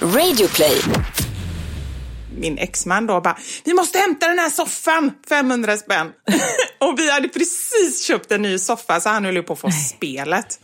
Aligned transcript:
Radioplay. 0.00 0.80
Min 2.36 2.58
exman 2.58 3.06
då 3.06 3.20
bara, 3.20 3.38
vi 3.64 3.74
måste 3.74 3.98
hämta 3.98 4.28
den 4.28 4.38
här 4.38 4.50
soffan, 4.50 5.12
500 5.28 5.76
spänn. 5.76 6.06
och 6.78 6.98
vi 6.98 7.10
hade 7.10 7.28
precis 7.28 8.04
köpt 8.04 8.32
en 8.32 8.42
ny 8.42 8.58
soffa 8.58 9.00
så 9.00 9.08
han 9.08 9.24
höll 9.24 9.36
ju 9.36 9.42
på 9.42 9.52
att 9.52 9.58
få 9.58 9.70
spelet. 9.70 10.60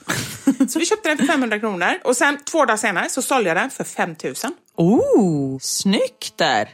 så 0.68 0.78
vi 0.78 0.86
köpte 0.86 1.08
den 1.08 1.18
för 1.18 1.26
500 1.26 1.58
kronor 1.60 1.98
och 2.04 2.16
sen 2.16 2.38
två 2.44 2.64
dagar 2.64 2.76
senare 2.76 3.08
så 3.08 3.22
sålde 3.22 3.50
jag 3.50 3.56
den 3.56 3.70
för 3.70 3.84
5000. 3.84 4.52
Oh, 4.76 5.58
snyggt 5.60 6.38
där! 6.38 6.68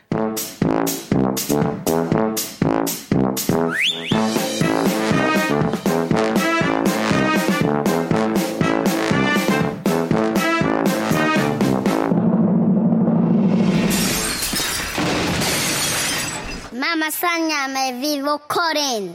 Mamma 17.03 17.13
Sanja 17.13 17.69
med 17.69 18.01
Vivo 18.01 18.39
Karin. 18.49 19.15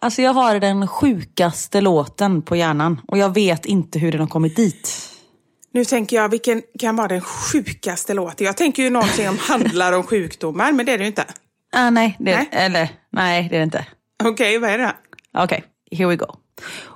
Alltså 0.00 0.22
jag 0.22 0.32
har 0.32 0.60
den 0.60 0.88
sjukaste 0.88 1.80
låten 1.80 2.42
på 2.42 2.56
hjärnan 2.56 3.00
och 3.08 3.18
jag 3.18 3.34
vet 3.34 3.66
inte 3.66 3.98
hur 3.98 4.12
den 4.12 4.20
har 4.20 4.28
kommit 4.28 4.56
dit. 4.56 5.10
Nu 5.72 5.84
tänker 5.84 6.16
jag, 6.16 6.28
vilken 6.28 6.62
kan 6.78 6.96
vara 6.96 7.08
den 7.08 7.20
sjukaste 7.20 8.14
låten? 8.14 8.46
Jag 8.46 8.56
tänker 8.56 8.82
ju 8.82 8.90
någonting 8.90 9.26
som 9.26 9.38
handlar 9.38 9.92
om 9.92 10.02
sjukdomar, 10.02 10.72
men 10.72 10.86
det 10.86 10.92
är 10.92 10.98
det 10.98 11.04
ju 11.04 11.08
inte. 11.08 11.24
Ah, 11.72 11.90
nej, 11.90 12.16
det, 12.18 12.36
Nej. 12.36 12.48
Eller, 12.52 12.88
nej, 13.10 13.48
det 13.50 13.56
är 13.56 13.58
det 13.58 13.64
inte. 13.64 13.86
Okej, 14.24 14.58
vad 14.58 14.70
är 14.70 14.78
det? 14.78 14.92
Okej, 15.38 15.64
here 15.90 16.08
we 16.08 16.16
go. 16.16 16.26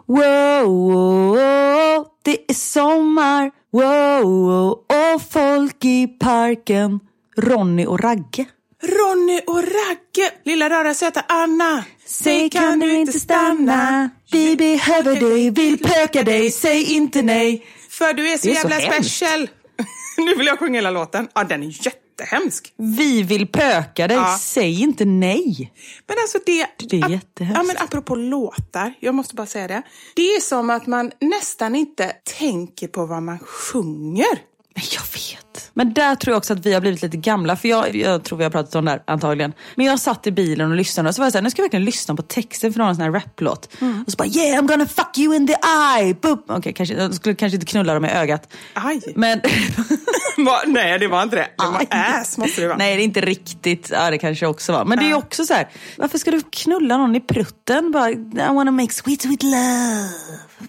Wow, 0.07 0.65
wow, 0.65 1.29
wow, 1.29 2.07
Det 2.23 2.51
är 2.51 2.55
sommar, 2.55 3.51
wow, 3.73 4.23
wow, 4.23 4.71
och 4.73 5.23
folk 5.31 5.85
i 5.85 6.07
parken. 6.07 7.01
Ronny 7.37 7.87
och 7.87 8.01
Ragge. 8.01 8.47
Ronny 8.83 9.41
och 9.47 9.63
Ragge, 9.63 10.33
lilla 10.45 10.71
rara 10.71 10.95
söta 10.95 11.25
Anna. 11.29 11.85
Säg 12.07 12.51
kan 12.51 12.79
du 12.79 12.93
inte 12.95 13.21
stanna? 13.21 14.11
Vi 14.33 14.57
behöver 14.57 15.21
dig, 15.21 15.51
vill 15.51 15.79
pöka 15.79 16.23
dig, 16.23 16.51
säg 16.51 16.93
inte 16.95 17.23
nej. 17.23 17.67
För 17.91 18.13
du 18.15 18.29
är 18.33 18.39
så 18.39 18.49
är 18.49 18.55
så 18.55 18.69
jävla 18.69 18.77
hemskt. 18.77 19.17
special. 19.17 19.49
nu 20.19 20.35
vill 20.35 20.47
jag 20.47 20.59
sjunga 20.59 20.75
hela 20.79 20.91
låten. 20.91 21.29
Ja, 21.35 21.45
den 21.45 21.63
är 21.63 21.87
jättehemsk. 21.87 22.73
Vi 22.77 23.23
vill 23.23 23.47
pöka 23.47 24.09
dig, 24.09 24.17
Ja. 24.17 24.39
säg 24.41 24.83
inte 24.83 25.05
nej. 25.05 25.73
Men 26.07 26.17
alltså 26.19 26.39
det... 26.47 26.67
Det 26.89 26.97
är 27.01 27.11
jättehemskt. 27.11 27.57
Ja, 27.59 27.63
men 27.63 27.77
apropå 27.79 28.15
låtar, 28.15 28.95
jag 29.01 29.15
måste 29.15 29.35
bara 29.35 29.47
säga 29.47 29.69
det. 29.69 29.83
Det 30.17 30.23
är 30.23 30.41
som 30.41 30.71
att 30.71 30.87
man 30.87 31.13
nästan 31.21 31.75
inte 31.75 32.13
tänker 32.39 32.89
på 32.89 33.07
vad 33.07 33.23
man 33.23 33.39
sjunger. 33.39 34.39
Men 34.77 34.85
Jag 34.93 35.03
vet. 35.03 35.71
Men 35.75 35.93
där 35.95 36.15
tror 36.15 36.33
jag 36.33 36.39
också 36.39 36.53
att 36.53 36.67
vi 36.67 36.75
har 36.75 36.81
blivit 36.81 37.03
lite 37.03 37.17
gamla. 37.17 37.57
För 37.57 37.69
jag, 37.69 37.97
jag 37.97 38.25
tror 38.25 38.39
vi 38.39 38.45
har 38.45 38.51
pratat 38.51 38.75
om 38.75 38.85
det 38.85 38.91
här 38.91 39.03
antagligen. 39.07 39.53
Men 39.75 39.87
jag 39.87 40.01
satt 40.01 40.27
i 40.27 40.33
bilen 40.33 40.71
och 40.71 40.77
lyssnade 40.77 41.09
och 41.09 41.15
så 41.15 41.21
var 41.21 41.27
jag 41.27 41.33
såhär, 41.33 41.43
nu 41.43 41.51
ska 41.51 41.61
jag 41.61 41.65
verkligen 41.65 41.85
lyssna 41.85 42.15
på 42.15 42.23
texten 42.23 42.73
för 42.73 42.79
någon 42.81 42.95
sån 42.95 43.05
här 43.05 43.11
raplåt. 43.11 43.69
Och 44.07 44.13
så 44.13 44.17
bara 44.17 44.29
yeah 44.29 44.63
I'm 44.63 44.67
gonna 44.67 44.87
fuck 44.87 45.19
you 45.19 45.37
in 45.37 45.47
the 45.47 45.57
eye. 45.99 46.17
Okej, 46.49 46.73
kanske, 46.73 46.95
jag 46.95 47.15
skulle 47.15 47.35
kanske 47.35 47.55
inte 47.57 47.67
knulla 47.67 47.95
dem 47.95 48.05
i 48.05 48.11
ögat. 48.11 48.53
Aj. 48.75 49.01
Men? 49.17 49.41
Nej, 50.67 50.99
det 50.99 51.09
var 51.09 51.23
inte 51.23 51.37
det. 51.37 51.49
Det 51.59 51.65
var 51.65 51.79
Aj. 51.79 51.87
ass 51.91 52.39
måste 52.39 52.61
det 52.61 52.67
vara. 52.67 52.79
Nej, 52.79 52.97
det 52.97 53.03
är 53.03 53.05
inte 53.05 53.21
riktigt. 53.21 53.91
Ja, 53.93 54.11
det 54.11 54.19
kanske 54.19 54.47
också 54.47 54.73
var. 54.73 54.85
Men 54.85 54.99
det 54.99 55.11
är 55.11 55.15
också 55.15 55.47
så 55.47 55.55
här. 55.55 55.69
Varför 55.97 56.19
ska 56.19 56.31
du 56.31 56.41
knulla 56.51 56.97
någon 56.97 57.17
i 57.17 57.21
prutten? 57.21 57.91
Bara, 57.93 58.11
I 58.11 58.17
wanna 58.55 58.71
make 58.71 58.93
sweet, 58.93 59.23
sweet 59.23 59.43
love. 59.43 60.09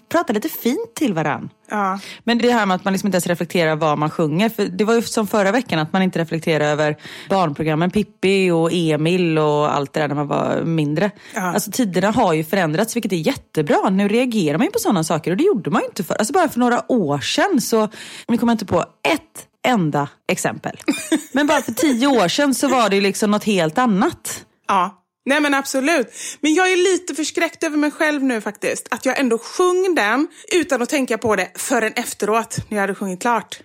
Prata 0.08 0.32
lite 0.32 0.48
fint 0.48 0.94
till 0.94 1.14
varann. 1.14 1.50
Ja. 1.70 1.98
Men 2.24 2.38
det 2.38 2.52
här 2.52 2.66
med 2.66 2.74
att 2.74 2.84
man 2.84 2.92
liksom 2.92 3.06
inte 3.06 3.16
ens 3.16 3.26
reflekterar 3.26 3.76
vad 3.76 3.98
man 3.98 4.10
sjunger. 4.10 4.48
För 4.48 4.64
det 4.64 4.84
var 4.84 4.94
ju 4.94 5.02
som 5.02 5.26
förra 5.26 5.52
veckan 5.52 5.78
att 5.78 5.92
man 5.92 6.02
inte 6.02 6.18
reflekterar 6.18 6.64
över 6.64 6.96
barnprogrammen 7.28 7.90
Pippi 7.90 8.50
och 8.50 8.72
Emil 8.72 9.38
och 9.38 9.74
allt 9.74 9.92
det 9.92 10.00
där 10.00 10.08
när 10.08 10.14
man 10.14 10.28
var 10.28 10.62
mindre. 10.64 11.10
Ja. 11.34 11.40
Alltså 11.40 11.70
tiderna 11.70 12.10
har 12.10 12.32
ju 12.32 12.44
förändrats 12.44 12.96
vilket 12.96 13.12
är 13.12 13.16
jättebra. 13.16 13.90
Nu 13.90 14.08
reagerar 14.08 14.58
man 14.58 14.66
ju 14.66 14.70
på 14.70 14.78
sådana 14.78 15.04
saker 15.04 15.30
och 15.30 15.36
det 15.36 15.44
gjorde 15.44 15.70
man 15.70 15.82
ju 15.82 15.86
inte 15.86 16.04
för. 16.04 16.14
Alltså 16.14 16.32
bara 16.32 16.48
för 16.48 16.60
några 16.60 16.92
år 16.92 17.18
sedan 17.18 17.60
så, 17.60 17.88
nu 18.28 18.38
kommer 18.38 18.52
jag 18.52 18.54
inte 18.54 18.66
på 18.66 18.80
ett 18.80 19.46
enda 19.66 20.08
exempel. 20.28 20.76
Men 21.32 21.46
bara 21.46 21.62
för 21.62 21.72
tio 21.72 22.06
år 22.06 22.28
sedan 22.28 22.54
så 22.54 22.68
var 22.68 22.88
det 22.88 22.96
ju 22.96 23.02
liksom 23.02 23.30
något 23.30 23.44
helt 23.44 23.78
annat. 23.78 24.44
Ja, 24.68 25.02
nej 25.28 25.40
men 25.40 25.54
absolut. 25.54 26.12
Men 26.40 26.54
jag 26.54 26.72
är 26.72 26.76
lite 26.76 27.14
förskräckt 27.14 27.62
över 27.64 27.76
mig 27.76 27.90
själv 27.90 28.22
nu 28.24 28.40
faktiskt. 28.40 28.88
Att 28.90 29.06
jag 29.06 29.18
ändå 29.20 29.38
sjöng 29.38 29.94
den 29.94 30.28
utan 30.52 30.82
att 30.82 30.88
tänka 30.88 31.18
på 31.18 31.36
det 31.36 31.50
förrän 31.54 31.92
efteråt, 31.92 32.56
när 32.68 32.76
jag 32.76 32.80
hade 32.82 32.94
sjungit 32.94 33.20
klart. 33.20 33.60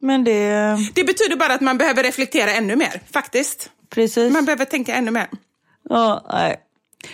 Men 0.00 0.24
det, 0.24 0.76
Det 0.94 1.04
betyder 1.04 1.36
bara 1.36 1.54
att 1.54 1.60
man 1.60 1.78
behöver 1.78 2.02
reflektera 2.02 2.50
ännu 2.52 2.76
mer, 2.76 3.00
faktiskt. 3.12 3.70
precis. 3.90 4.32
Man 4.32 4.44
behöver 4.44 4.64
tänka 4.64 4.94
ännu 4.94 5.10
mer. 5.10 5.28
Ja, 5.88 6.26
nej. 6.32 6.56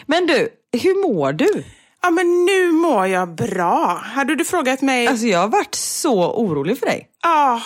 Men 0.06 0.26
du, 0.26 0.48
hur 0.82 1.02
mår 1.08 1.32
du? 1.32 1.64
Ja, 2.02 2.10
men 2.10 2.44
nu 2.44 2.72
mår 2.72 3.06
jag 3.06 3.34
bra. 3.34 4.02
Hade 4.04 4.34
du 4.34 4.44
frågat 4.44 4.82
mig... 4.82 5.06
Alltså 5.06 5.26
jag 5.26 5.38
har 5.38 5.48
varit 5.48 5.74
så 5.74 6.34
orolig 6.34 6.78
för 6.78 6.86
dig. 6.86 7.08
Ja, 7.22 7.62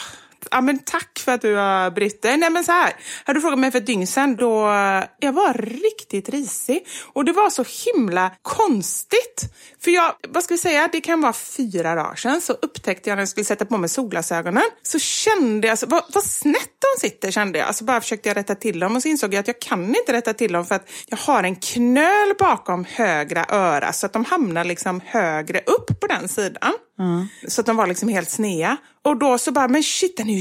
ja, 0.51 0.61
men 0.61 0.79
tack 0.79 1.19
för 1.19 1.33
att 1.33 1.41
du 1.41 1.55
har 1.55 1.91
brytt 1.91 2.23
dig. 2.23 2.37
Nej, 2.37 2.51
men 2.51 2.65
så 2.65 2.73
här. 2.73 2.93
Hade 3.25 3.39
du 3.39 3.41
frågat 3.41 3.59
mig 3.59 3.71
för 3.71 3.79
ett 3.79 3.87
dygn 3.87 4.07
sedan 4.07 4.37
då 4.37 4.69
eh, 4.69 5.05
jag 5.19 5.33
var 5.33 5.55
riktigt 5.55 6.29
risig. 6.29 6.87
Och 7.13 7.25
det 7.25 7.33
var 7.33 7.51
så 7.51 7.65
himla 7.87 8.33
konstigt. 8.43 9.55
För 9.81 9.91
jag, 9.91 10.13
vad 10.29 10.45
ska 10.45 10.55
vi 10.55 10.59
säga, 10.59 10.89
det 10.93 11.01
kan 11.01 11.21
vara 11.21 11.33
fyra 11.33 11.95
dagar 11.95 12.15
sedan 12.15 12.41
så 12.41 12.53
upptäckte 12.53 13.11
jag 13.11 13.17
när 13.17 13.23
jag 13.23 13.29
skulle 13.29 13.45
sätta 13.45 13.65
på 13.65 13.79
mig 13.79 13.89
solglasögonen 13.89 14.63
så 14.83 14.99
kände 14.99 15.67
jag, 15.67 15.71
alltså, 15.73 15.87
vad, 15.87 16.05
vad 16.15 16.25
snett 16.25 16.71
de 16.95 17.01
sitter 17.01 17.31
kände 17.31 17.59
jag. 17.59 17.69
Alltså 17.69 17.85
bara 17.85 18.01
försökte 18.01 18.29
jag 18.29 18.37
rätta 18.37 18.55
till 18.55 18.81
dem 18.81 18.97
och 18.97 19.03
så 19.03 19.09
insåg 19.09 19.35
jag 19.35 19.41
att 19.41 19.47
jag 19.47 19.61
kan 19.61 19.89
inte 19.89 20.13
rätta 20.13 20.35
till 20.35 20.53
dem 20.53 20.67
för 20.67 20.75
att 20.75 20.91
jag 21.07 21.19
har 21.19 21.43
en 21.43 21.57
knöl 21.57 22.35
bakom 22.39 22.85
högra 22.85 23.47
öra 23.49 23.93
så 23.93 24.07
att 24.07 24.13
de 24.13 24.25
hamnar 24.25 24.65
liksom 24.65 25.01
högre 25.07 25.59
upp 25.59 26.01
på 26.01 26.07
den 26.07 26.29
sidan. 26.29 26.73
Så 27.49 27.61
att 27.61 27.67
de 27.67 27.77
var 27.77 27.87
liksom 27.87 28.09
helt 28.09 28.31
snea. 28.31 28.77
Och 29.05 29.19
då 29.19 29.39
så 29.39 29.53
bara, 29.53 29.69
men 29.69 29.83
shit 29.83 30.17
den 30.17 30.31
är 30.31 30.35
ju 30.35 30.41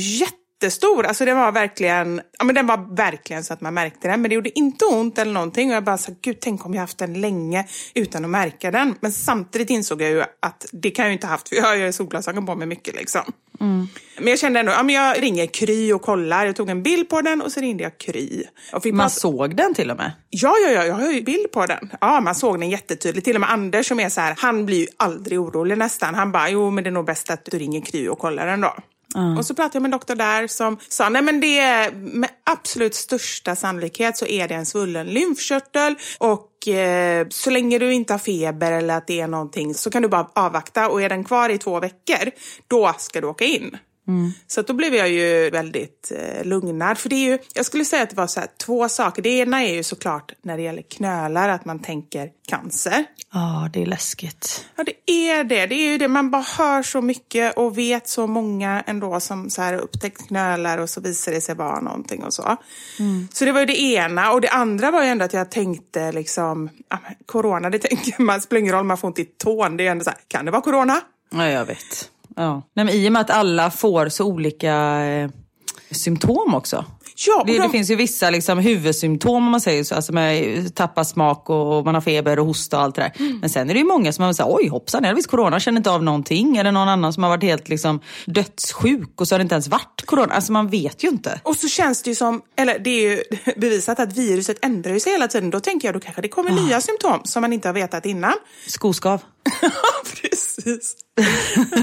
jättestor. 0.61 1.05
Alltså 1.05 1.25
den 1.25 1.37
var 1.37 1.51
verkligen, 1.51 2.21
ja 2.39 2.45
men 2.45 2.55
den 2.55 2.67
var 2.67 2.95
verkligen 2.95 3.43
så 3.43 3.53
att 3.53 3.61
man 3.61 3.73
märkte 3.73 4.07
den. 4.07 4.21
Men 4.21 4.29
det 4.29 4.35
gjorde 4.35 4.59
inte 4.59 4.85
ont 4.85 5.17
eller 5.17 5.33
någonting. 5.33 5.69
Och 5.69 5.75
jag 5.75 5.83
bara, 5.83 5.97
så, 5.97 6.15
gud 6.21 6.37
tänk 6.39 6.65
om 6.65 6.73
jag 6.73 6.81
haft 6.81 6.97
den 6.97 7.21
länge 7.21 7.65
utan 7.95 8.23
att 8.23 8.29
märka 8.29 8.71
den. 8.71 8.95
Men 8.99 9.11
samtidigt 9.11 9.69
insåg 9.69 10.01
jag 10.01 10.09
ju 10.09 10.21
att 10.21 10.65
det 10.71 10.91
kan 10.91 11.05
jag 11.05 11.09
ju 11.09 11.13
inte 11.13 11.27
haft 11.27 11.49
för 11.49 11.55
jag 11.55 11.63
har 11.63 11.75
ju 11.75 11.91
solglasögon 11.91 12.45
på 12.45 12.55
mig 12.55 12.67
mycket 12.67 12.95
liksom. 12.95 13.21
Men 14.17 14.27
jag 14.27 14.39
kände 14.39 14.59
ändå, 14.59 14.71
ja 14.71 14.83
men 14.83 14.95
jag 14.95 15.21
ringer 15.23 15.45
Kry 15.45 15.93
och 15.93 16.01
kollar. 16.01 16.45
Jag 16.45 16.55
tog 16.55 16.69
en 16.69 16.83
bild 16.83 17.09
på 17.09 17.21
den 17.21 17.41
och 17.41 17.51
så 17.51 17.59
ringde 17.59 17.83
jag 17.83 17.97
Kry. 17.97 18.43
Man 18.73 18.81
prata- 18.99 19.09
såg 19.09 19.55
den 19.55 19.73
till 19.73 19.91
och 19.91 19.97
med. 19.97 20.11
Ja, 20.29 20.53
ja, 20.65 20.71
ja, 20.71 20.85
jag 20.85 20.95
har 20.95 21.11
ju 21.11 21.21
bild 21.21 21.51
på 21.51 21.65
den. 21.65 21.91
Ja, 22.01 22.19
man 22.21 22.35
såg 22.35 22.59
den 22.59 22.69
jättetydligt. 22.69 23.25
Till 23.25 23.35
och 23.35 23.41
med 23.41 23.51
Anders 23.51 23.87
som 23.87 23.99
är 23.99 24.09
så 24.09 24.21
här, 24.21 24.35
han 24.37 24.65
blir 24.65 24.77
ju 24.79 24.87
aldrig 24.97 25.39
orolig 25.39 25.77
nästan. 25.77 26.15
Han 26.15 26.31
bara, 26.31 26.49
jo 26.49 26.71
men 26.71 26.83
det 26.83 26.89
är 26.89 26.91
nog 26.91 27.05
bäst 27.05 27.29
att 27.29 27.45
du 27.45 27.57
ringer 27.59 27.81
Kry 27.81 28.07
och 28.07 28.19
kollar 28.19 28.45
den 28.47 28.61
då. 28.61 28.75
Och 29.37 29.45
så 29.45 29.55
pratade 29.55 29.75
jag 29.75 29.81
med 29.81 29.87
en 29.87 29.91
doktor 29.91 30.15
där 30.15 30.47
som 30.47 30.77
sa, 30.89 31.09
nej 31.09 31.21
men 31.21 31.39
det 31.39 31.59
är 31.59 31.91
med 31.91 32.29
absolut 32.43 32.95
största 32.95 33.55
sannolikhet 33.55 34.17
så 34.17 34.25
är 34.25 34.47
det 34.47 34.55
en 34.55 34.65
svullen 34.65 35.07
lymfkörtel 35.07 35.95
och 36.17 36.67
eh, 36.67 37.27
så 37.29 37.49
länge 37.49 37.79
du 37.79 37.93
inte 37.93 38.13
har 38.13 38.19
feber 38.19 38.71
eller 38.71 38.97
att 38.97 39.07
det 39.07 39.21
är 39.21 39.27
någonting 39.27 39.73
så 39.73 39.89
kan 39.89 40.01
du 40.01 40.07
bara 40.07 40.29
avvakta 40.35 40.89
och 40.89 41.01
är 41.01 41.09
den 41.09 41.23
kvar 41.23 41.49
i 41.49 41.57
två 41.57 41.79
veckor, 41.79 42.31
då 42.67 42.95
ska 42.97 43.21
du 43.21 43.27
åka 43.27 43.45
in. 43.45 43.77
Så 44.47 44.59
att 44.59 44.67
då 44.67 44.73
blev 44.73 44.95
jag 44.95 45.09
ju 45.09 45.49
väldigt 45.49 46.11
eh, 46.15 46.45
lugnad. 46.45 46.97
För 46.97 47.09
det 47.09 47.15
är 47.15 47.31
ju, 47.31 47.39
jag 47.53 47.65
skulle 47.65 47.85
säga 47.85 48.03
att 48.03 48.09
det 48.09 48.15
var 48.15 48.27
så 48.27 48.39
här, 48.39 48.49
två 48.57 48.89
saker. 48.89 49.21
Det 49.21 49.29
ena 49.29 49.63
är 49.63 49.75
ju 49.75 49.83
såklart 49.83 50.33
när 50.41 50.57
det 50.57 50.63
gäller 50.63 50.81
knölar, 50.81 51.49
att 51.49 51.65
man 51.65 51.79
tänker 51.79 52.29
cancer. 52.47 53.05
Ja, 53.33 53.69
det 53.73 53.81
är 53.81 53.85
läskigt. 53.85 54.65
Ja, 54.75 54.83
det 54.83 55.11
är 55.11 55.43
det. 55.43 55.65
Det 55.65 55.75
är 55.75 55.91
ju 55.91 55.97
det. 55.97 56.07
Man 56.07 56.31
bara 56.31 56.45
hör 56.57 56.83
så 56.83 57.01
mycket 57.01 57.57
och 57.57 57.77
vet 57.77 58.07
så 58.07 58.27
många 58.27 58.83
ändå 58.87 59.19
som 59.19 59.49
så 59.49 59.61
här 59.61 59.73
upptäckt 59.73 60.27
knölar 60.27 60.77
och 60.77 60.89
så 60.89 61.01
visar 61.01 61.31
det 61.31 61.41
sig 61.41 61.55
vara 61.55 61.81
någonting 61.81 62.23
och 62.23 62.33
så. 62.33 62.57
Så 63.33 63.45
det 63.45 63.51
var 63.51 63.59
ju 63.59 63.65
det 63.65 63.81
ena. 63.81 64.31
Och 64.31 64.41
det 64.41 64.49
andra 64.49 64.91
var 64.91 65.03
ju 65.03 65.09
ändå 65.09 65.25
att 65.25 65.33
jag 65.33 65.51
tänkte 65.51 66.11
liksom, 66.11 66.69
men 66.89 66.99
corona, 67.25 67.69
det 67.69 67.79
tänker 67.79 68.21
man, 68.21 68.41
spelar 68.41 68.59
ingen 68.59 68.73
roll 68.73 68.85
man 68.85 68.97
får 68.97 69.07
ont 69.07 69.19
i 69.19 69.25
tån. 69.25 69.77
Det 69.77 69.87
är 69.87 69.91
ändå 69.91 70.03
så 70.03 70.09
här, 70.09 70.19
kan 70.27 70.45
det 70.45 70.51
vara 70.51 70.61
corona? 70.61 71.01
Ja, 71.29 71.49
jag 71.49 71.65
vet. 71.65 72.11
Ja. 72.37 72.61
Nej, 72.73 72.85
men 72.85 72.95
I 72.95 73.07
och 73.07 73.11
med 73.11 73.21
att 73.21 73.29
alla 73.29 73.71
får 73.71 74.09
så 74.09 74.25
olika 74.25 74.75
eh, 75.05 75.29
symptom 75.91 76.55
också. 76.55 76.85
Ja, 77.27 77.43
Det, 77.47 77.53
det 77.53 77.59
de- 77.59 77.71
finns 77.71 77.91
ju 77.91 77.95
vissa 77.95 78.29
liksom, 78.29 78.59
huvudsymptom 78.59 79.35
om 79.35 79.51
man 79.51 79.61
säger 79.61 79.83
så, 79.83 79.95
alltså 79.95 80.13
med 80.13 80.75
tappa 80.75 81.03
smak 81.05 81.49
och 81.49 81.85
man 81.85 81.93
har 81.93 82.01
feber 82.01 82.39
och 82.39 82.45
hosta 82.45 82.77
och 82.77 82.83
allt 82.83 82.95
det 82.95 83.01
där. 83.01 83.11
Mm. 83.19 83.39
Men 83.39 83.49
sen 83.49 83.69
är 83.69 83.73
det 83.73 83.79
ju 83.79 83.85
många 83.85 84.13
som 84.13 84.25
har 84.25 84.33
sagt, 84.33 84.49
oj 84.49 84.67
hoppsan, 84.67 85.03
jag 85.03 85.07
hade 85.07 85.15
visst 85.15 85.29
corona, 85.29 85.59
känner 85.59 85.77
inte 85.77 85.91
av 85.91 86.03
någonting. 86.03 86.57
Eller 86.57 86.71
någon 86.71 86.87
annan 86.89 87.13
som 87.13 87.23
har 87.23 87.29
varit 87.29 87.43
helt 87.43 87.69
liksom, 87.69 87.99
dödssjuk 88.25 89.21
och 89.21 89.27
så 89.27 89.35
har 89.35 89.39
det 89.39 89.41
inte 89.43 89.55
ens 89.55 89.67
varit 89.67 90.03
corona. 90.05 90.33
Alltså 90.33 90.51
man 90.51 90.67
vet 90.67 91.03
ju 91.03 91.07
inte. 91.07 91.39
Och 91.43 91.55
så 91.55 91.67
känns 91.67 92.01
det 92.01 92.09
ju 92.09 92.15
som, 92.15 92.41
eller 92.55 92.79
det 92.79 92.89
är 92.89 93.09
ju 93.09 93.23
bevisat 93.55 93.99
att 93.99 94.17
viruset 94.17 94.57
ändrar 94.65 94.99
sig 94.99 95.11
hela 95.11 95.27
tiden. 95.27 95.49
Då 95.49 95.59
tänker 95.59 95.87
jag 95.87 95.95
då 95.95 95.99
kanske 95.99 96.21
det 96.21 96.27
kommer 96.27 96.51
nya 96.51 96.81
symptom 96.81 97.21
som 97.23 97.41
man 97.41 97.53
inte 97.53 97.67
har 97.67 97.73
vetat 97.73 98.05
innan. 98.05 98.33
Skoskav. 98.67 99.21
Precis. 100.21 100.95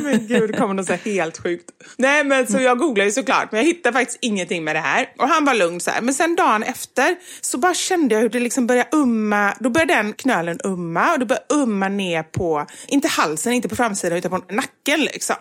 men 0.02 0.26
gud, 0.26 0.50
det 0.50 0.56
kommer 0.58 0.74
något 0.74 0.86
så 0.86 0.92
här 0.92 1.00
helt 1.12 1.42
sjukt. 1.42 1.70
Nej, 1.96 2.24
men 2.24 2.46
så 2.46 2.60
jag 2.60 2.78
googlade 2.78 3.04
ju 3.08 3.12
såklart, 3.12 3.52
men 3.52 3.60
jag 3.60 3.66
hittade 3.66 3.92
faktiskt 3.92 4.18
ingenting 4.22 4.64
med 4.64 4.76
det 4.76 4.80
här. 4.80 5.06
Och 5.24 5.30
han 5.30 5.44
var 5.44 5.54
lugn 5.54 5.80
så 5.80 5.90
här. 5.90 6.00
Men 6.00 6.14
sen 6.14 6.36
dagen 6.36 6.62
efter 6.62 7.16
så 7.40 7.58
bara 7.58 7.74
kände 7.74 8.14
jag 8.14 8.22
hur 8.22 8.28
det 8.28 8.40
liksom 8.40 8.66
började 8.66 8.88
umma. 8.92 9.54
Då 9.60 9.70
började 9.70 9.94
den 9.94 10.12
knölen 10.12 10.58
umma 10.64 11.12
och 11.12 11.18
det 11.18 11.26
började 11.26 11.46
umma 11.50 11.88
ner 11.88 12.22
på, 12.22 12.66
inte 12.88 13.08
halsen, 13.08 13.52
inte 13.52 13.68
på 13.68 13.76
framsidan, 13.76 14.18
utan 14.18 14.30
på 14.30 14.54
nacken 14.54 15.00
liksom. 15.00 15.36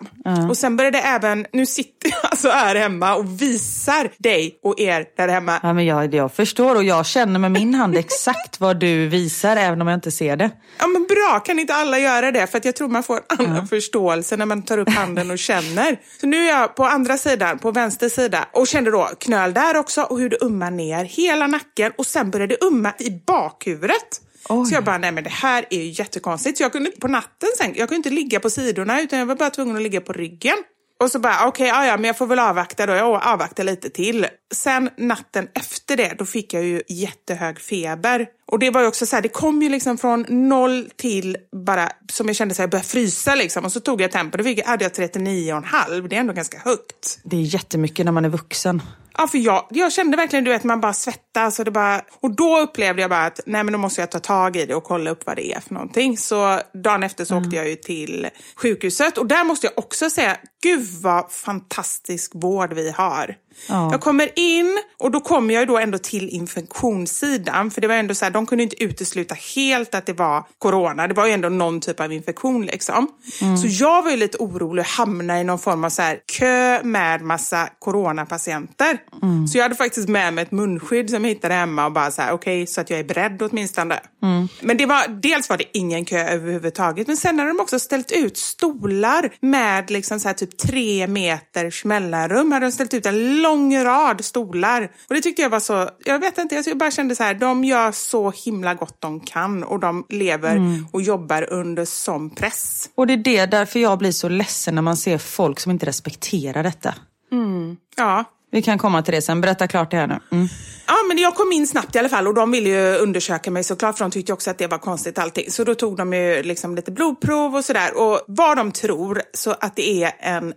Och 0.50 0.58
sen 0.58 0.78
började 0.78 1.00
även, 1.00 1.46
nu 1.54 1.66
sitter 1.66 2.10
jag 2.10 2.20
alltså 2.32 2.50
här 2.50 2.76
hemma 2.76 3.16
och 3.16 3.42
visar 3.42 4.10
dig 4.18 4.60
och 4.64 4.80
er 4.80 5.06
där 5.18 5.28
hemma. 5.28 5.60
Ja, 5.64 5.74
men 5.74 5.86
jag, 5.86 6.14
jag 6.14 6.34
förstår 6.34 6.76
och 6.76 6.84
jag 6.84 7.06
känner 7.06 7.40
med 7.40 7.52
min 7.52 7.74
hand 7.74 7.98
exakt 7.98 8.60
vad 8.60 8.80
du 8.80 9.08
visar 9.08 9.56
även 9.56 9.82
om 9.82 9.88
jag 9.88 9.98
inte 9.98 10.12
ser 10.12 10.36
det. 10.38 10.52
Ja 10.80 10.88
men 10.88 11.08
bra, 11.08 11.40
kan 11.40 11.60
inte 11.60 11.74
alla 11.74 12.00
göra 12.00 12.32
det? 12.32 12.48
För 12.48 12.58
att 12.58 12.66
jag 12.66 12.76
tror 12.76 12.88
man 12.88 13.04
får 13.04 13.16
en 13.16 13.46
annan 13.46 13.68
förståelse 13.68 14.38
när 14.38 14.46
man 14.46 14.62
tar 14.62 14.78
upp 14.78 14.90
handen 14.90 15.32
och 15.32 15.40
känner. 15.40 15.98
Så 16.22 16.28
nu 16.28 16.46
är 16.46 16.50
jag 16.50 16.76
på 16.76 16.86
andra 16.86 17.18
sidan, 17.18 17.60
på 17.60 17.72
vänster 17.72 18.10
sida 18.10 18.48
och 18.52 18.68
kände 18.68 18.92
då 18.92 19.10
knöl 19.20 19.54
där 19.54 19.73
också 19.80 20.02
och 20.02 20.20
hur 20.20 20.30
det 20.30 20.38
ummar 20.42 20.72
ner 20.72 21.06
hela 21.06 21.48
nacken 21.48 21.92
och 21.98 22.06
sen 22.06 22.32
började 22.32 22.56
det 22.56 22.66
umma 22.66 22.94
i 23.00 23.22
bakhuvudet. 23.26 24.22
Oj. 24.50 24.66
Så 24.66 24.76
jag 24.76 24.84
bara, 24.84 24.98
nej 24.98 25.12
men 25.12 25.24
det 25.24 25.30
här 25.30 25.66
är 25.70 25.78
ju 25.78 25.90
jättekonstigt. 25.90 26.58
Så 26.58 26.64
jag 26.64 26.72
kunde 26.72 26.90
inte 26.90 27.02
på 27.02 27.08
natten 27.08 27.50
sen, 27.58 27.74
jag 27.76 27.90
kunde 27.90 27.96
inte 27.96 28.10
ligga 28.10 28.40
på 28.40 28.50
sidorna 28.50 29.02
utan 29.02 29.20
jag 29.20 29.26
var 29.26 29.36
bara 29.36 29.50
tvungen 29.50 29.76
att 29.76 29.82
ligga 29.82 30.02
på 30.02 30.14
ryggen. 30.14 30.58
Och 31.04 31.12
så 31.12 31.20
bara, 31.20 31.48
okej, 31.48 31.72
okay, 31.72 31.88
ja, 31.88 31.98
men 31.98 32.06
jag 32.06 32.18
får 32.18 32.28
väl 32.28 32.40
avvakta 32.40 32.86
då. 32.86 32.94
Jag 32.94 33.24
avvaktar 33.24 33.64
lite 33.64 33.90
till. 33.90 34.28
Sen 34.54 34.90
natten 34.98 35.48
efter 35.54 35.98
det, 35.98 36.16
då 36.18 36.26
fick 36.26 36.54
jag 36.54 36.64
ju 36.64 36.82
jättehög 36.90 37.60
feber. 37.60 38.28
Och 38.46 38.60
det 38.60 38.70
var 38.70 38.82
ju 38.82 38.88
också 38.88 39.06
så 39.06 39.16
här, 39.16 39.24
det 39.24 39.30
kom 39.30 39.62
ju 39.62 39.70
liksom 39.70 39.98
från 39.98 40.26
noll 40.30 40.90
till 40.96 41.38
bara, 41.66 41.90
som 42.12 42.28
jag 42.28 42.36
kände 42.36 42.56
så 42.56 42.62
här, 42.62 42.64
jag 42.64 42.72
började 42.72 42.88
frysa 42.88 43.36
liksom. 43.36 43.66
Och 43.66 43.72
så 43.72 43.80
tog 43.80 44.02
jag 44.02 44.12
tempen, 44.12 44.38
då 44.38 44.44
fick 44.44 44.60
jag, 44.60 44.66
hade 44.66 44.86
jag 44.86 44.92
39,5. 44.92 46.08
Det 46.08 46.16
är 46.16 46.20
ändå 46.20 46.34
ganska 46.34 46.58
högt. 46.58 47.20
Det 47.24 47.36
är 47.36 47.42
jättemycket 47.42 48.06
när 48.06 48.12
man 48.12 48.26
är 48.26 48.30
vuxen. 48.30 48.82
Ja, 49.18 49.28
för 49.28 49.38
jag, 49.38 49.68
jag 49.70 49.94
kände 49.94 50.18
verkligen, 50.18 50.46
du 50.46 50.52
vet, 50.52 50.64
man 50.64 50.82
bara 50.82 50.94
svettas 50.94 51.60
och 51.60 51.66
det 51.66 51.72
bara... 51.72 52.02
Och 52.20 52.36
då 52.36 52.60
upplevde 52.60 53.02
jag 53.02 53.10
bara 53.10 53.26
att, 53.26 53.40
nej 53.46 53.64
men 53.64 53.72
då 53.72 53.80
måste 53.80 54.02
jag 54.02 54.12
ta 54.12 54.20
tag 54.20 54.56
i 54.56 54.66
det 54.66 54.76
och 54.76 54.84
kolla 54.84 55.12
upp 55.12 55.26
vad 55.26 55.36
det 55.36 55.54
är 55.54 55.60
för 55.60 55.74
någonting. 55.74 56.18
Så 56.18 56.60
dagen 56.84 57.04
efter 57.04 57.26
så 57.26 57.34
mm. 57.34 57.44
åkte 57.44 57.56
jag 57.56 57.70
ju 57.70 57.76
till 57.76 58.28
sjukhuset 58.56 59.18
och 59.18 59.26
där 59.26 59.44
måste 59.44 59.68
jag 59.68 59.78
också 59.78 60.10
säga, 60.10 60.38
gud 60.64 60.88
vad 61.02 61.32
fantastisk 61.32 62.32
vård 62.36 62.74
vi 62.74 62.92
har. 62.92 63.36
Ja. 63.70 63.92
Jag 63.92 64.02
kommer 64.02 64.40
in 64.40 64.80
och 64.98 65.12
då 65.12 65.20
kommer 65.20 65.54
jag 65.54 65.68
då 65.68 65.78
ändå 65.78 65.98
till 65.98 66.30
infektionssidan. 66.30 67.72
För 67.72 67.82
det 67.82 67.88
var 67.88 67.96
ändå 67.96 68.16
så 68.16 68.26
här, 68.26 68.32
de 68.32 68.46
kunde 68.46 68.64
inte 68.64 68.84
utesluta 68.84 69.36
helt 69.56 69.96
att 69.96 70.06
det 70.06 70.14
var 70.14 70.44
corona. 70.58 71.08
Det 71.08 71.14
var 71.14 71.28
ju 71.28 71.32
ändå 71.32 71.50
någon 71.50 71.82
typ 71.82 72.00
av 72.00 72.14
infektion 72.14 72.66
liksom. 72.66 73.08
Mm. 73.42 73.58
Så 73.58 73.68
jag 73.68 74.04
var 74.04 74.12
ju 74.12 74.18
lite 74.18 74.38
orolig 74.38 74.82
att 74.82 74.88
hamna 74.88 75.42
i 75.42 75.44
någon 75.44 75.60
form 75.60 75.84
av 75.84 75.90
så 75.90 76.02
här, 76.02 76.20
kö 76.40 76.84
med 76.84 77.22
massa 77.22 77.70
coronapatienter. 77.80 78.98
Mm. 79.22 79.48
Så 79.48 79.58
jag 79.58 79.64
hade 79.64 79.76
faktiskt 79.76 80.10
med 80.10 80.34
mig 80.34 80.42
ett 80.42 80.52
munskydd 80.52 81.10
som 81.10 81.26
jag 81.26 81.30
hittade 81.30 81.54
hemma 81.54 81.86
och 81.86 81.92
bara 81.92 82.12
så 82.12 82.22
här, 82.22 82.32
okej, 82.32 82.64
okay, 82.64 82.68
så 82.68 82.82
att 82.82 82.90
jag 82.90 83.00
är 83.00 83.04
beredd 83.04 83.42
åtminstone. 83.42 84.00
Mm. 84.24 84.48
Men 84.62 84.78
det 84.78 84.86
var, 84.86 85.08
dels 85.22 85.50
var 85.50 85.58
det 85.58 85.78
ingen 85.78 86.06
kö 86.06 86.28
överhuvudtaget, 86.30 87.08
men 87.08 87.18
sen 87.18 87.40
hade 87.40 87.52
de 87.52 87.60
också 87.60 87.80
ställt 87.80 88.12
ut 88.12 88.38
stolar 88.38 89.30
med 89.40 89.92
liksom 89.92 90.20
så 90.20 90.28
här 90.28 90.36
typ 90.36 90.58
tre 90.58 91.08
meters 91.08 91.86
mellanrum. 91.86 92.52
Hade 92.52 92.66
de 92.66 92.72
ställt 92.72 92.94
ut 92.94 93.06
en 93.06 93.42
lång 93.44 93.84
rad 93.84 94.26
stolar. 94.26 94.92
Och 95.08 95.16
det 95.16 95.22
tyckte 95.22 95.42
jag 95.42 95.50
var 95.50 95.60
så, 95.60 95.90
jag 96.06 96.20
vet 96.20 96.38
inte, 96.38 96.56
jag 96.56 96.78
bara 96.78 96.92
kände 96.92 97.16
så 97.16 97.24
här, 97.24 97.34
de 97.34 97.64
gör 97.64 97.92
så 97.92 98.32
himla 98.32 98.74
gott 98.74 99.02
de 99.02 99.20
kan 99.20 99.64
och 99.64 99.80
de 99.80 100.06
lever 100.10 100.56
mm. 100.56 100.88
och 100.92 101.02
jobbar 101.02 101.54
under 101.54 101.86
sån 101.86 102.30
press. 102.30 102.90
Och 102.96 103.08
det 103.08 103.14
är 103.14 103.18
det 103.18 103.46
därför 103.46 103.80
jag 103.80 104.00
blir 104.00 104.12
så 104.12 104.30
ledsen 104.30 104.76
när 104.76 104.82
man 104.82 104.98
ser 104.98 105.18
folk 105.18 105.60
som 105.60 105.72
inte 105.72 105.86
respekterar 105.86 106.64
detta. 106.64 106.96
Mm. 107.32 107.78
Ja. 107.96 108.26
Vi 108.54 108.62
kan 108.62 108.78
komma 108.78 109.02
till 109.02 109.14
det 109.14 109.22
sen. 109.22 109.42
Berätta 109.42 109.68
klart 109.68 109.92
det 109.92 109.98
här 109.98 110.08
nu. 110.08 110.20
Mm. 110.32 110.48
Ja, 110.88 110.96
men 111.08 111.18
jag 111.18 111.36
kom 111.36 111.52
in 111.52 111.68
snabbt 111.68 111.96
i 111.96 112.00
alla 112.00 112.10
fall 112.10 112.28
och 112.28 112.34
de 112.34 112.52
ville 112.52 112.70
ju 112.70 112.98
undersöka 112.98 113.52
mig 113.52 113.64
såklart 113.64 113.98
för 113.98 114.06
de 114.06 114.12
tyckte 114.12 114.34
också 114.34 114.52
att 114.52 114.58
det 114.58 114.68
var 114.68 114.78
konstigt 114.78 115.20
allting. 115.20 115.52
Så 115.52 115.64
då 115.64 115.76
tog 115.76 115.98
de 115.98 116.14
ju 116.14 116.44
liksom 116.44 116.76
lite 116.76 116.92
blodprov 116.92 117.56
och 117.56 117.66
sådär 117.66 117.98
och 117.98 118.22
vad 118.28 118.58
de 118.58 118.72
tror 118.72 119.22
så 119.34 119.52
att 119.52 119.76
det 119.76 120.04
är 120.04 120.12
en 120.20 120.54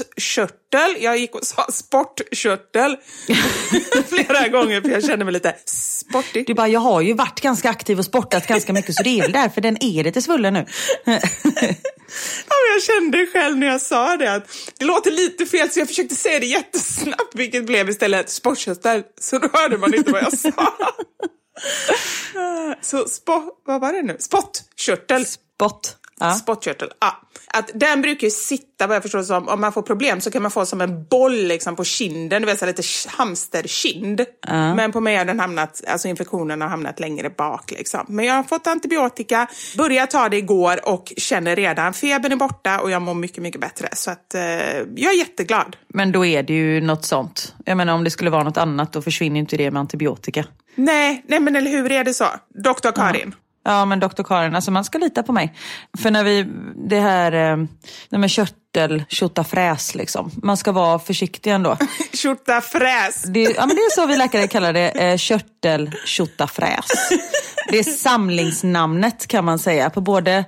spottkörtel. 0.00 1.02
Jag 1.02 1.18
gick 1.18 1.34
och 1.34 1.44
sa 1.44 1.66
sportkörtel 1.72 2.96
flera 4.08 4.48
gånger 4.48 4.80
för 4.80 4.88
jag 4.88 5.04
kände 5.04 5.24
mig 5.24 5.32
lite 5.32 5.56
sportig. 5.66 6.46
Du 6.46 6.54
bara, 6.54 6.68
jag 6.68 6.80
har 6.80 7.00
ju 7.00 7.14
varit 7.14 7.40
ganska 7.40 7.70
aktiv 7.70 7.98
och 7.98 8.04
sportat 8.04 8.46
ganska 8.46 8.72
mycket 8.72 8.94
så 8.94 9.02
det 9.02 9.18
är 9.18 9.22
väl 9.22 9.32
därför 9.32 9.60
den 9.60 9.84
är 9.84 10.04
lite 10.04 10.22
svullen 10.22 10.54
nu. 10.54 10.66
ja, 11.04 12.56
jag 12.74 12.82
kände 12.82 13.26
själv 13.26 13.56
när 13.56 13.66
jag 13.66 13.80
sa 13.80 14.16
det 14.16 14.34
att 14.34 14.48
det 14.78 14.84
låter 14.84 15.10
lite 15.10 15.46
fel 15.46 15.70
så 15.70 15.80
jag 15.80 15.88
försökte 15.88 16.14
säga 16.14 16.38
det 16.38 16.46
jättesnabbt 16.46 17.34
vilket 17.34 17.66
blev 17.66 17.88
istället 17.88 18.30
sportkörtel. 18.30 19.02
Så 19.20 19.38
då 19.38 19.48
hörde 19.52 19.78
man 19.78 19.94
inte 19.94 20.12
vad 20.12 20.22
jag 20.22 20.38
sa. 20.38 20.52
Så 22.82 23.08
spot, 23.08 23.62
vad 23.66 23.80
var 23.80 23.92
det 23.92 24.02
nu? 24.02 24.16
Spottkörtel. 24.18 25.26
Spott. 25.26 25.99
Ja. 26.20 26.34
Spottkörtel. 26.34 26.88
Ja. 27.00 27.20
Att 27.52 27.70
den 27.74 28.02
brukar 28.02 28.28
sitta, 28.28 28.86
vad 28.86 28.96
jag 28.96 29.02
förstår 29.02 29.22
som, 29.22 29.48
om 29.48 29.60
man 29.60 29.72
får 29.72 29.82
problem 29.82 30.20
så 30.20 30.30
kan 30.30 30.42
man 30.42 30.50
få 30.50 30.66
som 30.66 30.80
en 30.80 31.04
boll 31.04 31.36
liksom 31.36 31.76
på 31.76 31.84
kinden, 31.84 32.42
du 32.42 32.46
vet 32.46 32.58
så 32.58 32.66
lite 32.66 32.82
hamsterkind. 33.08 34.24
Ja. 34.46 34.74
Men 34.74 34.92
på 34.92 35.00
mig 35.00 35.16
har 35.16 35.24
den 35.24 35.40
hamnat, 35.40 35.82
alltså 35.86 36.08
infektionen 36.08 36.60
har 36.60 36.68
hamnat 36.68 37.00
längre 37.00 37.30
bak 37.30 37.70
liksom. 37.70 38.06
Men 38.08 38.24
jag 38.24 38.34
har 38.34 38.42
fått 38.42 38.66
antibiotika, 38.66 39.48
började 39.76 40.12
ta 40.12 40.28
det 40.28 40.36
igår 40.36 40.88
och 40.88 41.12
känner 41.16 41.56
redan 41.56 41.92
febern 41.92 42.32
är 42.32 42.36
borta 42.36 42.80
och 42.80 42.90
jag 42.90 43.02
mår 43.02 43.14
mycket, 43.14 43.42
mycket 43.42 43.60
bättre. 43.60 43.88
Så 43.92 44.10
att 44.10 44.34
eh, 44.34 44.42
jag 44.96 45.12
är 45.12 45.18
jätteglad. 45.18 45.76
Men 45.88 46.12
då 46.12 46.26
är 46.26 46.42
det 46.42 46.52
ju 46.52 46.80
något 46.80 47.04
sånt. 47.04 47.54
Jag 47.64 47.76
menar 47.76 47.94
om 47.94 48.04
det 48.04 48.10
skulle 48.10 48.30
vara 48.30 48.42
något 48.42 48.56
annat 48.56 48.92
då 48.92 49.02
försvinner 49.02 49.40
inte 49.40 49.56
det 49.56 49.70
med 49.70 49.80
antibiotika. 49.80 50.44
Nej, 50.74 51.24
nej 51.28 51.40
men 51.40 51.56
eller 51.56 51.70
hur 51.70 51.92
är 51.92 52.04
det 52.04 52.14
så? 52.14 52.26
Doktor 52.54 52.92
Karin. 52.92 53.34
Ja. 53.36 53.49
Ja 53.64 53.84
men 53.84 54.00
doktor 54.00 54.24
Karin, 54.24 54.54
alltså 54.54 54.70
man 54.70 54.84
ska 54.84 54.98
lita 54.98 55.22
på 55.22 55.32
mig. 55.32 55.54
För 55.98 56.10
när 56.10 56.24
vi, 56.24 56.46
det 56.88 57.00
här 57.00 57.32
eh, 57.32 57.66
med 58.18 58.30
körtel, 58.30 59.04
fräs 59.44 59.94
liksom. 59.94 60.30
Man 60.42 60.56
ska 60.56 60.72
vara 60.72 60.98
försiktig 60.98 61.50
ändå. 61.50 61.76
fräs. 62.60 63.22
Det, 63.22 63.42
ja 63.42 63.66
men 63.66 63.76
det 63.76 63.82
är 63.82 63.94
så 63.94 64.06
vi 64.06 64.16
läkare 64.16 64.48
kallar 64.48 64.72
det, 64.72 64.90
eh, 64.90 65.16
körtel, 65.16 65.90
fräs. 66.46 66.84
Det 67.68 67.78
är 67.78 67.82
samlingsnamnet 67.82 69.26
kan 69.26 69.44
man 69.44 69.58
säga 69.58 69.90
på 69.90 70.00
både 70.00 70.44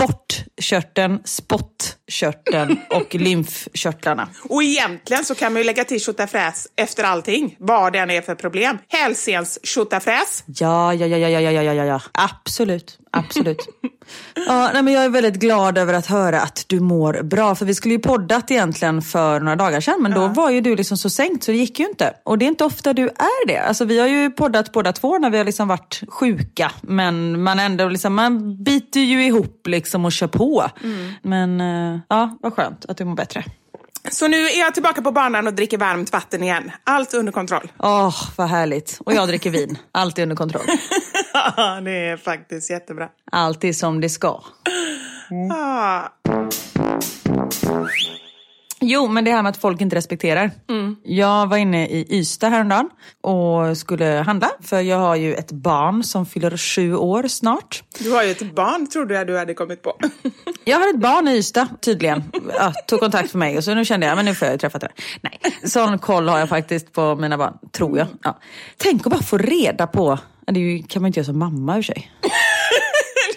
sportkörteln, 0.00 1.20
spottkörteln 1.24 2.80
och 2.90 3.14
lymfkörtlarna. 3.14 4.28
Och 4.48 4.62
egentligen 4.62 5.24
så 5.24 5.34
kan 5.34 5.52
man 5.52 5.60
ju 5.62 5.66
lägga 5.66 5.84
till 5.84 6.00
tjotafräs 6.00 6.66
efter 6.76 7.04
allting, 7.04 7.56
vad 7.58 7.92
det 7.92 7.98
än 7.98 8.10
är 8.10 8.20
för 8.20 8.34
problem. 8.34 8.78
Hälsens 8.88 9.58
tjotafräs. 9.62 10.44
Ja, 10.46 10.94
ja, 10.94 11.06
ja, 11.06 11.16
ja, 11.16 11.40
ja, 11.40 11.50
ja, 11.50 11.62
ja, 11.62 11.84
ja, 11.84 12.00
absolut. 12.12 13.00
Absolut. 13.12 13.68
ja, 14.46 14.70
nej, 14.72 14.82
men 14.82 14.94
jag 14.94 15.04
är 15.04 15.08
väldigt 15.08 15.34
glad 15.34 15.78
över 15.78 15.94
att 15.94 16.06
höra 16.06 16.40
att 16.40 16.64
du 16.66 16.80
mår 16.80 17.22
bra. 17.22 17.54
För 17.54 17.66
vi 17.66 17.74
skulle 17.74 17.94
ju 17.94 18.00
poddat 18.00 18.50
egentligen 18.50 19.02
för 19.02 19.40
några 19.40 19.56
dagar 19.56 19.80
sedan. 19.80 20.02
Men 20.02 20.12
ja. 20.12 20.18
då 20.18 20.26
var 20.28 20.50
ju 20.50 20.60
du 20.60 20.76
liksom 20.76 20.96
så 20.96 21.10
sänkt 21.10 21.44
så 21.44 21.50
det 21.50 21.56
gick 21.56 21.78
ju 21.78 21.88
inte. 21.88 22.14
Och 22.24 22.38
det 22.38 22.44
är 22.44 22.46
inte 22.46 22.64
ofta 22.64 22.92
du 22.92 23.02
är 23.02 23.46
det. 23.46 23.58
Alltså, 23.58 23.84
vi 23.84 24.00
har 24.00 24.06
ju 24.06 24.30
poddat 24.30 24.72
båda 24.72 24.92
två 24.92 25.18
när 25.18 25.30
vi 25.30 25.38
har 25.38 25.44
liksom 25.44 25.68
varit 25.68 26.02
sjuka. 26.08 26.72
Men 26.80 27.42
man 27.42 27.58
ändå 27.58 27.88
liksom, 27.88 28.14
man 28.14 28.62
biter 28.64 29.00
ju 29.00 29.26
ihop 29.26 29.66
liksom 29.66 29.89
och 29.94 30.12
kör 30.12 30.26
på. 30.26 30.70
Mm. 30.82 31.12
Men 31.22 31.60
uh, 31.60 32.00
ja, 32.08 32.38
vad 32.40 32.52
skönt 32.52 32.86
att 32.86 32.96
du 32.96 33.04
mår 33.04 33.14
bättre. 33.14 33.44
Så 34.10 34.28
nu 34.28 34.36
är 34.36 34.60
jag 34.60 34.74
tillbaka 34.74 35.02
på 35.02 35.12
banan 35.12 35.46
och 35.46 35.54
dricker 35.54 35.78
varmt 35.78 36.12
vatten 36.12 36.42
igen. 36.42 36.70
Allt 36.84 37.14
under 37.14 37.32
kontroll. 37.32 37.72
Åh, 37.78 38.08
oh, 38.08 38.14
vad 38.36 38.48
härligt. 38.48 39.00
Och 39.06 39.12
jag 39.12 39.28
dricker 39.28 39.50
vin. 39.50 39.78
Allt 39.92 40.18
är 40.18 40.22
under 40.22 40.36
kontroll. 40.36 40.62
Ja, 41.56 41.80
det 41.80 41.90
är 41.90 42.16
faktiskt 42.16 42.70
jättebra. 42.70 43.08
Allt 43.32 43.64
är 43.64 43.72
som 43.72 44.00
det 44.00 44.08
ska. 44.08 44.42
Mm. 45.30 45.50
Ah. 45.50 46.08
Jo, 48.80 49.08
men 49.08 49.24
det 49.24 49.30
här 49.30 49.42
med 49.42 49.50
att 49.50 49.56
folk 49.56 49.80
inte 49.80 49.96
respekterar. 49.96 50.50
Mm. 50.68 50.96
Jag 51.04 51.46
var 51.46 51.56
inne 51.56 51.86
i 51.86 52.06
Ystad 52.10 52.48
häromdagen 52.48 52.90
och 53.20 53.78
skulle 53.78 54.04
handla. 54.04 54.50
För 54.60 54.80
jag 54.80 54.96
har 54.96 55.16
ju 55.16 55.34
ett 55.34 55.52
barn 55.52 56.04
som 56.04 56.26
fyller 56.26 56.56
sju 56.56 56.94
år 56.94 57.28
snart. 57.28 57.82
Du 57.98 58.12
har 58.12 58.22
ju 58.22 58.30
ett 58.30 58.54
barn, 58.54 58.86
trodde 58.86 59.14
jag 59.14 59.26
du 59.26 59.38
hade 59.38 59.54
kommit 59.54 59.82
på. 59.82 59.96
jag 60.64 60.78
har 60.78 60.90
ett 60.90 61.00
barn 61.00 61.28
i 61.28 61.36
Ystad, 61.36 61.68
tydligen. 61.80 62.22
Ja, 62.54 62.72
tog 62.86 63.00
kontakt 63.00 63.30
för 63.30 63.38
mig 63.38 63.56
och 63.56 63.64
så 63.64 63.74
nu 63.74 63.84
kände 63.84 64.06
jag, 64.06 64.16
men 64.16 64.24
nu 64.24 64.34
får 64.34 64.48
jag 64.48 64.60
träffa 64.60 64.78
det. 64.78 64.88
Nej, 65.20 65.40
sån 65.64 65.98
koll 65.98 66.28
har 66.28 66.38
jag 66.38 66.48
faktiskt 66.48 66.92
på 66.92 67.16
mina 67.16 67.38
barn, 67.38 67.54
tror 67.72 67.98
jag. 67.98 68.06
Ja. 68.22 68.38
Tänk 68.76 69.06
att 69.06 69.12
bara 69.12 69.22
få 69.22 69.38
reda 69.38 69.86
på, 69.86 70.18
det 70.46 70.82
kan 70.88 71.02
man 71.02 71.06
inte 71.06 71.20
göra 71.20 71.26
som 71.26 71.38
mamma 71.38 71.78
i 71.78 71.82
sig. 71.82 72.10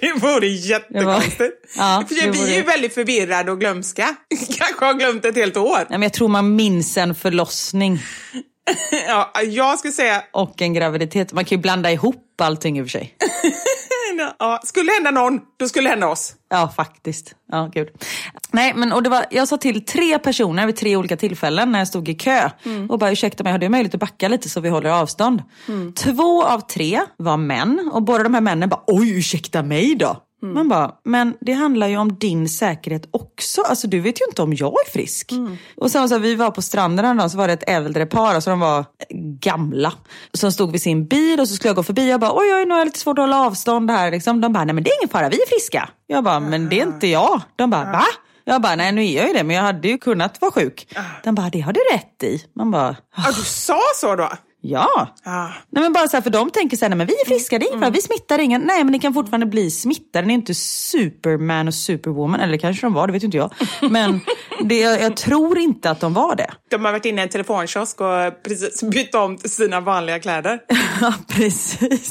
Det 0.04 0.14
vore 0.14 0.48
jättekonstigt. 0.48 1.76
Ja, 1.78 2.04
För 2.08 2.32
vi 2.32 2.54
är 2.54 2.58
ju 2.58 2.64
väldigt 2.64 2.94
förvirrade 2.94 3.52
och 3.52 3.60
glömska. 3.60 4.16
Kanske 4.58 4.86
har 4.86 4.94
glömt 4.94 5.26
ett 5.26 5.36
helt 5.36 5.58
år. 5.58 5.80
Ja, 5.80 5.86
men 5.90 6.02
jag 6.02 6.14
tror 6.14 6.28
man 6.28 6.56
minns 6.56 6.98
en 6.98 7.16
förlossning. 7.16 8.00
ja, 9.08 9.32
jag 9.44 9.80
skulle 9.80 9.94
säga... 9.94 10.24
Och 10.32 10.62
en 10.62 10.74
graviditet. 10.74 11.34
Man 11.34 11.46
kan 11.46 11.56
ju 11.58 11.62
blanda 11.62 11.92
ihop 11.92 12.42
allting 12.42 12.80
i 12.80 12.82
och 12.82 12.86
för 12.86 12.90
sig. 12.90 13.18
ja, 14.40 14.62
skulle 14.64 14.92
hända 14.92 15.12
någon, 15.12 15.40
då 15.60 15.68
skulle 15.68 15.86
det 15.86 15.90
hända 15.90 16.08
oss. 16.08 16.36
Ja, 16.50 16.74
faktiskt. 16.76 17.36
Ja, 17.52 17.70
gud. 17.74 17.88
Nej, 18.52 18.74
men 18.76 18.92
och 18.92 19.04
det 19.04 19.10
var, 19.10 19.26
jag 19.30 19.48
sa 19.48 19.58
till 19.58 19.86
tre 19.86 20.20
personer 20.20 20.66
vid 20.66 20.76
tre 20.76 20.96
olika 20.96 21.18
tillfällen 21.18 21.72
när 21.72 21.80
jag 21.80 21.88
stod 21.88 22.10
i 22.10 22.14
kö 22.14 22.50
mm. 22.64 22.90
och 22.90 23.00
bara 23.00 23.12
ursäkta 23.12 23.44
mig, 23.44 23.52
har 23.52 23.60
du 23.60 23.70
möjlighet 23.70 23.94
att 23.94 24.00
backa 24.00 24.28
lite 24.28 24.50
så 24.50 24.62
vi 24.62 24.70
håller 24.70 24.90
avstånd? 24.90 25.44
Mm. 25.68 25.94
Två 25.94 26.44
av 26.44 26.60
tre 26.60 27.02
var 27.18 27.38
män 27.38 27.90
och 27.94 28.04
båda 28.04 28.24
de 28.24 28.34
här 28.34 28.42
männen 28.42 28.70
bara, 28.70 28.84
oj 28.88 29.18
ursäkta 29.18 29.64
mig 29.64 29.96
då. 29.96 30.18
Mm. 30.44 30.54
Man 30.54 30.70
bara, 30.70 30.92
men 31.04 31.34
det 31.42 31.54
handlar 31.54 31.88
ju 31.88 31.98
om 31.98 32.20
din 32.20 32.50
säkerhet 32.50 33.08
också. 33.12 33.62
Alltså 33.62 33.88
du 33.88 34.00
vet 34.00 34.22
ju 34.22 34.26
inte 34.26 34.42
om 34.42 34.54
jag 34.54 34.74
är 34.88 34.92
frisk. 34.92 35.32
Mm. 35.32 35.58
Och 35.78 35.92
sen 35.92 36.10
så 36.10 36.18
vi 36.18 36.36
var 36.36 36.52
på 36.52 36.62
stranden 36.62 37.06
en 37.06 37.18
dag 37.18 37.32
så 37.32 37.38
var 37.38 37.48
det 37.48 37.54
ett 37.54 37.70
äldre 37.70 38.06
par, 38.06 38.36
alltså 38.36 38.50
de 38.50 38.60
var 38.60 38.86
gamla. 39.40 39.94
Som 40.34 40.52
stod 40.52 40.72
vid 40.72 40.82
sin 40.82 41.08
bil 41.08 41.40
och 41.40 41.48
så 41.48 41.56
skulle 41.56 41.70
jag 41.70 41.76
gå 41.76 41.84
förbi. 41.84 42.10
Jag 42.10 42.20
bara, 42.20 42.32
oj, 42.34 42.56
oj 42.56 42.66
nu 42.66 42.72
har 42.72 42.80
jag 42.80 42.86
lite 42.86 43.00
svårt 43.00 43.18
att 43.18 43.24
hålla 43.24 43.40
avstånd 43.46 43.92
här. 43.92 44.12
Liksom. 44.12 44.42
De 44.42 44.54
bara, 44.54 44.66
nej 44.66 44.76
men 44.76 44.84
det 44.84 44.90
är 44.90 45.02
ingen 45.02 45.10
fara, 45.10 45.30
vi 45.30 45.42
är 45.42 45.48
friska. 45.48 45.90
Jag 46.08 46.24
bara, 46.24 46.40
men 46.40 46.70
det 46.70 46.80
är 46.80 46.86
inte 46.86 47.08
jag. 47.08 47.42
De 47.56 47.70
bara, 47.70 47.84
va? 47.84 48.04
Jag 48.46 48.62
bara, 48.62 48.76
nej 48.76 48.92
nu 48.92 49.06
är 49.06 49.16
jag 49.16 49.28
ju 49.28 49.34
det, 49.34 49.44
men 49.44 49.56
jag 49.56 49.64
hade 49.64 49.88
ju 49.88 49.98
kunnat 49.98 50.42
vara 50.42 50.52
sjuk. 50.52 50.88
De 51.24 51.36
bara, 51.36 51.50
det 51.50 51.60
har 51.60 51.74
du 51.74 51.80
rätt 51.94 52.24
i. 52.24 52.44
Man 52.56 52.72
bara, 52.72 52.96
Ja, 53.18 53.24
du 53.36 53.42
sa 53.44 53.80
så 53.96 54.16
då? 54.16 54.30
Ja. 54.66 55.16
Ja. 55.24 55.54
Nej 55.70 55.84
men 55.84 55.94
bara 55.94 56.08
så 56.08 56.18
här, 56.18 56.22
för 56.22 56.30
de 56.30 56.50
tänker 56.50 56.78
så 56.78 56.86
här, 56.86 56.90
nej 56.90 56.98
men 56.98 57.08
vi 57.08 57.14
är 57.14 57.26
friska, 57.26 57.60
det 57.60 57.66
är 57.66 57.80
fara, 57.80 57.90
vi 57.90 58.02
smittar 58.02 58.40
ingen. 58.40 58.62
Nej 58.62 58.84
men 58.84 58.92
ni 58.92 59.00
kan 59.00 59.14
fortfarande 59.14 59.46
bli 59.46 59.72
smittade, 59.72 60.28
ni 60.28 60.34
är 60.34 60.36
inte 60.36 60.54
superman 60.54 61.68
och 61.68 61.74
superwoman. 61.74 62.40
Eller 62.40 62.58
kanske 62.58 62.86
de 62.86 62.94
var, 62.94 63.08
det 63.08 63.14
vet 63.14 63.24
inte 63.24 63.38
jag. 63.38 63.52
Men 63.90 64.20
det, 64.64 64.80
jag, 64.80 65.02
jag 65.02 65.18
tror 65.18 65.58
inte 65.58 65.90
att 65.90 66.00
de 66.00 66.14
var 66.14 66.36
det. 66.36 66.52
De 66.70 66.86
har 66.86 66.92
varit 66.92 67.06
inne 67.06 67.22
i 67.22 67.24
en 67.24 67.30
telefonkiosk 67.30 68.02
och 68.02 68.44
precis 68.44 68.84
bytt 68.84 69.16
om 69.16 69.38
sina 69.38 69.80
vanliga 69.82 70.20
kläder. 70.20 70.60
Ja 71.02 71.14
precis. 71.28 72.10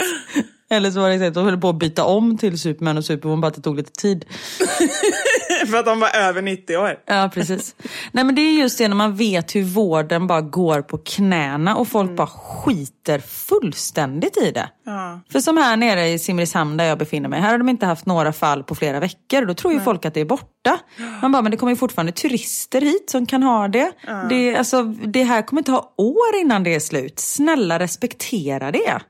Eller 0.72 0.90
så 0.90 1.00
var 1.00 1.10
det 1.10 1.26
att 1.26 1.34
de 1.34 1.44
höll 1.44 1.60
på 1.60 1.68
att 1.68 1.76
byta 1.78 2.04
om 2.04 2.38
till 2.38 2.58
superman 2.58 2.98
och 2.98 3.04
superwoman, 3.04 3.40
bara 3.40 3.46
att 3.46 3.54
det 3.54 3.62
tog 3.62 3.76
lite 3.76 3.92
tid. 3.92 4.24
För 5.70 5.76
att 5.76 5.84
de 5.84 6.00
var 6.00 6.16
över 6.16 6.42
90 6.42 6.76
år. 6.76 6.98
Ja, 7.06 7.30
precis. 7.34 7.74
Nej, 8.12 8.24
men 8.24 8.34
det 8.34 8.42
är 8.42 8.52
just 8.52 8.78
det 8.78 8.88
när 8.88 8.96
man 8.96 9.16
vet 9.16 9.54
hur 9.54 9.62
vården 9.62 10.26
bara 10.26 10.40
går 10.40 10.82
på 10.82 10.98
knäna 10.98 11.76
och 11.76 11.88
folk 11.88 12.16
bara 12.16 12.26
skiter 12.26 13.18
fullständigt 13.18 14.36
i 14.36 14.50
det. 14.50 14.68
Ja. 14.84 15.20
För 15.32 15.40
som 15.40 15.56
här 15.56 15.76
nere 15.76 16.08
i 16.08 16.18
Simrishamn 16.18 16.76
där 16.76 16.84
jag 16.84 16.98
befinner 16.98 17.28
mig, 17.28 17.40
här 17.40 17.50
har 17.50 17.58
de 17.58 17.68
inte 17.68 17.86
haft 17.86 18.06
några 18.06 18.32
fall 18.32 18.64
på 18.64 18.74
flera 18.74 19.00
veckor. 19.00 19.44
Då 19.46 19.54
tror 19.54 19.72
ju 19.72 19.80
folk 19.80 20.04
att 20.04 20.14
det 20.14 20.20
är 20.20 20.24
borta. 20.24 20.78
Man 21.22 21.32
bara, 21.32 21.42
men 21.42 21.50
det 21.50 21.56
kommer 21.56 21.72
ju 21.72 21.76
fortfarande 21.76 22.12
turister 22.12 22.80
hit 22.80 23.10
som 23.10 23.26
kan 23.26 23.42
ha 23.42 23.68
det. 23.68 23.92
Det, 24.28 24.56
alltså, 24.56 24.82
det 24.82 25.22
här 25.22 25.42
kommer 25.42 25.62
ta 25.62 25.92
år 25.96 26.36
innan 26.40 26.62
det 26.62 26.74
är 26.74 26.80
slut. 26.80 27.18
Snälla 27.18 27.78
respektera 27.78 28.70
det. 28.70 29.00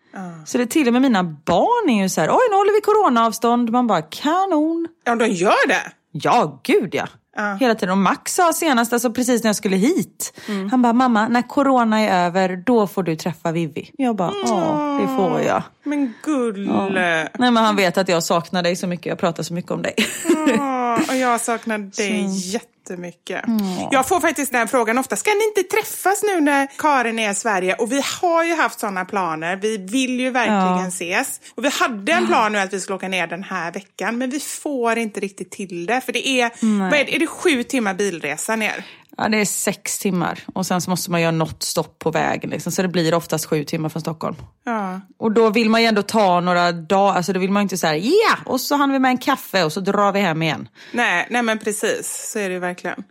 Så 0.46 0.58
det 0.58 0.66
till 0.66 0.86
och 0.86 0.92
med 0.92 1.02
mina 1.02 1.22
barn 1.22 1.90
är 1.90 2.02
ju 2.02 2.08
så 2.08 2.20
här, 2.20 2.28
oj 2.30 2.48
nu 2.50 2.56
håller 2.56 2.72
vi 2.72 2.80
coronaavstånd. 2.80 3.70
Man 3.70 3.86
bara, 3.86 4.02
kanon. 4.02 4.88
Ja, 5.04 5.14
de 5.14 5.26
gör 5.26 5.68
det. 5.68 5.92
Ja, 6.12 6.60
gud 6.64 6.94
ja. 6.94 7.06
Hela 7.60 7.74
tiden. 7.74 7.90
Och 7.92 7.98
Max 7.98 8.34
sa 8.34 8.52
senast, 8.52 8.92
alltså 8.92 9.12
precis 9.12 9.42
när 9.42 9.48
jag 9.48 9.56
skulle 9.56 9.76
hit. 9.76 10.40
Han 10.70 10.82
bara, 10.82 10.92
mamma 10.92 11.28
när 11.28 11.42
corona 11.42 12.00
är 12.00 12.26
över, 12.26 12.62
då 12.66 12.86
får 12.86 13.02
du 13.02 13.16
träffa 13.16 13.52
Vivi. 13.52 13.90
Jag 13.98 14.16
bara, 14.16 14.32
ja 14.46 14.98
det 15.00 15.16
får 15.16 15.40
jag. 15.40 15.62
Men 15.84 16.14
gulle. 16.22 17.28
Nej 17.38 17.50
men 17.50 17.56
han 17.56 17.76
vet 17.76 17.98
att 17.98 18.08
jag 18.08 18.22
saknar 18.22 18.62
dig 18.62 18.76
så 18.76 18.86
mycket, 18.86 19.06
jag 19.06 19.18
pratar 19.18 19.42
så 19.42 19.54
mycket 19.54 19.70
om 19.70 19.82
dig. 19.82 19.94
Ja, 20.56 20.96
och 21.08 21.16
jag 21.16 21.40
saknar 21.40 21.78
dig 21.96 22.26
jättemycket. 22.52 23.44
Jag 23.90 24.08
får 24.08 24.20
faktiskt 24.20 24.52
den 24.52 24.68
frågan 24.68 24.98
ofta, 24.98 25.16
ska 25.16 25.30
ni 25.30 25.44
inte 25.58 25.76
träffas 25.76 26.22
nu 26.22 26.40
när 26.40 26.68
Karin 26.78 27.18
är 27.18 27.30
i 27.30 27.34
Sverige? 27.34 27.74
Och 27.74 27.92
vi 27.92 28.02
har 28.22 28.44
ju 28.44 28.54
haft 28.54 28.80
sådana 28.80 29.04
planer, 29.04 29.56
vi 29.56 29.76
vill 29.76 30.20
ju 30.20 30.30
verkligen 30.30 30.82
Ja. 30.82 30.86
ses. 30.88 31.40
Och 31.54 31.64
vi 31.64 31.68
hade 31.68 32.12
en 32.12 32.26
plan 32.26 32.52
nu 32.52 32.58
att 32.58 32.72
vi 32.72 32.80
skulle 32.80 32.96
åka 32.96 33.08
ner 33.08 33.26
den 33.26 33.42
här 33.42 33.72
veckan, 33.72 34.18
men 34.18 34.30
vi 34.30 34.40
får 34.40 34.98
inte 34.98 35.20
riktigt 35.20 35.50
till 35.50 35.86
det. 35.86 36.00
För 36.00 36.12
det 36.12 36.28
är, 36.28 36.50
vad 36.90 37.00
är, 37.00 37.04
det, 37.04 37.14
är 37.14 37.18
det 37.18 37.26
sju 37.26 37.62
timmar 37.62 37.94
bilresa 37.94 38.56
ner? 38.56 38.84
Ja 39.16 39.28
det 39.28 39.36
är 39.36 39.44
sex 39.44 39.98
timmar 39.98 40.40
och 40.54 40.66
sen 40.66 40.80
så 40.80 40.90
måste 40.90 41.10
man 41.10 41.20
göra 41.20 41.30
något 41.30 41.62
stopp 41.62 41.98
på 41.98 42.10
vägen 42.10 42.50
liksom. 42.50 42.72
Så 42.72 42.82
det 42.82 42.88
blir 42.88 43.14
oftast 43.14 43.46
sju 43.46 43.64
timmar 43.64 43.88
från 43.88 44.00
Stockholm. 44.02 44.36
Ja. 44.64 45.00
Och 45.18 45.32
då 45.32 45.50
vill 45.50 45.70
man 45.70 45.80
ju 45.82 45.86
ändå 45.86 46.02
ta 46.02 46.40
några 46.40 46.72
dagar, 46.72 47.16
alltså 47.16 47.32
då 47.32 47.40
vill 47.40 47.50
man 47.50 47.60
ju 47.60 47.62
inte 47.62 47.76
säga 47.76 47.96
ja 47.96 48.36
och 48.52 48.60
så 48.60 48.76
hann 48.76 48.92
vi 48.92 48.98
med 48.98 49.08
en 49.08 49.18
kaffe 49.18 49.64
och 49.64 49.72
så 49.72 49.80
drar 49.80 50.12
vi 50.12 50.20
hem 50.20 50.42
igen. 50.42 50.68
Nej, 50.92 51.26
nej 51.30 51.42
men 51.42 51.58
precis, 51.58 52.30
så 52.32 52.38
är 52.38 52.48
det 52.48 52.54
ju 52.54 52.60
verkligen. 52.60 53.04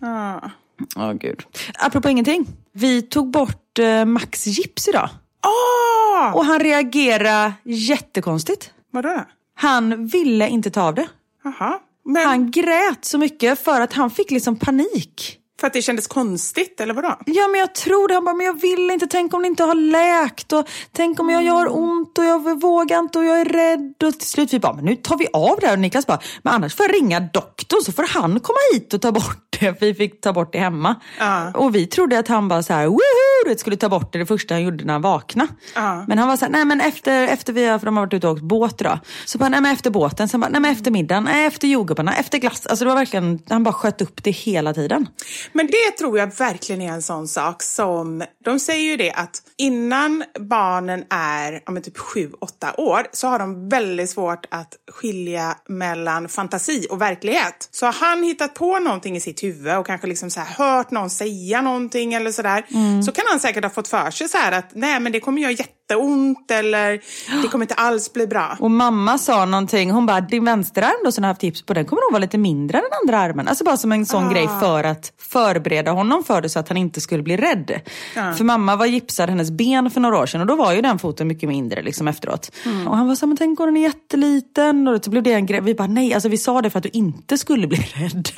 Ja. 0.00 0.50
Åh 0.96 1.12
gud. 1.12 1.42
Apropå 1.78 2.08
ingenting. 2.08 2.46
Vi 2.72 3.02
tog 3.02 3.30
bort 3.30 3.78
eh, 3.78 4.04
Max 4.04 4.46
gips 4.46 4.88
idag. 4.88 5.08
Åh! 5.46 6.36
Och 6.36 6.44
han 6.44 6.60
reagerade 6.60 7.52
jättekonstigt. 7.62 8.70
Vadå 8.90 9.08
då? 9.08 9.24
Han 9.54 10.06
ville 10.06 10.48
inte 10.48 10.70
ta 10.70 10.82
av 10.82 10.94
det. 10.94 11.08
Jaha. 11.44 11.78
Men 12.04 12.26
Han 12.26 12.50
grät 12.50 13.04
så 13.04 13.18
mycket 13.18 13.64
för 13.64 13.80
att 13.80 13.92
han 13.92 14.10
fick 14.10 14.30
liksom 14.30 14.56
panik. 14.56 15.36
för 15.60 15.66
att 15.66 15.72
det 15.72 15.82
kändes 15.82 16.06
konstigt, 16.06 16.80
eller 16.80 16.94
vadå? 16.94 17.16
Ja 17.26 17.48
men 17.48 17.60
jag 17.60 17.74
tror 17.74 18.08
det. 18.08 18.14
Han 18.14 18.24
bara, 18.24 18.34
men 18.34 18.46
jag 18.46 18.60
vill 18.60 18.90
inte. 18.90 19.06
Tänk 19.06 19.34
om 19.34 19.42
det 19.42 19.48
inte 19.48 19.64
har 19.64 19.74
läkt. 19.74 20.52
Och 20.52 20.68
tänk 20.92 21.20
om 21.20 21.30
jag 21.30 21.42
gör 21.42 21.78
ont 21.78 22.18
och 22.18 22.24
jag 22.24 22.60
vågar 22.60 22.98
inte 22.98 23.18
och 23.18 23.24
jag 23.24 23.40
är 23.40 23.44
rädd. 23.44 23.94
Och 24.04 24.18
till 24.18 24.28
slut 24.28 24.52
vi 24.52 24.58
bara, 24.60 24.72
men 24.72 24.84
nu 24.84 24.96
tar 24.96 25.16
vi 25.16 25.26
av 25.32 25.56
det 25.60 25.66
här. 25.66 25.72
Och 25.74 25.78
Niklas 25.78 26.06
bara, 26.06 26.20
men 26.42 26.52
annars 26.54 26.74
får 26.74 26.86
jag 26.86 26.94
ringa 26.94 27.20
doktorn 27.20 27.82
så 27.82 27.92
får 27.92 28.02
han 28.02 28.40
komma 28.40 28.58
hit 28.72 28.94
och 28.94 29.02
ta 29.02 29.12
bort 29.12 29.46
det. 29.60 29.80
Vi 29.80 29.94
fick 29.94 30.20
ta 30.20 30.32
bort 30.32 30.52
det 30.52 30.58
hemma. 30.58 30.94
Ja. 31.18 31.52
Och 31.54 31.74
vi 31.74 31.86
trodde 31.86 32.18
att 32.18 32.28
han 32.28 32.48
bara 32.48 32.62
så 32.62 32.72
här, 32.72 32.86
woho! 32.86 33.00
Du 33.44 33.50
vet, 33.50 33.60
skulle 33.60 33.76
ta 33.76 33.88
bort 33.88 34.12
det 34.12 34.18
det 34.18 34.26
första 34.26 34.54
han 34.54 34.62
gjorde 34.62 34.84
när 34.84 34.92
han 34.92 35.02
vaknade. 35.02 35.50
Ja. 35.74 36.04
Men 36.08 36.18
han 36.18 36.28
var 36.28 36.36
så 36.36 36.44
här, 36.44 36.52
nej 36.52 36.64
men 36.64 36.80
efter, 36.80 37.24
efter 37.24 37.52
vi 37.52 37.66
har, 37.66 37.78
för 37.78 37.86
de 37.86 37.96
har 37.96 38.06
varit 38.06 38.14
ute 38.14 38.26
och 38.26 38.32
åkt 38.32 38.42
båt 38.42 38.80
idag. 38.80 38.98
Så 39.26 39.38
bara, 39.38 39.48
nej 39.48 39.60
men 39.60 39.72
efter 39.72 39.90
båten. 39.90 40.28
Sen 40.28 40.40
bara, 40.40 40.50
nej 40.50 40.60
men 40.60 40.72
efter 40.72 40.90
middagen, 40.90 41.24
nej 41.24 41.46
efter 41.46 41.68
jordgubbarna, 41.68 42.16
efter 42.16 42.38
glass. 42.38 42.66
Alltså 42.66 42.84
det 42.84 42.88
var 42.88 42.96
verkligen, 42.96 43.42
han 43.48 43.62
bara 43.62 43.74
sköt 43.74 44.02
upp 44.02 44.24
det 44.24 44.30
hela 44.30 44.74
tiden. 44.74 45.06
Men 45.52 45.66
det 45.66 45.96
tror 45.98 46.18
jag 46.18 46.38
verkligen 46.38 46.82
är 46.82 46.92
en 46.92 47.02
sån 47.02 47.28
sak 47.28 47.62
som, 47.62 48.24
de 48.44 48.60
säger 48.60 48.90
ju 48.90 48.96
det 48.96 49.12
att 49.12 49.42
innan 49.56 50.24
barnen 50.38 51.04
är 51.10 51.62
ja, 51.66 51.72
men 51.72 51.82
typ 51.82 51.98
sju, 51.98 52.30
åtta 52.40 52.74
år 52.78 53.06
så 53.12 53.28
har 53.28 53.38
de 53.38 53.68
väldigt 53.68 54.10
svårt 54.10 54.46
att 54.50 54.74
skilja 54.92 55.56
mellan 55.68 56.28
fantasi 56.28 56.86
och 56.90 57.00
verklighet. 57.00 57.68
Så 57.70 57.86
har 57.86 57.92
han 57.92 58.22
hittat 58.22 58.54
på 58.54 58.78
någonting 58.78 59.16
i 59.16 59.20
sitt 59.20 59.42
huvud 59.42 59.76
och 59.76 59.86
kanske 59.86 60.06
liksom 60.06 60.30
så 60.30 60.40
här 60.40 60.54
hört 60.64 60.90
någon 60.90 61.10
säga 61.10 61.62
någonting 61.62 62.14
eller 62.14 62.32
sådär, 62.32 62.64
så 63.02 63.12
kan 63.12 63.24
han 63.30 63.40
säkert 63.40 63.64
ha 63.64 63.70
fått 63.70 63.88
för 63.88 64.10
sig 64.10 64.28
så 64.28 64.38
här 64.38 64.52
att 64.52 64.70
nej 64.74 65.00
men 65.00 65.12
det 65.12 65.20
kommer 65.20 65.42
jag 65.42 65.52
jätteont 65.90 66.50
eller 66.50 67.00
det 67.42 67.48
kommer 67.48 67.64
inte 67.64 67.74
alls 67.74 68.12
bli 68.12 68.26
bra. 68.26 68.56
Och 68.60 68.70
mamma 68.70 69.18
sa 69.18 69.44
någonting, 69.44 69.90
hon 69.90 70.06
bara, 70.06 70.20
din 70.20 70.44
vänsterarm 70.44 71.04
då 71.04 71.12
som 71.12 71.22
du 71.22 71.26
har 71.26 71.30
haft 71.30 71.40
tips 71.40 71.62
på, 71.62 71.74
den 71.74 71.84
kommer 71.84 72.02
nog 72.02 72.12
vara 72.12 72.20
lite 72.20 72.38
mindre 72.38 72.78
än 72.78 72.84
den 72.84 72.98
andra 73.02 73.18
armen. 73.18 73.48
Alltså 73.48 73.64
bara 73.64 73.76
som 73.76 73.92
en 73.92 74.06
sån 74.06 74.30
grej 74.32 74.48
för 74.60 74.84
att 74.84 75.12
förbereda 75.18 75.90
honom 75.90 76.24
för 76.24 76.40
det 76.40 76.48
så 76.48 76.58
att 76.58 76.68
han 76.68 76.76
inte 76.76 77.00
skulle 77.00 77.22
bli 77.22 77.36
rädd. 77.36 77.80
För 78.14 78.44
mamma 78.44 78.76
var 78.76 78.86
gipsad 78.86 79.28
hennes 79.28 79.50
ben 79.50 79.90
för 79.90 80.00
några 80.00 80.18
år 80.18 80.26
sedan 80.26 80.40
och 80.40 80.46
då 80.46 80.56
var 80.56 80.72
ju 80.72 80.80
den 80.80 80.98
foten 80.98 81.28
mycket 81.28 81.48
mindre 81.48 81.82
liksom 81.82 82.08
efteråt. 82.08 82.52
Och 82.88 82.96
han 82.96 83.08
var 83.08 83.14
så 83.14 83.20
här, 83.20 83.28
men 83.28 83.36
tänk 83.36 83.60
om 83.60 83.66
den 83.66 83.76
är 83.76 83.82
jätteliten. 83.82 84.88
Och 84.88 85.04
så 85.04 85.10
blev 85.10 85.22
det 85.22 85.32
en 85.32 85.46
grej. 85.46 85.60
Vi 85.60 85.74
bara, 85.74 85.88
nej, 85.88 86.14
alltså 86.14 86.28
vi 86.28 86.38
sa 86.38 86.62
det 86.62 86.70
för 86.70 86.78
att 86.78 86.82
du 86.82 86.90
inte 86.92 87.38
skulle 87.38 87.66
bli 87.66 87.78
rädd. 87.94 88.28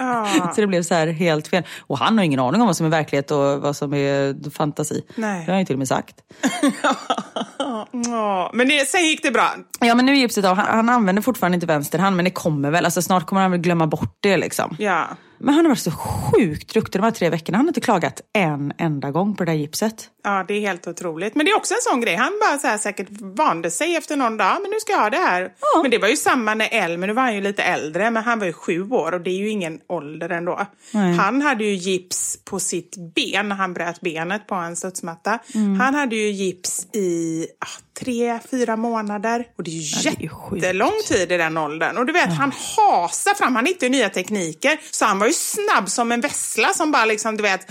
så 0.55 0.61
det 0.61 0.67
blev 0.67 0.83
så 0.83 0.95
här 0.95 1.07
helt 1.07 1.49
fel. 1.49 1.63
Och 1.81 1.99
han 1.99 2.19
har 2.19 2.25
ingen 2.25 2.41
aning 2.41 2.61
om 2.61 2.67
vad 2.67 2.77
som 2.77 2.87
är 2.87 2.91
verklighet 2.91 3.31
och 3.31 3.61
vad 3.61 3.77
som 3.77 3.95
är 3.95 4.51
fantasi. 4.51 5.05
Nej. 5.15 5.41
Det 5.41 5.47
har 5.47 5.53
han 5.53 5.59
ju 5.59 5.67
till 5.67 5.75
och 5.75 5.79
med 5.79 5.89
sagt. 5.89 6.17
Ja, 7.93 8.51
men 8.55 8.69
det, 8.69 8.89
sen 8.89 9.05
gick 9.05 9.23
det 9.23 9.31
bra. 9.31 9.51
Ja 9.81 9.95
men 9.95 10.07
nu 10.07 10.13
är 10.13 10.17
gipset 10.17 10.45
av. 10.45 10.57
Han, 10.57 10.67
han 10.67 10.89
använder 10.89 11.23
fortfarande 11.23 11.55
inte 11.57 11.67
vänster 11.67 11.99
hand 11.99 12.17
men 12.17 12.25
det 12.25 12.31
kommer 12.31 12.71
väl. 12.71 12.85
Alltså 12.85 13.03
snart 13.03 13.27
kommer 13.27 13.43
han 13.43 13.51
väl 13.51 13.61
glömma 13.61 13.87
bort 13.87 14.17
det 14.21 14.37
liksom. 14.37 14.77
Ja. 14.79 15.09
Men 15.43 15.55
han 15.55 15.65
har 15.65 15.71
varit 15.71 15.79
så 15.79 15.91
sjukt 15.91 16.75
duktig 16.75 17.01
de 17.01 17.05
här 17.05 17.11
tre 17.11 17.31
veckorna. 17.31 17.59
Han 17.59 17.67
har 17.67 17.71
inte 17.71 17.81
klagat 17.81 18.21
en 18.33 18.73
enda 18.79 19.11
gång 19.11 19.37
på 19.37 19.45
det 19.45 19.51
där 19.53 19.59
gipset. 19.59 20.09
Ja, 20.25 20.45
det 20.49 20.55
är 20.55 20.61
helt 20.61 20.87
otroligt. 20.87 21.35
Men 21.35 21.47
det 21.47 21.53
är 21.53 21.57
också 21.57 21.75
en 21.75 21.81
sån 21.83 22.01
grej. 22.01 22.17
Han 22.17 22.33
bara 22.41 22.59
så 22.59 22.67
här 22.67 22.79
säkert 22.79 23.07
vande 23.21 23.71
sig 23.71 23.97
efter 23.97 24.17
någon 24.17 24.37
dag. 24.37 24.57
Men 24.63 24.71
nu 24.71 24.77
ska 24.81 24.93
jag 24.93 25.01
ha 25.01 25.11
det 25.11 25.17
här. 25.17 25.53
Men 25.83 25.91
det 25.91 25.99
var 25.99 26.09
ju 26.09 26.17
samma 26.17 26.55
när 26.55 26.75
El, 26.75 26.99
men 26.99 27.07
nu 27.07 27.13
var 27.13 27.23
han 27.23 27.35
ju 27.35 27.41
lite 27.41 27.63
äldre. 27.63 28.11
Men 28.11 28.23
han 28.23 28.39
var 28.39 28.47
ju 28.47 28.53
sju 28.53 28.91
år 28.91 29.13
och 29.13 29.21
det 29.21 29.31
är 29.31 29.39
ju 29.39 29.49
ingen 29.49 29.81
ålder 29.89 30.29
ändå. 30.29 30.67
Nej. 30.91 31.13
Han 31.13 31.43
hade 31.43 31.65
ju 31.65 31.75
gips 31.75 32.39
på 32.45 32.61
sitt 32.61 32.97
ben 33.15 33.49
när 33.49 33.57
han 33.57 33.75
bröt 33.75 34.01
benet 34.01 34.47
på 34.47 34.55
en 34.55 34.77
studsmatta. 34.77 35.39
Han 35.55 35.95
hade 35.95 36.17
ju 36.17 36.31
gips 36.31 36.87
i 36.93 37.47
ah, 37.59 37.81
tre, 38.01 38.39
fyra 38.51 38.77
månader. 38.77 39.47
Och 39.59 39.63
det 39.63 39.71
är 39.71 39.75
ju 39.75 40.29
sjukt. 40.29 40.65
jättelång 40.65 40.93
tid 41.09 41.33
i 41.33 41.37
den 41.37 41.57
åldern. 41.57 41.99
Och 41.99 42.07
du 42.07 42.13
vet, 42.13 42.33
han 42.39 42.53
hasar 42.77 43.35
fram. 43.35 43.57
Han 43.57 43.67
hittade 43.67 43.87
ju 43.87 43.93
nya 43.93 44.09
tekniker. 44.09 44.81
Så 44.91 45.05
han 45.05 45.19
var 45.19 45.27
ju 45.27 45.32
snabb 45.33 45.89
som 45.89 46.13
en 46.13 46.21
vessla 46.21 46.69
som 46.75 46.93
bara 46.93 47.05
liksom, 47.05 47.37
du 47.37 47.43
vet, 47.43 47.67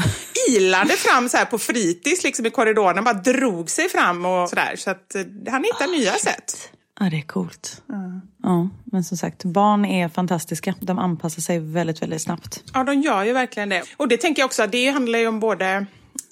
ilade 0.49 0.93
fram 0.93 1.29
så 1.29 1.37
här 1.37 1.45
på 1.45 1.59
fritids 1.59 2.23
liksom 2.23 2.45
i 2.45 2.49
korridoren. 2.49 3.03
Bara 3.03 3.13
drog 3.13 3.69
sig 3.69 3.89
fram 3.89 4.25
och 4.25 4.49
sådär. 4.49 4.75
Så 4.77 4.91
att 4.91 5.15
eh, 5.15 5.21
han 5.51 5.63
hittar 5.63 5.87
nya 5.87 6.13
sätt. 6.13 6.69
Ja 6.99 7.09
det 7.09 7.17
är 7.17 7.21
coolt. 7.21 7.81
Ja, 8.43 8.69
men 8.85 9.03
som 9.03 9.17
sagt, 9.17 9.43
barn 9.43 9.85
är 9.85 10.09
fantastiska. 10.09 10.75
De 10.79 10.99
anpassar 10.99 11.41
sig 11.41 11.59
väldigt, 11.59 12.01
väldigt 12.01 12.21
snabbt. 12.21 12.63
Ja, 12.73 12.83
de 12.83 13.01
gör 13.01 13.23
ju 13.23 13.33
verkligen 13.33 13.69
det. 13.69 13.83
Och 13.97 14.07
det 14.07 14.17
tänker 14.17 14.41
jag 14.41 14.45
också, 14.47 14.67
det 14.67 14.89
handlar 14.89 15.19
ju 15.19 15.27
om 15.27 15.39
både 15.39 15.85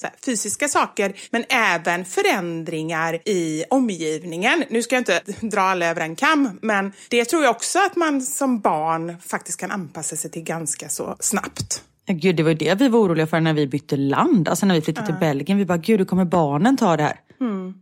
här, 0.08 0.14
fysiska 0.26 0.68
saker 0.68 1.14
men 1.32 1.44
även 1.50 2.06
förändringar 2.06 3.20
i 3.26 3.64
omgivningen. 3.70 4.64
Nu 4.70 4.84
ska 4.84 4.96
jag 4.96 5.02
inte 5.02 5.22
dra 5.48 5.62
alla 5.62 5.86
över 5.86 6.02
en 6.02 6.16
kam, 6.16 6.60
men 6.62 6.94
det 7.10 7.26
tror 7.26 7.44
jag 7.44 7.52
också 7.52 7.80
att 7.80 7.96
man 7.96 8.22
som 8.22 8.60
barn 8.60 9.16
faktiskt 9.22 9.60
kan 9.60 9.72
anpassa 9.72 10.16
sig 10.16 10.32
till 10.32 10.44
ganska 10.44 10.90
så 10.90 11.16
snabbt. 11.20 11.84
Gud, 12.08 12.36
det 12.36 12.44
var 12.44 12.50
ju 12.50 12.58
det 12.58 12.76
vi 12.76 12.88
var 12.88 13.00
oroliga 13.00 13.28
för 13.28 13.40
när 13.40 13.54
vi 13.54 13.68
bytte 13.68 13.98
land. 13.98 14.50
Alltså 14.50 14.66
när 14.66 14.76
vi 14.76 14.82
flyttade 14.82 15.08
till 15.08 15.16
Belgien. 15.16 15.58
Vi 15.58 15.66
bara, 15.66 15.78
gud, 15.78 16.00
hur 16.00 16.06
kommer 16.06 16.26
barnen 16.26 16.78
ta 16.78 16.98
det 16.98 17.04
här? 17.04 17.20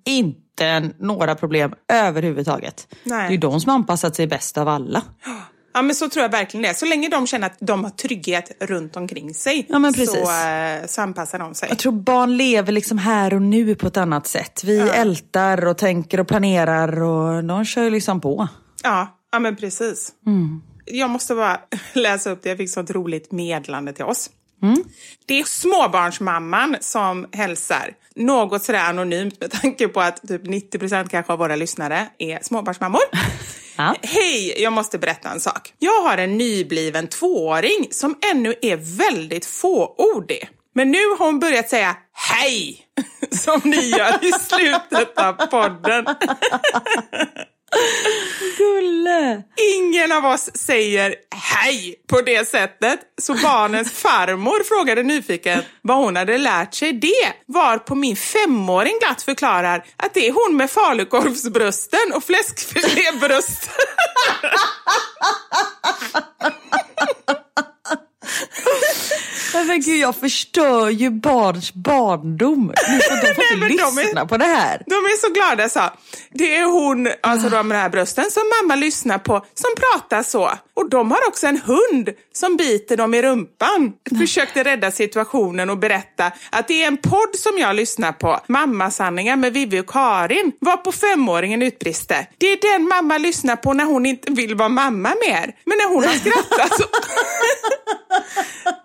Inte 0.05 0.91
några 0.99 1.35
problem 1.35 1.73
överhuvudtaget. 1.87 2.87
Nej. 3.03 3.21
Det 3.21 3.27
är 3.27 3.31
ju 3.31 3.37
de 3.37 3.61
som 3.61 3.69
har 3.69 3.75
anpassat 3.75 4.15
sig 4.15 4.27
bäst 4.27 4.57
av 4.57 4.67
alla. 4.67 5.03
Ja, 5.77 5.81
men 5.81 5.95
så 5.95 6.09
tror 6.09 6.23
jag 6.23 6.31
verkligen 6.31 6.61
det. 6.61 6.73
Så 6.73 6.85
länge 6.85 7.09
de 7.09 7.27
känner 7.27 7.47
att 7.47 7.57
de 7.59 7.83
har 7.83 7.91
trygghet 7.91 8.51
runt 8.59 8.95
omkring 8.95 9.33
sig 9.33 9.65
Ja, 9.69 9.79
men 9.79 9.93
precis. 9.93 10.11
så, 10.11 10.47
eh, 10.47 10.85
så 10.87 11.01
anpassar 11.01 11.39
de 11.39 11.55
sig. 11.55 11.69
Jag 11.69 11.77
tror 11.79 11.91
barn 11.91 12.37
lever 12.37 12.71
liksom 12.71 12.97
här 12.97 13.33
och 13.33 13.41
nu 13.41 13.75
på 13.75 13.87
ett 13.87 13.97
annat 13.97 14.27
sätt. 14.27 14.63
Vi 14.63 14.79
ältar 14.79 15.65
och 15.67 15.77
tänker 15.77 16.19
och 16.19 16.27
planerar 16.27 17.01
och 17.03 17.43
de 17.43 17.65
kör 17.65 17.89
liksom 17.89 18.21
på. 18.21 18.47
Ja, 18.83 19.19
ja 19.31 19.39
men 19.39 19.55
precis. 19.55 20.11
Jag 20.85 21.09
måste 21.09 21.35
bara 21.35 21.59
läsa 21.93 22.29
upp 22.29 22.43
det. 22.43 22.49
Jag 22.49 22.57
fick 22.57 22.69
så 22.69 22.79
ett 22.79 22.91
roligt 22.91 23.31
meddelande 23.31 23.93
till 23.93 24.05
oss. 24.05 24.29
Det 25.25 25.39
är 25.39 25.43
småbarnsmamman 25.43 26.77
som 26.79 27.27
hälsar. 27.31 27.93
Något 28.15 28.63
sådär 28.63 28.89
anonymt 28.89 29.41
med 29.41 29.51
tanke 29.51 29.87
på 29.87 30.01
att 30.01 30.27
typ 30.27 30.45
90 30.45 31.09
kanske 31.09 31.33
av 31.33 31.39
våra 31.39 31.55
lyssnare 31.55 32.07
är 32.17 32.39
småbarnsmammor. 32.41 33.01
Ja. 33.79 33.95
Hej, 34.01 34.61
jag 34.61 34.73
måste 34.73 34.97
berätta 34.97 35.29
en 35.29 35.39
sak. 35.39 35.73
Jag 35.79 36.01
har 36.01 36.17
en 36.17 36.37
nybliven 36.37 37.07
tvååring 37.07 37.87
som 37.91 38.15
ännu 38.31 38.53
är 38.61 38.97
väldigt 38.97 39.45
fåordig. 39.45 40.49
Men 40.75 40.91
nu 40.91 40.97
har 40.97 41.25
hon 41.25 41.39
börjat 41.39 41.69
säga 41.69 41.97
hej, 42.13 42.79
som 43.31 43.61
ni 43.63 43.89
gör 43.89 44.25
i 44.25 44.31
slutet 44.31 45.17
av 45.17 45.33
podden. 45.33 46.05
Gulle! 48.57 49.43
Ingen 49.75 50.11
av 50.11 50.25
oss 50.25 50.49
säger 50.53 51.15
hej 51.35 51.95
på 52.09 52.21
det 52.21 52.47
sättet. 52.47 52.99
Så 53.21 53.33
barnens 53.33 53.91
farmor 54.01 54.63
frågade 54.63 55.03
nyfiken 55.03 55.63
vad 55.81 55.97
hon 55.97 56.15
hade 56.15 56.37
lärt 56.37 56.73
sig 56.73 56.93
det. 56.93 57.33
Var 57.45 57.77
på 57.77 57.95
min 57.95 58.15
femåring 58.15 58.99
glatt 58.99 59.21
förklarar 59.21 59.85
att 59.97 60.13
det 60.13 60.27
är 60.27 60.31
hon 60.31 60.57
med 60.57 60.71
falukorvsbrösten 60.71 62.13
och 62.15 62.23
fläskfilébrösten. 62.23 63.73
Men 69.65 69.81
gud, 69.81 69.97
jag 69.97 70.15
förstör 70.15 70.89
ju 70.89 71.09
barns 71.09 71.73
barndom. 71.73 72.71
De 72.75 72.99
får, 73.01 73.15
inte 73.15 73.33
de 73.83 73.97
är- 73.97 74.03
lyssna 74.03 74.25
på 74.25 74.37
det 74.37 74.45
här. 74.45 74.83
De 74.85 74.93
är 74.95 75.17
så 75.17 75.33
glada 75.33 75.69
så. 75.69 75.81
Det 76.31 76.55
är 76.55 76.63
hon, 76.65 77.09
alltså 77.21 77.49
de 77.49 77.67
med 77.67 77.77
de 77.77 77.81
här 77.81 77.89
brösten, 77.89 78.31
som 78.31 78.43
mamma 78.61 78.75
lyssnar 78.75 79.17
på, 79.17 79.33
som 79.53 79.69
pratar 79.77 80.23
så. 80.23 80.51
Och 80.75 80.89
de 80.89 81.11
har 81.11 81.27
också 81.27 81.47
en 81.47 81.61
hund 81.65 82.09
som 82.33 82.57
biter 82.57 82.97
dem 82.97 83.13
i 83.13 83.21
rumpan. 83.21 83.93
Försökte 84.19 84.63
rädda 84.63 84.91
situationen 84.91 85.69
och 85.69 85.77
berätta 85.77 86.31
att 86.51 86.67
det 86.67 86.83
är 86.83 86.87
en 86.87 86.97
podd 86.97 87.35
som 87.35 87.57
jag 87.57 87.75
lyssnar 87.75 88.11
på, 88.11 88.39
Mammasanningar 88.47 89.35
med 89.35 89.53
Vivi 89.53 89.79
och 89.79 89.89
Karin, 89.89 90.51
var 90.59 90.77
på 90.77 90.91
femåringen 90.91 91.61
utbrister. 91.61 92.25
Det 92.37 92.51
är 92.51 92.73
den 92.73 92.87
mamma 92.87 93.17
lyssnar 93.17 93.55
på 93.55 93.73
när 93.73 93.85
hon 93.85 94.05
inte 94.05 94.31
vill 94.31 94.55
vara 94.55 94.69
mamma 94.69 95.13
mer. 95.27 95.55
Men 95.65 95.77
när 95.77 95.89
hon 95.93 96.03
har 96.03 96.13
skrattat 96.13 96.77
så... 96.77 96.83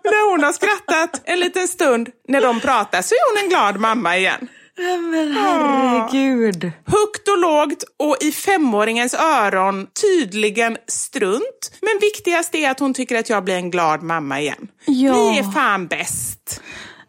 när 0.03 0.31
hon 0.31 0.43
har 0.43 0.53
skrattat 0.63 1.21
en 1.23 1.39
liten 1.39 1.67
stund 1.67 2.09
när 2.27 2.41
de 2.41 2.59
pratar 2.59 3.01
så 3.01 3.15
är 3.15 3.33
hon 3.35 3.43
en 3.43 3.49
glad 3.49 3.79
mamma 3.79 4.17
igen. 4.17 4.47
Men 4.77 5.35
herregud. 5.37 6.71
Högt 6.85 7.27
och 7.27 7.37
lågt 7.37 7.83
och 7.99 8.17
i 8.21 8.31
femåringens 8.31 9.13
öron 9.13 9.87
tydligen 10.01 10.77
strunt. 10.87 11.71
Men 11.81 11.99
viktigast 12.01 12.55
är 12.55 12.69
att 12.69 12.79
hon 12.79 12.93
tycker 12.93 13.19
att 13.19 13.29
jag 13.29 13.43
blir 13.43 13.55
en 13.55 13.71
glad 13.71 14.03
mamma 14.03 14.39
igen. 14.39 14.67
Ja. 14.85 15.13
Ni 15.13 15.37
är 15.37 15.51
fan 15.51 15.87
bäst. 15.87 16.61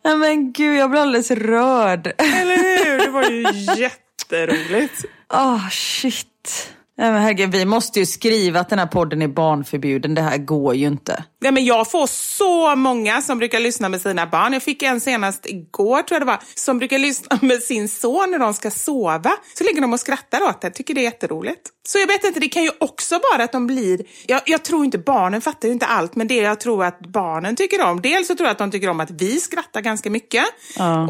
Men 0.04 0.52
gud, 0.52 0.78
jag 0.78 0.90
blir 0.90 1.00
alldeles 1.00 1.30
rörd. 1.30 2.06
Eller 2.06 2.56
hur? 2.56 2.98
Det 2.98 3.10
var 3.10 3.24
ju 3.24 3.42
jätteroligt. 3.82 5.04
Åh, 5.32 5.68
shit. 5.70 6.70
Nej, 6.98 7.12
men 7.12 7.22
herregud, 7.22 7.52
vi 7.52 7.64
måste 7.64 7.98
ju 7.98 8.06
skriva 8.06 8.60
att 8.60 8.68
den 8.68 8.78
här 8.78 8.86
podden 8.86 9.22
är 9.22 9.28
barnförbjuden. 9.28 10.14
Det 10.14 10.22
här 10.22 10.38
går 10.38 10.74
ju 10.74 10.86
inte. 10.86 11.24
Nej, 11.44 11.52
men 11.52 11.64
jag 11.64 11.90
får 11.90 12.06
så 12.06 12.76
många 12.76 13.22
som 13.22 13.38
brukar 13.38 13.60
lyssna 13.60 13.88
med 13.88 14.00
sina 14.00 14.26
barn. 14.26 14.52
Jag 14.52 14.62
fick 14.62 14.82
en 14.82 15.00
senast 15.00 15.46
igår, 15.46 16.02
tror 16.02 16.14
jag 16.14 16.22
det 16.22 16.26
var, 16.26 16.38
som 16.54 16.78
brukar 16.78 16.98
lyssna 16.98 17.38
med 17.42 17.62
sin 17.62 17.88
son 17.88 18.30
när 18.30 18.38
de 18.38 18.54
ska 18.54 18.70
sova. 18.70 19.32
Så 19.58 19.64
ligger 19.64 19.80
de 19.80 19.92
och 19.92 20.00
skrattar 20.00 20.42
åt 20.42 20.60
det. 20.60 20.70
Tycker 20.70 20.94
det 20.94 21.00
är 21.00 21.02
jätteroligt. 21.02 21.70
Så 21.88 21.98
jag 21.98 22.06
vet 22.06 22.24
inte, 22.24 22.40
det 22.40 22.48
kan 22.48 22.62
ju 22.62 22.70
också 22.80 23.20
vara 23.32 23.44
att 23.44 23.52
de 23.52 23.66
blir... 23.66 24.02
Jag, 24.26 24.40
jag 24.46 24.62
tror 24.62 24.84
inte 24.84 24.98
barnen 24.98 25.40
fattar 25.40 25.68
ju 25.68 25.74
inte 25.74 25.86
allt, 25.86 26.16
men 26.16 26.28
det 26.28 26.34
jag 26.34 26.60
tror 26.60 26.84
att 26.84 27.00
barnen 27.00 27.56
tycker 27.56 27.82
om. 27.84 28.00
Dels 28.00 28.28
så 28.28 28.34
tror 28.34 28.46
jag 28.46 28.52
att 28.52 28.58
de 28.58 28.70
tycker 28.70 28.88
om 28.88 29.00
att 29.00 29.10
vi 29.10 29.40
skrattar 29.40 29.80
ganska 29.80 30.10
mycket. 30.10 30.44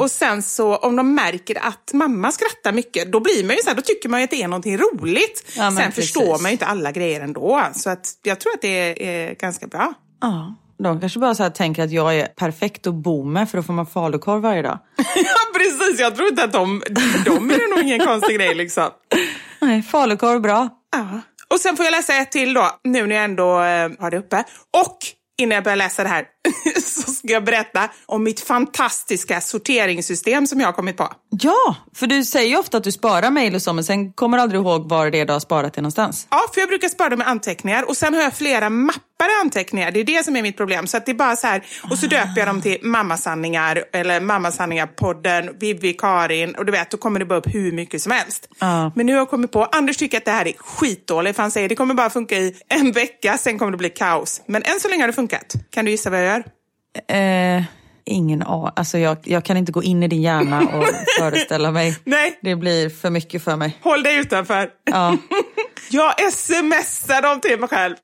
Och 0.00 0.10
sen 0.10 0.42
så 0.42 0.76
om 0.76 0.96
de 0.96 1.14
märker 1.14 1.66
att 1.66 1.92
mamma 1.92 2.32
skrattar 2.32 2.72
mycket, 2.72 3.12
då 3.12 3.20
blir 3.20 3.44
man 3.44 3.56
ju 3.56 3.62
så 3.62 3.68
här, 3.68 3.76
då 3.76 3.82
tycker 3.82 4.08
man 4.08 4.20
ju 4.20 4.24
att 4.24 4.30
det 4.30 4.42
är 4.42 4.48
någonting 4.48 4.78
roligt. 4.78 5.44
Ja, 5.56 5.70
sen 5.70 5.76
precis. 5.76 5.94
förstår 5.94 6.38
man 6.38 6.50
ju 6.50 6.52
inte 6.52 6.66
alla 6.66 6.92
grejer 6.92 7.20
ändå. 7.20 7.62
Så 7.74 7.90
att 7.90 8.18
jag 8.22 8.40
tror 8.40 8.54
att 8.54 8.62
det 8.62 8.68
är, 8.68 9.02
är 9.02 9.34
ganska 9.34 9.66
bra. 9.66 9.94
Ja. 10.24 10.54
De 10.78 11.00
kanske 11.00 11.18
bara 11.18 11.34
så 11.34 11.50
tänker 11.50 11.84
att 11.84 11.90
jag 11.90 12.16
är 12.16 12.26
perfekt 12.26 12.86
att 12.86 12.94
bo 12.94 13.24
med 13.24 13.50
för 13.50 13.56
då 13.58 13.62
får 13.62 13.72
man 13.72 13.86
falukorv 13.86 14.42
varje 14.42 14.62
dag. 14.62 14.78
Ja, 15.16 15.58
precis. 15.58 16.00
Jag 16.00 16.16
tror 16.16 16.28
inte 16.28 16.44
att 16.44 16.52
de... 16.52 16.82
För 17.12 17.24
dem 17.30 17.50
är 17.50 17.58
det 17.58 17.76
nog 17.76 17.84
ingen 17.84 18.06
konstig 18.06 18.36
grej 18.36 18.54
liksom. 18.54 18.90
Nej, 19.60 19.82
falukorv 19.82 20.40
bra. 20.40 20.68
Ja. 20.96 21.20
Och 21.54 21.60
sen 21.60 21.76
får 21.76 21.84
jag 21.84 21.92
läsa 21.92 22.14
ett 22.14 22.32
till 22.32 22.54
då, 22.54 22.70
nu 22.84 23.06
när 23.06 23.16
jag 23.16 23.24
ändå 23.24 23.50
eh, 23.60 23.90
har 23.98 24.10
det 24.10 24.18
uppe. 24.18 24.44
Och 24.82 24.98
innan 25.38 25.54
jag 25.54 25.64
börjar 25.64 25.76
läsa 25.76 26.02
det 26.02 26.08
här 26.08 26.24
så 26.80 27.12
ska 27.12 27.28
jag 27.28 27.44
berätta 27.44 27.88
om 28.06 28.24
mitt 28.24 28.40
fantastiska 28.40 29.40
sorteringssystem 29.40 30.46
som 30.46 30.60
jag 30.60 30.68
har 30.68 30.72
kommit 30.72 30.96
på. 30.96 31.12
Ja, 31.30 31.76
för 31.94 32.06
du 32.06 32.24
säger 32.24 32.48
ju 32.48 32.56
ofta 32.56 32.76
att 32.76 32.84
du 32.84 32.92
sparar 32.92 33.30
mejl 33.30 33.54
och 33.54 33.62
så 33.62 33.72
men 33.72 33.84
sen 33.84 34.12
kommer 34.12 34.38
du 34.38 34.42
aldrig 34.42 34.60
ihåg 34.60 34.88
var 34.88 35.10
det 35.10 35.20
är 35.20 35.24
du 35.24 35.32
har 35.32 35.40
sparat 35.40 35.74
det 35.74 35.80
någonstans. 35.80 36.26
Ja, 36.30 36.40
för 36.54 36.60
jag 36.60 36.68
brukar 36.68 36.88
spara 36.88 37.08
dem 37.08 37.18
med 37.18 37.28
anteckningar 37.28 37.88
och 37.88 37.96
sen 37.96 38.14
har 38.14 38.20
jag 38.22 38.34
flera 38.34 38.70
mappar 38.70 39.00
i 39.28 39.40
anteckningar. 39.40 39.90
Det 39.90 40.00
är 40.00 40.04
det 40.04 40.24
som 40.24 40.36
är 40.36 40.42
mitt 40.42 40.56
problem. 40.56 40.86
Så 40.86 40.96
att 40.96 41.06
det 41.06 41.12
är 41.12 41.16
bara 41.16 41.36
så 41.36 41.46
här, 41.46 41.62
och 41.90 41.98
så 41.98 42.06
döper 42.06 42.38
jag 42.38 42.48
dem 42.48 42.62
till 42.62 42.78
mammasanningar 42.82 43.84
eller 43.92 44.20
mammasanningar-podden, 44.20 45.58
Vivi, 45.60 45.92
Karin 45.92 46.54
och 46.54 46.66
du 46.66 46.72
vet, 46.72 46.90
då 46.90 46.96
kommer 46.96 47.18
det 47.20 47.26
bara 47.26 47.38
upp 47.38 47.54
hur 47.54 47.72
mycket 47.72 48.02
som 48.02 48.12
helst. 48.12 48.48
Ja. 48.58 48.92
Men 48.96 49.06
nu 49.06 49.12
har 49.12 49.18
jag 49.18 49.30
kommit 49.30 49.52
på, 49.52 49.64
Anders 49.64 49.96
tycker 49.96 50.18
att 50.18 50.24
det 50.24 50.30
här 50.30 50.46
är 50.48 50.52
skitdåligt 50.58 51.36
för 51.36 51.42
han 51.42 51.50
säger 51.50 51.68
det 51.68 51.74
kommer 51.74 51.94
bara 51.94 52.10
funka 52.10 52.36
i 52.36 52.54
en 52.68 52.92
vecka, 52.92 53.38
sen 53.38 53.58
kommer 53.58 53.72
det 53.72 53.78
bli 53.78 53.90
kaos. 53.90 54.42
Men 54.46 54.62
än 54.62 54.80
så 54.80 54.88
länge 54.88 55.02
har 55.02 55.06
det 55.08 55.12
funkat. 55.12 55.54
Kan 55.70 55.84
du 55.84 55.90
gissa 55.90 56.10
vad 56.10 56.26
jag 56.26 56.26
gör? 56.26 56.44
Eh, 57.18 57.62
ingen 58.04 58.42
aning. 58.42 58.72
Alltså 58.76 58.98
jag, 58.98 59.16
jag 59.24 59.44
kan 59.44 59.56
inte 59.56 59.72
gå 59.72 59.82
in 59.82 60.02
i 60.02 60.08
din 60.08 60.22
hjärna 60.22 60.60
och 60.60 60.84
föreställa 61.18 61.70
mig. 61.70 61.96
Nej. 62.04 62.38
Det 62.42 62.56
blir 62.56 62.90
för 62.90 63.10
mycket 63.10 63.44
för 63.44 63.56
mig. 63.56 63.78
Håll 63.82 64.02
dig 64.02 64.16
utanför. 64.16 64.68
Ja, 64.84 65.16
Jag 65.90 66.32
smsar 66.32 67.22
dem 67.22 67.40
till 67.40 67.60
mig 67.60 67.68
själv. 67.68 67.94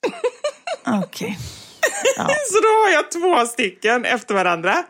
Okej. 0.98 1.38
Så 2.53 2.61
då 2.61 2.68
har 2.68 2.90
jag 2.90 3.11
två 3.11 3.46
stycken 3.46 4.05
efter 4.05 4.35
varandra. 4.35 4.85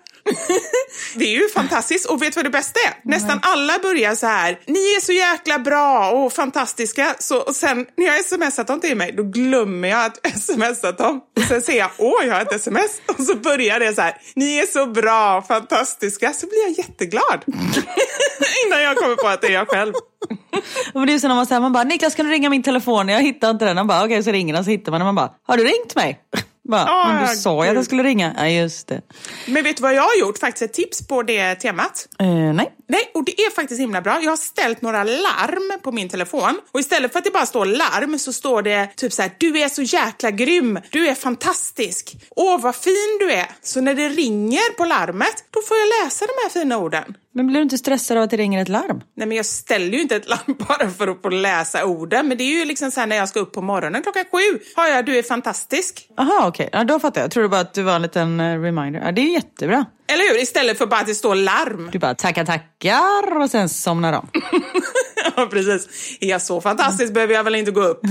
Det 1.14 1.24
är 1.24 1.42
ju 1.42 1.48
fantastiskt. 1.48 2.06
Och 2.06 2.22
vet 2.22 2.34
du 2.34 2.38
vad 2.38 2.44
det 2.44 2.50
bästa 2.50 2.80
är? 2.88 2.94
Nästan 3.10 3.40
alla 3.42 3.78
börjar 3.78 4.14
så 4.14 4.26
här. 4.26 4.58
Ni 4.66 4.78
är 4.78 5.00
så 5.00 5.12
jäkla 5.12 5.58
bra 5.58 6.10
och 6.10 6.32
fantastiska. 6.32 7.14
Så, 7.18 7.38
och 7.40 7.56
sen 7.56 7.86
när 7.96 8.06
jag 8.06 8.24
smsat 8.24 8.66
dem 8.66 8.80
till 8.80 8.96
mig, 8.96 9.12
då 9.12 9.22
glömmer 9.22 9.88
jag 9.88 10.04
att 10.04 10.40
smsat 10.40 10.98
dem. 10.98 11.20
Och 11.36 11.42
sen 11.42 11.62
säger 11.62 11.78
jag, 11.78 11.90
åh, 11.98 12.26
jag 12.26 12.34
har 12.34 12.42
ett 12.42 12.52
sms. 12.52 13.00
Och 13.18 13.24
så 13.24 13.34
börjar 13.34 13.80
det 13.80 13.94
så 13.94 14.02
här. 14.02 14.16
Ni 14.34 14.58
är 14.58 14.66
så 14.66 14.86
bra 14.86 15.38
och 15.38 15.46
fantastiska. 15.46 16.32
Så 16.32 16.46
blir 16.46 16.62
jag 16.68 16.78
jätteglad. 16.78 17.44
Innan 18.66 18.82
jag 18.82 18.96
kommer 18.96 19.16
på 19.16 19.28
att 19.28 19.40
det 19.40 19.46
är 19.46 19.52
jag 19.52 19.68
själv. 19.68 19.94
Och 20.94 21.06
det 21.06 21.14
är 21.14 21.18
så 21.18 21.28
när 21.28 21.34
man 21.34 21.46
säger, 21.46 21.60
man 21.60 21.72
bara, 21.72 21.84
Niklas 21.84 22.14
kan 22.14 22.26
du 22.26 22.32
ringa 22.32 22.50
min 22.50 22.62
telefon? 22.62 23.08
Jag 23.08 23.22
hittar 23.22 23.50
inte 23.50 23.64
den. 23.64 23.76
Han 23.76 23.86
bara, 23.86 24.04
okej 24.04 24.22
så 24.22 24.32
ringer 24.32 24.54
han 24.54 24.64
så 24.64 24.70
hittar 24.70 24.92
man 24.92 25.00
den. 25.00 25.06
Man 25.06 25.14
bara, 25.14 25.30
har 25.46 25.56
du 25.56 25.64
ringt 25.64 25.94
mig? 25.94 26.20
Bara, 26.68 26.80
Ja, 26.86 27.12
men 27.12 27.30
du 27.30 27.36
sa 27.36 27.64
ju 27.64 27.70
att 27.70 27.76
jag 27.76 27.84
skulle 27.84 28.02
ringa. 28.02 28.34
Ja 28.38 28.48
just 28.48 28.88
det. 28.88 29.00
Men 29.46 29.64
vet 29.64 29.76
du 29.76 29.82
vad 29.82 29.94
jag 29.94 30.02
har 30.02 30.16
gjort? 30.20 30.38
Faktiskt 30.38 30.62
ett 30.62 30.72
tips 30.72 31.08
på 31.08 31.22
det 31.22 31.54
temat. 31.54 32.08
Eh, 32.18 32.26
nej. 32.28 32.72
Nej, 32.88 33.10
och 33.14 33.24
det 33.24 33.40
är 33.40 33.50
faktiskt 33.50 33.80
himla 33.80 34.00
bra. 34.00 34.20
Jag 34.22 34.30
har 34.30 34.36
ställt 34.36 34.82
några 34.82 35.04
larm 35.04 35.80
på 35.82 35.92
min 35.92 36.08
telefon 36.08 36.60
och 36.72 36.80
istället 36.80 37.12
för 37.12 37.18
att 37.18 37.24
det 37.24 37.30
bara 37.30 37.46
står 37.46 37.64
larm 37.64 38.18
så 38.18 38.32
står 38.32 38.62
det 38.62 38.88
typ 38.96 39.12
så 39.12 39.22
här, 39.22 39.30
du 39.38 39.58
är 39.58 39.68
så 39.68 39.82
jäkla 39.82 40.30
grym, 40.30 40.78
du 40.90 41.08
är 41.08 41.14
fantastisk, 41.14 42.16
åh 42.30 42.60
vad 42.60 42.76
fin 42.76 43.16
du 43.20 43.32
är. 43.32 43.46
Så 43.62 43.80
när 43.80 43.94
det 43.94 44.08
ringer 44.08 44.76
på 44.76 44.84
larmet, 44.84 45.44
då 45.50 45.62
får 45.62 45.76
jag 45.76 46.04
läsa 46.04 46.26
de 46.26 46.32
här 46.42 46.50
fina 46.62 46.78
orden. 46.78 47.14
Men 47.34 47.46
blir 47.46 47.56
du 47.56 47.62
inte 47.62 47.78
stressad 47.78 48.16
av 48.16 48.22
att 48.22 48.30
det 48.30 48.36
ringer 48.36 48.62
ett 48.62 48.68
larm? 48.68 49.02
Nej 49.16 49.28
men 49.28 49.36
jag 49.36 49.46
ställer 49.46 49.92
ju 49.92 50.00
inte 50.00 50.16
ett 50.16 50.28
larm 50.28 50.56
bara 50.68 50.90
för 50.90 51.08
att 51.08 51.22
få 51.22 51.28
läsa 51.28 51.84
orden, 51.84 52.28
men 52.28 52.38
det 52.38 52.44
är 52.44 52.58
ju 52.58 52.64
liksom 52.64 52.90
så 52.90 53.06
när 53.06 53.16
jag 53.16 53.28
ska 53.28 53.40
upp 53.40 53.52
på 53.52 53.62
morgonen 53.62 54.02
klockan 54.02 54.24
sju, 54.32 54.58
har 54.76 54.88
jag 54.88 55.06
du 55.06 55.18
är 55.18 55.22
fantastisk. 55.22 56.08
Jaha 56.16 56.48
okej, 56.48 56.68
ja, 56.72 56.84
då 56.84 57.00
fattar 57.00 57.20
jag. 57.20 57.24
Jag 57.24 57.30
trodde 57.30 57.48
bara 57.48 57.60
att 57.60 57.74
du 57.74 57.82
var 57.82 57.96
en 57.96 58.02
liten 58.02 58.40
eh, 58.40 58.60
reminder. 58.60 59.00
Ja, 59.04 59.12
det 59.12 59.20
är 59.20 59.32
jättebra. 59.32 59.84
Eller 60.12 60.32
hur? 60.32 60.42
Istället 60.42 60.78
för 60.78 60.86
bara 60.86 61.00
att 61.00 61.06
det 61.06 61.14
står 61.14 61.34
larm. 61.34 61.88
Du 61.92 61.98
bara 61.98 62.14
tackar 62.14 62.44
tackar 62.44 63.36
och 63.42 63.50
sen 63.50 63.68
somnar 63.68 64.12
de. 64.12 64.28
ja, 65.36 65.46
precis. 65.50 66.16
Är 66.20 66.28
jag 66.28 66.42
så 66.42 66.60
fantastisk 66.60 67.12
behöver 67.14 67.34
jag 67.34 67.44
väl 67.44 67.54
inte 67.54 67.70
gå 67.70 67.82
upp. 67.82 68.00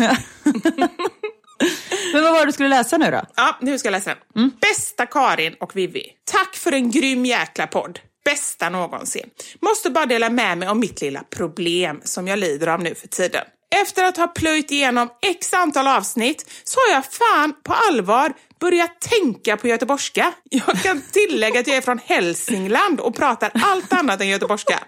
Men 2.13 2.23
vad 2.23 2.33
var 2.33 2.39
det 2.39 2.45
du 2.45 2.51
skulle 2.51 2.69
läsa 2.69 2.97
nu 2.97 3.11
då? 3.11 3.21
Ja, 3.35 3.57
nu 3.61 3.77
ska 3.79 3.87
jag 3.87 3.91
läsa 3.91 4.15
den. 4.33 4.51
Bästa 4.61 5.05
Karin 5.05 5.55
och 5.59 5.75
Vivi. 5.75 6.03
Tack 6.31 6.55
för 6.55 6.71
en 6.71 6.91
grym 6.91 7.25
jäkla 7.25 7.67
podd. 7.67 7.99
Bästa 8.25 8.69
någonsin. 8.69 9.29
Måste 9.61 9.89
bara 9.89 10.05
dela 10.05 10.29
med 10.29 10.57
mig 10.57 10.69
om 10.69 10.79
mitt 10.79 11.01
lilla 11.01 11.23
problem 11.23 12.01
som 12.03 12.27
jag 12.27 12.39
lider 12.39 12.67
av 12.67 12.83
nu 12.83 12.95
för 12.95 13.07
tiden. 13.07 13.45
efter 13.75 14.03
att 14.03 14.17
ha 14.17 14.27
plöjt 14.27 14.71
igenom 14.71 15.09
x 15.21 15.53
antal 15.53 15.87
avsnitt 15.87 16.51
så 16.63 16.79
har 16.79 16.93
jag 16.95 17.05
fan 17.05 17.53
på 17.63 17.73
allvar 17.73 18.33
Börja 18.59 18.87
tänka 18.87 19.57
på 19.57 19.67
göteborgska. 19.67 20.33
Jag 20.49 20.81
kan 20.83 21.01
tillägga 21.01 21.59
att 21.59 21.67
jag 21.67 21.77
är 21.77 21.81
från 21.81 21.99
Hälsingland 22.05 22.99
och 22.99 23.15
pratar 23.15 23.51
allt 23.53 23.93
annat 23.93 24.21
än 24.21 24.27
göteborgska. 24.27 24.79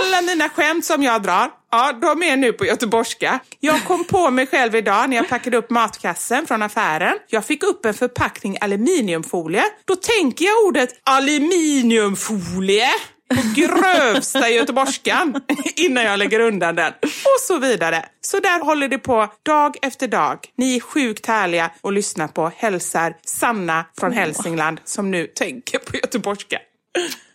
Alla 0.00 0.22
mina 0.22 0.48
skämt 0.48 0.84
som 0.84 1.02
jag 1.02 1.22
drar, 1.22 1.50
ja, 1.70 1.92
de 1.92 2.22
är 2.22 2.36
nu 2.36 2.52
på 2.52 2.64
göteborgska. 2.64 3.40
Jag 3.60 3.84
kom 3.84 4.04
på 4.04 4.30
mig 4.30 4.46
själv 4.46 4.74
idag 4.74 5.10
när 5.10 5.16
jag 5.16 5.28
packade 5.28 5.56
upp 5.56 5.70
matkassen 5.70 6.46
från 6.46 6.62
affären. 6.62 7.14
Jag 7.28 7.44
fick 7.44 7.62
upp 7.62 7.84
en 7.86 7.94
förpackning 7.94 8.56
aluminiumfolie. 8.60 9.64
Då 9.84 9.96
tänker 9.96 10.44
jag 10.44 10.64
ordet 10.66 10.90
aluminiumfolie 11.04 12.88
på 13.34 13.42
grövsta 13.54 14.48
göteborgskan 14.48 15.40
innan 15.76 16.04
jag 16.04 16.18
lägger 16.18 16.40
undan 16.40 16.74
den. 16.74 16.92
Och 17.02 17.40
så 17.40 17.58
vidare. 17.58 18.04
Så 18.20 18.40
där 18.40 18.64
håller 18.64 18.88
det 18.88 18.98
på 18.98 19.28
dag 19.42 19.76
efter 19.82 20.08
dag. 20.08 20.38
Ni 20.56 20.76
är 20.76 20.80
sjukt 20.80 21.26
härliga 21.26 21.70
att 21.82 21.94
lyssna 21.94 22.28
på. 22.28 22.52
Hälsar 22.56 23.16
Sanna 23.24 23.84
från 23.98 24.12
Hälsingland 24.12 24.80
som 24.84 25.10
nu 25.10 25.26
tänker 25.26 25.78
på 25.78 25.96
göteborgska. 25.96 26.58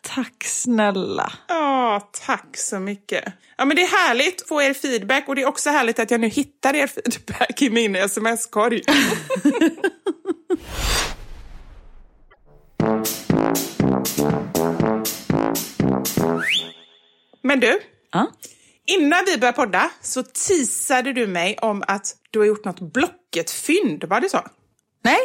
Tack 0.02 0.44
snälla. 0.44 1.34
Ja, 1.48 2.10
tack 2.26 2.58
så 2.58 2.80
mycket. 2.80 3.24
Ja, 3.58 3.66
men 3.66 3.76
det 3.76 3.84
är 3.84 4.08
härligt 4.08 4.42
att 4.42 4.48
få 4.48 4.62
er 4.62 4.74
feedback 4.74 5.28
och 5.28 5.36
det 5.36 5.42
är 5.42 5.48
också 5.48 5.70
härligt 5.70 6.00
att 6.00 6.12
jag 6.12 6.20
nu 6.20 6.28
hittar 6.28 6.76
er 6.76 6.88
feedback 6.88 7.62
i 7.62 7.70
min 7.70 7.96
sms-korg. 7.96 8.82
Men 17.44 17.60
du, 17.60 17.80
Ja. 18.12 18.32
innan 18.86 19.26
vi 19.26 19.38
började 19.38 19.56
podda 19.56 19.90
så 20.02 20.24
teasade 20.24 21.14
du 21.14 21.28
mig 21.28 21.58
om 21.62 21.84
att 21.88 22.16
du 22.32 22.40
har 22.40 22.46
gjort 22.46 22.66
något 22.66 22.80
Blocket-fynd. 22.80 24.04
Var 24.04 24.20
det 24.22 24.30
så? 24.30 24.40
Nej, 25.04 25.18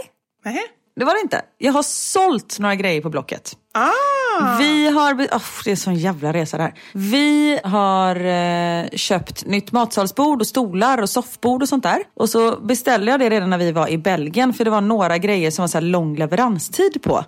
Nej. 0.44 0.62
det 0.96 1.04
var 1.04 1.14
det 1.14 1.20
inte. 1.20 1.42
Jag 1.58 1.72
har 1.72 1.82
sålt 1.82 2.58
några 2.58 2.74
grejer 2.74 3.00
på 3.00 3.10
Blocket. 3.10 3.56
Ah! 3.74 4.58
Vi 4.58 4.88
har, 4.88 5.14
oh, 5.14 5.42
det 5.64 5.70
är 5.70 5.76
sån 5.76 5.94
jävla 5.94 6.32
resa 6.32 6.58
där. 6.58 6.74
Vi 6.92 7.60
har 7.64 8.16
eh, 8.16 8.88
köpt 8.92 9.46
nytt 9.46 9.72
matsalsbord 9.72 10.40
och 10.40 10.46
stolar 10.46 11.02
och 11.02 11.10
soffbord 11.10 11.62
och 11.62 11.68
sånt 11.68 11.82
där. 11.82 11.98
Och 12.14 12.28
så 12.30 12.56
beställde 12.60 13.10
jag 13.10 13.20
det 13.20 13.30
redan 13.30 13.50
när 13.50 13.58
vi 13.58 13.72
var 13.72 13.88
i 13.88 13.98
Belgien 13.98 14.52
för 14.54 14.64
det 14.64 14.70
var 14.70 14.80
några 14.80 15.18
grejer 15.18 15.50
som 15.50 15.62
var 15.62 15.68
så 15.68 15.80
lång 15.80 16.16
leveranstid 16.16 17.02
på. 17.02 17.24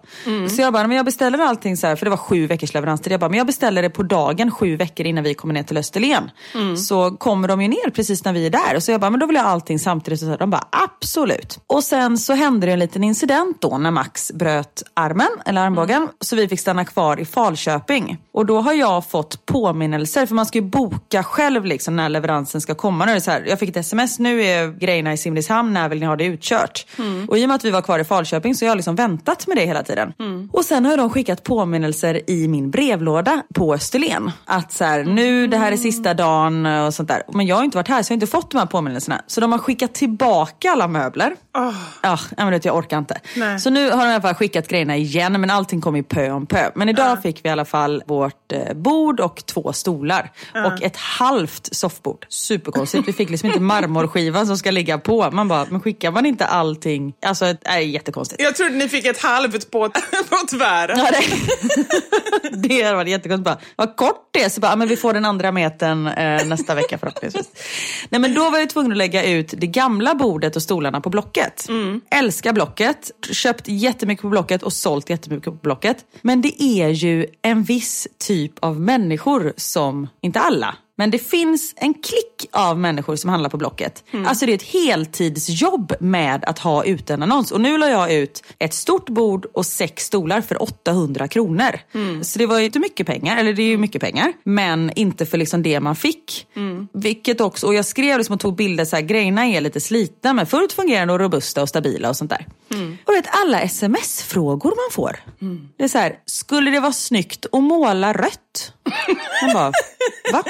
Så 0.48 0.62
jag 0.62 0.72
bara, 0.72 0.86
men 0.86 0.96
jag 0.96 1.04
beställer 1.06 1.38
allting 1.38 1.76
så 1.76 1.86
här, 1.86 1.96
för 1.96 2.06
det 2.06 2.10
var 2.10 2.16
sju 2.16 2.46
veckors 2.46 2.74
leveranstid. 2.74 3.12
Jag 3.12 3.20
bara, 3.20 3.28
men 3.30 3.38
jag 3.38 3.46
beställer 3.46 3.82
det 3.82 3.90
på 3.90 4.02
dagen 4.02 4.50
sju 4.50 4.76
veckor 4.76 5.06
innan 5.06 5.24
vi 5.24 5.34
kommer 5.34 5.54
ner 5.54 5.62
till 5.62 5.76
Österlen. 5.76 6.30
Så 6.76 7.10
kommer 7.10 7.48
de 7.48 7.62
ju 7.62 7.68
ner 7.68 7.90
precis 7.90 8.24
när 8.24 8.32
vi 8.32 8.46
är 8.46 8.50
där. 8.50 8.80
Så 8.80 8.90
jag 8.90 9.00
bara, 9.00 9.10
men 9.10 9.20
då 9.20 9.26
vill 9.26 9.36
jag 9.36 9.46
allting 9.46 9.78
samtidigt. 9.78 10.20
Så 10.20 10.36
de 10.36 10.50
bara, 10.50 10.68
absolut. 10.70 11.58
Och 11.66 11.84
sen 11.84 12.18
så 12.18 12.32
hände 12.34 12.66
det 12.66 12.72
en 12.72 12.78
liten 12.78 13.04
incident 13.04 13.60
då 13.60 13.78
när 13.78 13.90
Max 13.90 14.32
bröt 14.32 14.82
armen, 14.94 15.28
eller 15.46 15.60
armbågen. 15.60 16.08
Så 16.34 16.38
vi 16.38 16.48
fick 16.48 16.60
stanna 16.60 16.84
kvar 16.84 17.20
i 17.20 17.24
Falköping. 17.24 18.18
Och 18.32 18.46
då 18.46 18.60
har 18.60 18.72
jag 18.72 19.06
fått 19.06 19.46
påminnelser, 19.46 20.26
för 20.26 20.34
man 20.34 20.46
ska 20.46 20.58
ju 20.58 20.64
boka 20.64 21.22
själv 21.22 21.64
liksom 21.64 21.96
när 21.96 22.08
leveransen 22.08 22.60
ska 22.60 22.74
komma. 22.74 23.04
Nu 23.04 23.10
är 23.10 23.14
det 23.14 23.20
så 23.20 23.30
här, 23.30 23.44
jag 23.48 23.58
fick 23.58 23.68
ett 23.68 23.76
sms, 23.76 24.18
nu 24.18 24.42
är 24.42 24.68
grejerna 24.68 25.12
i 25.12 25.16
Simrishamn, 25.16 25.72
när 25.72 25.88
vill 25.88 26.00
ni 26.00 26.06
ha 26.06 26.16
det 26.16 26.24
utkört? 26.24 26.86
Och 27.28 27.38
i 27.38 27.44
och 27.44 27.48
med 27.48 27.54
att 27.54 27.64
vi 27.64 27.70
var 27.70 27.82
kvar 27.82 27.98
i 27.98 28.04
Falköping 28.04 28.54
så 28.54 28.64
har 28.64 28.68
jag 28.68 28.76
liksom 28.76 28.94
väntat 28.96 29.46
med 29.46 29.56
det 29.56 29.66
hela 29.66 29.82
tiden. 29.82 30.12
Och 30.52 30.64
sen 30.64 30.84
har 30.84 30.96
de 30.96 31.10
skickat 31.10 31.42
påminnelser 31.42 32.30
i 32.30 32.48
min 32.48 32.70
brevlåda 32.70 33.42
på 33.54 33.74
Österlen. 33.74 34.30
Att 34.44 34.72
så 34.72 34.84
här, 34.84 35.04
nu 35.04 35.46
det 35.46 35.56
här 35.56 35.72
är 35.72 35.76
sista 35.76 36.14
dagen 36.14 36.66
och 36.66 36.94
sånt 36.94 37.08
där. 37.08 37.22
Men 37.32 37.46
jag 37.46 37.56
har 37.56 37.64
inte 37.64 37.76
varit 37.76 37.88
här 37.88 38.02
så 38.02 38.12
jag 38.12 38.14
har 38.14 38.22
inte 38.22 38.26
fått 38.26 38.50
de 38.50 38.58
här 38.58 38.66
påminnelserna. 38.66 39.22
Så 39.26 39.40
de 39.40 39.52
har 39.52 39.58
skickat 39.58 39.94
tillbaka 39.94 40.70
alla 40.70 40.88
möbler. 40.88 41.36
Oh. 41.58 41.74
Ja, 42.02 42.18
jag, 42.36 42.50
vet, 42.50 42.64
jag 42.64 42.76
orkar 42.76 42.98
inte. 42.98 43.20
Nej. 43.36 43.60
Så 43.60 43.70
nu 43.70 43.90
har 43.90 44.04
de 44.04 44.10
i 44.10 44.12
alla 44.12 44.22
fall 44.22 44.34
skickat 44.34 44.68
grejerna 44.68 44.96
igen, 44.96 45.40
men 45.40 45.50
allting 45.50 45.80
kom 45.80 45.96
i 45.96 46.02
pö 46.02 46.23
om 46.30 46.46
pö. 46.46 46.70
Men 46.74 46.88
idag 46.88 47.22
fick 47.22 47.44
vi 47.44 47.48
i 47.48 47.52
alla 47.52 47.64
fall 47.64 48.02
vårt 48.06 48.52
eh, 48.52 48.74
bord 48.74 49.20
och 49.20 49.46
två 49.46 49.72
stolar. 49.72 50.32
Och 50.54 50.82
ett 50.82 50.96
halvt 50.96 51.74
soffbord. 51.74 52.26
Superkonstigt. 52.28 53.08
Vi 53.08 53.12
fick 53.12 53.30
liksom 53.30 53.48
inte 53.48 53.60
marmorskivan 53.60 54.46
som 54.46 54.58
ska 54.58 54.70
ligga 54.70 54.98
på. 54.98 55.30
Man 55.30 55.48
bara, 55.48 55.66
men 55.70 55.80
skickar 55.80 56.10
man 56.10 56.26
inte 56.26 56.46
allting? 56.46 57.14
Alltså, 57.26 57.44
det 57.44 57.58
är 57.64 57.78
jättekonstigt. 57.78 58.42
Jag 58.42 58.56
trodde 58.56 58.74
ni 58.74 58.88
fick 58.88 59.06
ett 59.06 59.22
halvt 59.22 59.70
på, 59.70 59.88
på 60.28 60.36
tvären. 60.50 60.98
Ja, 60.98 61.10
det, 62.52 62.68
det 62.68 62.92
varit 62.94 63.08
jättekonstigt. 63.08 63.44
Bara, 63.44 63.58
vad 63.76 63.96
kort 63.96 64.28
det 64.30 64.42
är. 64.42 64.48
Så 64.48 64.60
bara, 64.60 64.72
ja, 64.72 64.76
men 64.76 64.88
vi 64.88 64.96
får 64.96 65.12
den 65.12 65.24
andra 65.24 65.52
metern 65.52 66.06
eh, 66.06 66.46
nästa 66.46 66.74
vecka 66.74 66.98
förhoppningsvis. 66.98 67.46
Nej, 68.08 68.20
men 68.20 68.34
då 68.34 68.50
var 68.50 68.58
jag 68.58 68.70
tvungen 68.70 68.92
att 68.92 68.98
lägga 68.98 69.24
ut 69.24 69.54
det 69.56 69.66
gamla 69.66 70.14
bordet 70.14 70.56
och 70.56 70.62
stolarna 70.62 71.00
på 71.00 71.10
Blocket. 71.10 71.68
Älskar 72.10 72.52
Blocket. 72.52 73.10
Köpt 73.30 73.68
jättemycket 73.68 74.22
på 74.22 74.28
Blocket 74.28 74.62
och 74.62 74.72
sålt 74.72 75.10
jättemycket 75.10 75.44
på 75.44 75.58
Blocket. 75.62 75.96
Men 76.22 76.42
det 76.42 76.62
är 76.62 76.88
ju 76.88 77.26
en 77.42 77.62
viss 77.62 78.08
typ 78.18 78.52
av 78.58 78.80
människor 78.80 79.52
som, 79.56 80.08
inte 80.20 80.40
alla, 80.40 80.76
men 80.96 81.10
det 81.10 81.18
finns 81.18 81.74
en 81.76 81.94
klick 81.94 82.48
av 82.52 82.78
människor 82.78 83.16
som 83.16 83.30
handlar 83.30 83.50
på 83.50 83.56
Blocket. 83.56 84.04
Alltså 84.26 84.46
det 84.46 84.52
är 84.52 84.54
ett 84.54 84.62
heltidsjobb 84.62 85.94
med 86.00 86.44
att 86.44 86.58
ha 86.58 86.84
ut 86.84 87.10
en 87.10 87.22
annons. 87.22 87.52
Och 87.52 87.60
nu 87.60 87.78
la 87.78 87.88
jag 87.88 88.12
ut 88.12 88.42
ett 88.58 88.74
stort 88.74 89.08
bord 89.08 89.46
och 89.52 89.66
sex 89.66 90.04
stolar 90.04 90.40
för 90.40 90.62
800 90.62 91.28
kronor. 91.28 91.78
Så 92.22 92.38
det 92.38 92.46
var 92.46 92.58
ju 92.58 92.64
inte 92.64 92.78
mycket 92.78 93.06
pengar, 93.06 93.36
eller 93.36 93.52
det 93.52 93.62
är 93.62 93.66
ju 93.66 93.78
mycket 93.78 94.00
pengar. 94.00 94.32
Men 94.44 94.90
inte 94.96 95.26
för 95.26 95.38
liksom 95.38 95.62
det 95.62 95.80
man 95.80 95.96
fick. 95.96 96.46
Vilket 96.92 97.40
också, 97.40 97.66
och 97.66 97.74
jag 97.74 97.84
skrev 97.84 98.18
liksom 98.18 98.34
och 98.34 98.40
tog 98.40 98.56
bilder 98.56 98.84
så 98.84 98.96
här, 98.96 99.02
grejerna 99.02 99.46
är 99.46 99.60
lite 99.60 99.80
slitna 99.80 100.32
men 100.32 100.46
fullt 100.46 100.72
fungerande 100.72 101.14
och 101.14 101.20
robusta 101.20 101.62
och 101.62 101.68
stabila 101.68 102.08
och 102.08 102.16
sånt 102.16 102.30
där. 102.30 102.46
Och 103.04 103.12
du 103.12 103.20
vet 103.20 103.28
alla 103.42 103.60
sms-frågor 103.60 104.70
man 104.70 104.90
får. 104.92 105.16
Det 105.76 105.84
är 105.84 105.88
så 105.88 105.98
här, 105.98 106.18
skulle 106.26 106.70
det 106.70 106.80
vara 106.80 106.92
snyggt 106.92 107.46
att 107.52 107.62
måla 107.62 108.12
rött? 108.12 108.72
Man 109.42 109.54
bara, 109.54 109.72
va? 110.32 110.42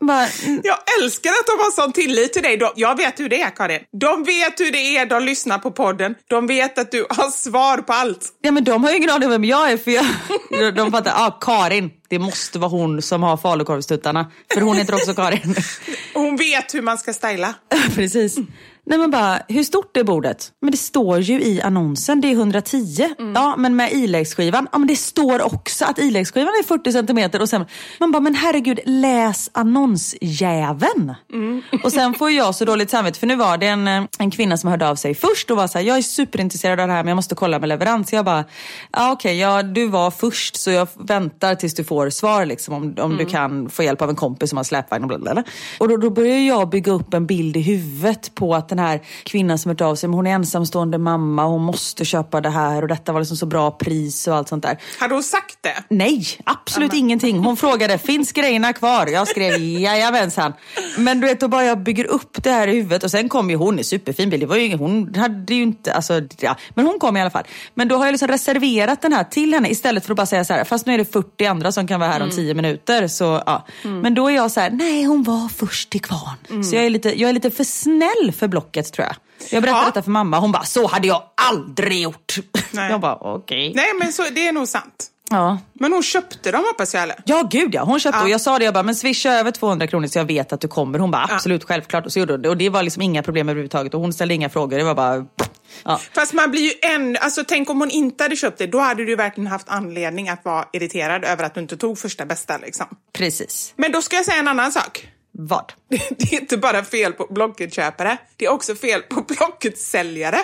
Bara, 0.00 0.26
mm, 0.26 0.60
Jag 0.64 0.78
älskar 1.02 1.30
att 1.30 1.46
de 1.46 1.52
har 1.52 1.70
sån 1.70 1.92
tillit 1.92 2.32
till 2.32 2.42
dig. 2.42 2.56
De, 2.56 2.72
jag 2.76 2.96
vet 2.96 3.20
hur 3.20 3.28
det 3.28 3.42
är, 3.42 3.50
Karin. 3.50 3.80
De 4.00 4.24
vet 4.24 4.60
hur 4.60 4.72
det 4.72 4.96
är, 4.96 5.06
de 5.06 5.22
lyssnar 5.22 5.58
på 5.58 5.70
podden. 5.70 6.14
De 6.28 6.46
vet 6.46 6.78
att 6.78 6.90
du 6.90 7.06
har 7.10 7.30
svar 7.30 7.78
på 7.78 7.92
allt. 7.92 8.28
Ja 8.40 8.50
men 8.50 8.64
de 8.64 8.84
har 8.84 8.90
ju 8.90 8.96
ingen 8.96 9.10
aning 9.10 9.26
om 9.26 9.30
vem 9.30 9.44
jag 9.44 9.72
är 9.72 9.76
för 9.76 9.90
jag, 9.90 10.74
de 10.74 10.92
fattar, 10.92 11.10
ja 11.10 11.26
ah, 11.26 11.38
Karin, 11.40 11.90
det 12.08 12.18
måste 12.18 12.58
vara 12.58 12.70
hon 12.70 13.02
som 13.02 13.22
har 13.22 13.36
falukorvstuttarna. 13.36 14.30
För 14.54 14.60
hon 14.60 14.76
heter 14.76 14.94
också 14.94 15.14
Karin. 15.14 15.54
Hon 16.14 16.36
vet 16.36 16.74
hur 16.74 16.82
man 16.82 16.98
ska 16.98 17.12
styla. 17.12 17.54
Precis. 17.94 18.36
Nej 18.86 18.98
men 18.98 19.10
bara, 19.10 19.38
hur 19.48 19.62
stort 19.62 19.96
är 19.96 20.04
bordet? 20.04 20.52
Men 20.60 20.70
det 20.70 20.76
står 20.76 21.18
ju 21.18 21.42
i 21.42 21.60
annonsen, 21.62 22.20
det 22.20 22.28
är 22.28 22.32
110. 22.32 23.08
Ja 23.34 23.54
men 23.58 23.76
med 23.76 23.92
iläggsskivan, 23.92 24.68
ja 24.72 24.78
men 24.78 24.88
det 24.88 24.96
står 24.96 25.42
också 25.54 25.84
att 25.84 25.98
iläggsskivan 25.98 26.48
är 26.48 26.62
40 26.66 26.92
centimeter 26.92 27.42
och 27.42 27.48
sen, 27.48 27.64
man 28.00 28.12
bara 28.12 28.20
men 28.20 28.34
herregud 28.34 28.80
läs 28.84 29.50
annonsjäveln. 29.54 31.14
Och 31.84 31.92
sen 31.92 32.14
får 32.14 32.30
jag 32.30 32.54
så 32.54 32.64
dåligt 32.64 32.90
samvete 32.90 33.18
för 33.18 33.26
nu 33.26 33.36
var 33.36 33.58
det 33.58 33.66
en, 33.66 33.88
eh, 33.88 34.02
en 34.18 34.30
kvinna 34.30 34.56
som 34.56 34.70
hörde 34.70 34.88
av 34.88 34.96
sig 34.96 35.14
först 35.14 35.50
och 35.50 35.56
var 35.56 35.66
så 35.66 35.78
här, 35.78 35.84
jag 35.84 35.98
är 35.98 36.02
superintresserad 36.02 36.80
av 36.80 36.88
det 36.88 36.94
här 36.94 37.02
men 37.02 37.08
jag 37.08 37.16
måste 37.16 37.34
kolla 37.34 37.58
med 37.58 37.68
leverans. 37.68 38.12
Jag 38.12 38.24
bara, 38.24 38.44
ja 38.92 39.12
okej, 39.12 39.38
ja, 39.38 39.62
du 39.62 39.86
var 39.86 40.10
först 40.10 40.56
så 40.56 40.70
jag 40.70 40.88
väntar 40.98 41.54
tills 41.54 41.74
du 41.74 41.84
får 41.84 42.10
svar 42.10 42.46
liksom 42.46 42.74
om, 42.74 42.94
om 42.98 43.16
du 43.16 43.24
kan 43.26 43.70
få 43.70 43.82
hjälp 43.82 44.02
av 44.02 44.10
en 44.10 44.16
kompis 44.16 44.50
som 44.50 44.56
har 44.56 44.64
släpvagn 44.64 45.02
och 45.04 45.08
bla 45.08 45.18
bla 45.18 45.34
bla. 45.34 45.44
Och 45.78 45.88
då, 45.88 45.96
då 45.96 46.10
börjar 46.10 46.38
jag 46.38 46.68
bygga 46.68 46.92
upp 46.92 47.14
en 47.14 47.26
bild 47.26 47.56
i 47.56 47.60
huvudet 47.60 48.34
på 48.34 48.54
att 48.54 48.69
den 48.70 48.78
här 48.78 49.00
kvinnan 49.22 49.58
som 49.58 49.68
hört 49.68 49.80
av 49.80 49.94
sig, 49.94 50.08
men 50.08 50.14
hon 50.14 50.26
är 50.26 50.30
ensamstående 50.30 50.98
mamma 50.98 51.46
hon 51.46 51.62
måste 51.62 52.04
köpa 52.04 52.40
det 52.40 52.50
här 52.50 52.82
och 52.82 52.88
detta 52.88 53.12
var 53.12 53.20
liksom 53.20 53.36
så 53.36 53.46
bra 53.46 53.70
pris 53.70 54.28
och 54.28 54.36
allt 54.36 54.48
sånt 54.48 54.62
där. 54.62 54.78
Hade 54.98 55.14
hon 55.14 55.22
sagt 55.22 55.58
det? 55.60 55.84
Nej, 55.88 56.26
absolut 56.44 56.92
ingenting. 56.92 57.38
Hon 57.38 57.56
frågade, 57.56 57.98
finns 57.98 58.32
grejerna 58.32 58.72
kvar? 58.72 59.06
Jag 59.06 59.28
skrev, 59.28 59.60
jajamensan. 59.60 60.52
Men 60.98 61.20
du 61.20 61.26
vet, 61.26 61.40
då 61.40 61.48
bara 61.48 61.64
jag 61.64 61.78
bygger 61.82 62.04
upp 62.04 62.42
det 62.42 62.50
här 62.50 62.68
i 62.68 62.74
huvudet 62.74 63.04
och 63.04 63.10
sen 63.10 63.28
kom 63.28 63.50
ju 63.50 63.56
hon 63.56 63.78
i 63.78 63.84
superfin 63.84 64.30
bil. 64.30 64.40
Det 64.40 64.46
var 64.46 64.56
ju, 64.56 64.76
hon 64.76 65.14
hade 65.14 65.54
ju 65.54 65.62
inte, 65.62 65.92
alltså, 65.92 66.20
ja. 66.40 66.56
Men 66.74 66.86
hon 66.86 66.98
kom 66.98 67.16
i 67.16 67.20
alla 67.20 67.30
fall. 67.30 67.44
Men 67.74 67.88
då 67.88 67.96
har 67.96 68.04
jag 68.04 68.12
liksom 68.12 68.28
reserverat 68.28 69.02
den 69.02 69.12
här 69.12 69.24
till 69.24 69.54
henne 69.54 69.68
istället 69.68 70.04
för 70.04 70.12
att 70.12 70.16
bara 70.16 70.26
säga 70.26 70.44
så 70.44 70.52
här, 70.52 70.64
fast 70.64 70.86
nu 70.86 70.94
är 70.94 70.98
det 70.98 71.12
40 71.12 71.46
andra 71.46 71.72
som 71.72 71.86
kan 71.86 72.00
vara 72.00 72.10
här 72.10 72.22
om 72.22 72.30
10 72.30 72.54
minuter. 72.54 73.08
Så, 73.08 73.42
ja. 73.46 73.66
Men 73.82 74.14
då 74.14 74.28
är 74.28 74.34
jag 74.34 74.50
så 74.50 74.60
här, 74.60 74.70
nej 74.70 75.04
hon 75.04 75.22
var 75.22 75.48
först 75.48 75.90
till 75.90 76.00
kvarn. 76.00 76.64
Så 76.64 76.76
jag 76.76 76.84
är, 76.84 76.90
lite, 76.90 77.20
jag 77.20 77.28
är 77.30 77.32
lite 77.32 77.50
för 77.50 77.64
snäll 77.64 78.32
för 78.36 78.48
Blocket 78.60 78.92
tror 78.92 79.06
jag. 79.06 79.16
Jag 79.50 79.62
berättade 79.62 79.82
Ja. 79.82 79.86
detta 79.86 80.02
för 80.02 80.10
mamma, 80.10 80.38
hon 80.38 80.52
bara, 80.52 80.64
så 80.64 80.86
hade 80.86 81.08
jag 81.08 81.22
aldrig 81.34 82.02
gjort. 82.02 82.34
Nej. 82.70 82.90
Jag 82.90 83.00
bara, 83.00 83.14
okej. 83.20 83.72
Nej, 83.74 83.86
men 84.00 84.12
så, 84.12 84.22
det 84.30 84.48
är 84.48 84.52
nog 84.52 84.68
sant. 84.68 85.06
Ja. 85.30 85.58
Men 85.72 85.92
hon 85.92 86.02
köpte 86.02 86.50
dem 86.52 86.64
hoppas 86.66 86.94
jag 86.94 87.02
eller? 87.02 87.16
Ja 87.24 87.48
gud 87.50 87.74
ja, 87.74 87.84
hon 87.84 88.00
köpte 88.00 88.18
Ja. 88.18 88.22
och 88.22 88.28
jag 88.30 88.40
sa 88.40 88.58
det, 88.58 88.64
jag 88.64 88.74
bara, 88.74 88.82
men 88.82 88.94
swisha 88.94 89.30
över 89.32 89.50
200 89.50 89.86
kronor 89.86 90.06
så 90.06 90.18
jag 90.18 90.24
vet 90.24 90.52
att 90.52 90.60
du 90.60 90.68
kommer. 90.68 90.98
Hon 90.98 91.10
bara, 91.10 91.28
absolut 91.30 91.64
självklart. 91.64 92.06
Och 92.06 92.12
så 92.12 92.18
gjorde 92.18 92.32
hon 92.32 92.42
det 92.42 92.48
och 92.48 92.56
det 92.56 92.68
var 92.68 92.82
liksom 92.82 93.02
inga 93.02 93.22
problem 93.22 93.48
överhuvudtaget 93.48 93.94
och 93.94 94.00
hon 94.00 94.12
ställde 94.12 94.34
inga 94.34 94.48
frågor. 94.48 94.78
Det 94.78 94.84
var 94.84 94.94
bara, 94.94 95.26
ja. 95.84 96.00
Fast 96.14 96.32
man 96.32 96.50
blir 96.50 96.62
ju 96.62 96.72
en, 96.82 97.16
alltså 97.20 97.44
tänk 97.48 97.70
om 97.70 97.78
hon 97.80 97.90
inte 97.90 98.24
hade 98.24 98.36
köpt 98.36 98.58
det, 98.58 98.66
då 98.66 98.78
hade 98.80 99.04
du 99.04 99.16
verkligen 99.16 99.46
haft 99.50 99.68
anledning 99.68 100.28
att 100.28 100.44
vara 100.44 100.64
irriterad 100.72 101.24
över 101.24 101.44
att 101.44 101.54
du 101.54 101.60
inte 101.60 101.76
tog 101.76 101.98
första 101.98 102.26
bästa 102.26 102.58
liksom. 102.58 102.86
Precis. 103.12 103.72
Men 103.76 103.92
då 103.92 104.02
ska 104.02 104.16
jag 104.16 104.24
säga 104.24 104.38
en 104.38 104.48
annan 104.48 104.72
sak. 104.72 105.08
Vad? 105.48 105.72
Det 105.88 106.32
är 106.32 106.40
inte 106.40 106.56
bara 106.56 106.84
fel 106.84 107.12
på 107.12 107.26
Blocket-köpare, 107.30 108.18
det 108.36 108.44
är 108.44 108.50
också 108.50 108.74
fel 108.74 109.00
på 109.02 109.20
Blocket-säljare. 109.20 110.38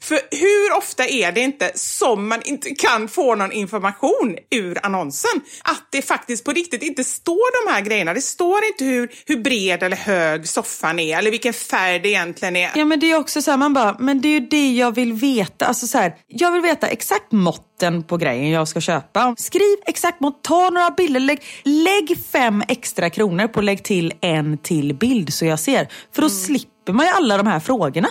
För 0.00 0.20
hur 0.30 0.76
ofta 0.76 1.06
är 1.06 1.32
det 1.32 1.40
inte 1.40 1.70
som 1.74 2.28
man 2.28 2.42
inte 2.44 2.70
kan 2.70 3.08
få 3.08 3.34
någon 3.34 3.52
information 3.52 4.36
ur 4.50 4.78
annonsen? 4.86 5.40
Att 5.62 5.88
det 5.92 6.02
faktiskt 6.02 6.44
på 6.44 6.52
riktigt 6.52 6.82
inte 6.82 7.04
står 7.04 7.66
de 7.66 7.72
här 7.72 7.80
grejerna. 7.80 8.14
Det 8.14 8.20
står 8.20 8.64
inte 8.64 8.84
hur, 8.84 9.10
hur 9.26 9.36
bred 9.36 9.82
eller 9.82 9.96
hög 9.96 10.48
soffan 10.48 10.98
är 10.98 11.18
eller 11.18 11.30
vilken 11.30 11.52
färg 11.52 11.98
det 11.98 12.08
egentligen 12.08 12.56
är. 12.56 12.70
Ja 12.74 12.84
men 12.84 13.00
det 13.00 13.10
är 13.10 13.16
också 13.16 13.42
så 13.42 13.50
här, 13.50 13.58
man 13.58 13.74
bara, 13.74 13.96
men 13.98 14.20
det 14.20 14.28
är 14.28 14.40
ju 14.40 14.46
det 14.46 14.72
jag 14.72 14.94
vill 14.94 15.12
veta. 15.12 15.66
Alltså 15.66 15.86
så 15.86 15.98
här, 15.98 16.14
jag 16.26 16.52
vill 16.52 16.62
veta 16.62 16.88
exakt 16.88 17.32
måtten 17.32 18.02
på 18.02 18.16
grejen 18.16 18.50
jag 18.50 18.68
ska 18.68 18.80
köpa. 18.80 19.34
Skriv 19.38 19.76
exakt 19.86 20.20
mått, 20.20 20.42
ta 20.42 20.70
några 20.70 20.90
bilder, 20.90 21.20
lägg, 21.20 21.42
lägg 21.64 22.18
fem 22.32 22.62
extra 22.68 23.10
kronor 23.10 23.48
på 23.48 23.60
lägg 23.60 23.84
till 23.84 24.12
en 24.20 24.58
till 24.58 24.94
bild 24.94 25.34
så 25.34 25.44
jag 25.44 25.60
ser. 25.60 25.88
För 26.14 26.22
då 26.22 26.28
slipper 26.28 26.92
man 26.92 27.06
ju 27.06 27.12
alla 27.12 27.36
de 27.36 27.46
här 27.46 27.60
frågorna. 27.60 28.08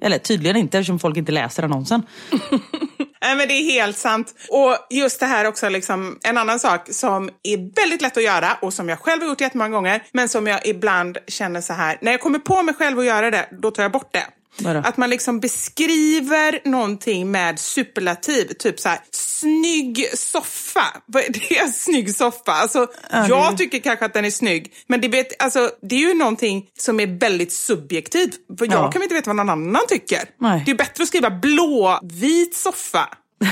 Eller 0.00 0.18
tydligen 0.18 0.56
inte 0.56 0.78
eftersom 0.78 0.98
folk 0.98 1.16
inte 1.16 1.32
läser 1.32 1.62
annonsen. 1.62 2.02
Nej, 3.22 3.36
men 3.36 3.48
det 3.48 3.54
är 3.54 3.70
helt 3.72 3.96
sant. 3.96 4.34
Och 4.48 4.76
just 4.90 5.20
det 5.20 5.26
här 5.26 5.44
också, 5.44 5.68
liksom, 5.68 6.18
en 6.22 6.38
annan 6.38 6.60
sak 6.60 6.88
som 6.90 7.30
är 7.42 7.74
väldigt 7.80 8.02
lätt 8.02 8.16
att 8.16 8.22
göra 8.22 8.58
och 8.62 8.74
som 8.74 8.88
jag 8.88 8.98
själv 8.98 9.22
har 9.22 9.28
gjort 9.28 9.40
jättemånga 9.40 9.70
gånger, 9.70 10.02
men 10.12 10.28
som 10.28 10.46
jag 10.46 10.66
ibland 10.66 11.18
känner 11.26 11.60
så 11.60 11.72
här, 11.72 11.98
när 12.00 12.12
jag 12.12 12.20
kommer 12.20 12.38
på 12.38 12.62
mig 12.62 12.74
själv 12.74 12.98
att 12.98 13.04
göra 13.04 13.30
det, 13.30 13.48
då 13.62 13.70
tar 13.70 13.82
jag 13.82 13.92
bort 13.92 14.12
det. 14.12 14.26
Vadå? 14.60 14.80
Att 14.84 14.96
man 14.96 15.10
liksom 15.10 15.40
beskriver 15.40 16.60
någonting 16.68 17.30
med 17.30 17.58
superlativ, 17.58 18.44
typ 18.58 18.80
så 18.80 18.88
här, 18.88 18.98
snygg 19.10 20.06
soffa. 20.14 20.84
Vad 21.06 21.22
är 21.24 21.28
det? 21.30 21.72
Snygg 21.74 22.14
soffa? 22.16 22.52
Alltså, 22.52 22.86
jag 23.10 23.58
tycker 23.58 23.78
kanske 23.78 24.04
att 24.04 24.14
den 24.14 24.24
är 24.24 24.30
snygg, 24.30 24.72
men 24.86 25.00
det, 25.00 25.08
vet, 25.08 25.42
alltså, 25.42 25.70
det 25.82 25.94
är 25.94 26.00
ju 26.00 26.14
någonting 26.14 26.66
som 26.78 27.00
är 27.00 27.06
väldigt 27.20 27.52
subjektivt. 27.52 28.34
För 28.58 28.64
jag 28.66 28.74
Ja. 28.74 28.90
kan 28.92 29.02
inte 29.02 29.14
veta 29.14 29.28
vad 29.30 29.36
någon 29.36 29.50
annan 29.50 29.82
tycker. 29.88 30.20
Nej. 30.40 30.62
Det 30.66 30.70
är 30.70 30.76
bättre 30.76 31.02
att 31.02 31.08
skriva 31.08 31.30
blåvit 31.30 32.56
soffa. 32.56 33.08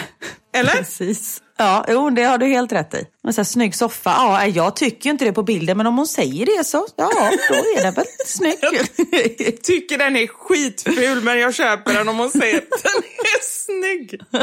Eller? 0.55 0.73
Precis. 0.73 1.43
Ja, 1.59 1.85
jo, 1.89 2.11
det 2.11 2.23
har 2.23 2.39
du 2.39 2.47
helt 2.47 2.73
rätt 2.73 2.95
i. 2.95 3.05
Men 3.23 3.33
så 3.33 3.41
här, 3.41 3.45
snygg 3.45 3.75
soffa, 3.75 4.11
ja, 4.11 4.47
jag 4.47 4.77
tycker 4.77 5.11
inte 5.11 5.25
det 5.25 5.33
på 5.33 5.43
bilden, 5.43 5.77
men 5.77 5.87
om 5.87 5.97
hon 5.97 6.07
säger 6.07 6.47
det 6.59 6.65
så, 6.65 6.87
ja, 6.97 7.11
då 7.49 7.55
är 7.55 7.83
den 7.83 7.95
väl 7.95 8.05
snygg. 8.27 9.63
tycker 9.63 9.99
den 9.99 10.17
är 10.17 10.27
skitful 10.27 11.21
men 11.23 11.39
jag 11.39 11.55
köper 11.55 11.95
den 11.95 12.09
om 12.09 12.19
hon 12.19 12.31
säger 12.31 12.57
att 12.57 12.83
den 12.83 13.03
är 13.19 13.43
snygg. 13.43 14.21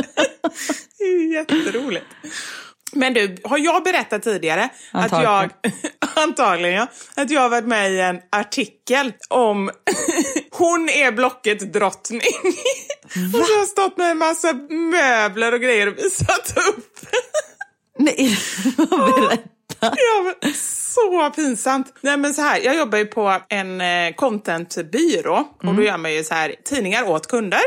Det 0.97 1.03
är 1.03 1.33
jätteroligt. 1.33 2.05
Men 2.95 3.13
du, 3.13 3.35
har 3.43 3.57
jag 3.57 3.83
berättat 3.83 4.23
tidigare 4.23 4.69
att 4.91 5.11
jag, 5.11 5.23
Antagligen. 5.25 5.51
antagligen 6.15 6.73
ja, 6.75 6.87
att 7.15 7.29
jag 7.29 7.41
har 7.41 7.49
varit 7.49 7.67
med 7.67 7.91
i 7.91 7.99
en 7.99 8.19
artikel 8.29 9.13
om 9.29 9.71
hon 10.51 10.89
är 10.89 11.11
Blocket 11.11 11.73
drottning. 11.73 12.21
Och 13.33 13.45
så 13.45 13.53
har 13.53 13.59
jag 13.59 13.67
stått 13.67 13.97
med 13.97 14.11
en 14.11 14.17
massa 14.17 14.53
möbler 14.69 15.53
och 15.53 15.61
grejer 15.61 15.87
och 15.87 15.97
visat 15.97 16.57
upp. 16.69 16.99
Nej, 17.99 18.37
berätta. 18.77 19.97
Ja, 19.97 20.33
men 20.41 20.53
så 20.53 21.31
pinsamt. 21.35 21.93
Nej, 22.01 22.17
men 22.17 22.33
så 22.33 22.41
här, 22.41 22.59
jag 22.59 22.75
jobbar 22.75 22.97
ju 22.97 23.05
på 23.05 23.41
en 23.49 23.81
eh, 23.81 24.13
contentbyrå 24.13 25.47
och 25.63 25.75
då 25.75 25.83
gör 25.83 25.97
man 25.97 26.13
ju 26.13 26.23
så 26.23 26.33
här 26.33 26.55
tidningar 26.65 27.09
åt 27.09 27.27
kunder. 27.27 27.61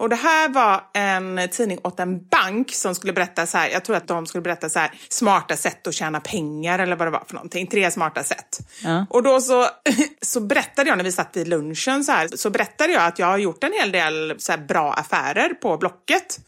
Och 0.00 0.08
det 0.08 0.16
här 0.16 0.48
var 0.48 0.80
en 0.94 1.48
tidning 1.50 1.78
åt 1.82 2.00
en 2.00 2.26
bank 2.26 2.74
som 2.74 2.94
skulle 2.94 3.12
berätta 3.12 3.46
så 3.46 3.58
här, 3.58 3.68
jag 3.68 3.84
tror 3.84 3.96
att 3.96 4.08
de 4.08 4.26
skulle 4.26 4.42
berätta 4.42 4.68
så 4.68 4.78
här, 4.78 4.90
smarta 5.08 5.56
sätt 5.56 5.86
att 5.86 5.94
tjäna 5.94 6.20
pengar 6.20 6.78
eller 6.78 6.96
vad 6.96 7.06
det 7.06 7.10
var 7.10 7.24
för 7.26 7.34
någonting, 7.34 7.66
tre 7.66 7.90
smarta 7.90 8.22
sätt. 8.22 8.58
Ja. 8.84 9.06
Och 9.10 9.22
då 9.22 9.40
så, 9.40 9.66
så 10.22 10.40
berättade 10.40 10.88
jag 10.88 10.96
när 10.96 11.04
vi 11.04 11.12
satt 11.12 11.36
vid 11.36 11.48
lunchen 11.48 12.04
så 12.04 12.12
här, 12.12 12.28
så 12.34 12.50
berättade 12.50 12.92
jag 12.92 13.02
att 13.02 13.18
jag 13.18 13.26
har 13.26 13.38
gjort 13.38 13.64
en 13.64 13.72
hel 13.72 13.92
del 13.92 14.34
så 14.38 14.52
här, 14.52 14.58
bra 14.58 14.92
affärer 14.92 15.48
på 15.48 15.76
Blocket. 15.76 16.38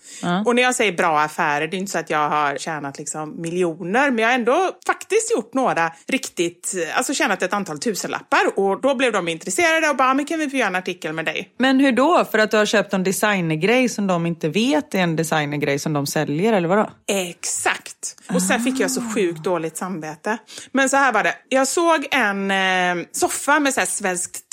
Och 0.46 0.54
när 0.54 0.62
jag 0.62 0.74
säger 0.74 0.92
bra 0.92 1.20
affärer, 1.20 1.68
det 1.68 1.76
är 1.76 1.78
inte 1.78 1.92
så 1.92 1.98
att 1.98 2.10
jag 2.10 2.28
har 2.28 2.56
tjänat 2.56 2.98
liksom 2.98 3.40
miljoner, 3.40 4.10
men 4.10 4.18
jag 4.18 4.28
har 4.28 4.34
ändå 4.34 4.70
faktiskt 4.86 5.32
gjort 5.32 5.54
några 5.54 5.92
riktigt, 6.06 6.74
alltså 6.94 7.14
tjänat 7.14 7.42
ett 7.42 7.52
antal 7.52 7.78
tusenlappar. 7.78 8.58
Och 8.58 8.80
då 8.80 8.94
blev 8.94 9.12
de 9.12 9.28
intresserade 9.28 9.88
och 9.88 9.96
bara, 9.96 10.14
men 10.14 10.24
kan 10.24 10.38
vi 10.38 10.50
få 10.50 10.56
göra 10.56 10.68
en 10.68 10.74
artikel 10.74 11.12
med 11.12 11.24
dig? 11.24 11.50
Men 11.58 11.80
hur 11.80 11.92
då? 11.92 12.24
För 12.30 12.38
att 12.38 12.50
du 12.50 12.56
har 12.56 12.66
köpt 12.66 12.92
en 12.92 13.02
designergrej 13.18 13.88
som 13.88 14.06
de 14.06 14.26
inte 14.26 14.48
vet 14.48 14.94
är 14.94 14.98
en 14.98 15.16
designergrej 15.16 15.78
som 15.78 15.92
de 15.92 16.06
säljer, 16.06 16.52
eller 16.52 16.68
vadå? 16.68 16.90
Exakt. 17.06 18.16
Och 18.34 18.42
sen 18.42 18.60
fick 18.60 18.80
jag 18.80 18.90
så 18.90 19.02
sjukt 19.14 19.44
dåligt 19.44 19.76
samvete. 19.76 20.38
Men 20.72 20.88
så 20.88 20.96
här 20.96 21.12
var 21.12 21.22
det. 21.22 21.34
Jag 21.48 21.68
såg 21.68 22.06
en 22.10 22.50
eh, 22.50 23.06
soffa 23.12 23.60
med 23.60 23.74
så 23.74 23.80
här 23.80 23.86
svenskt 23.86 24.50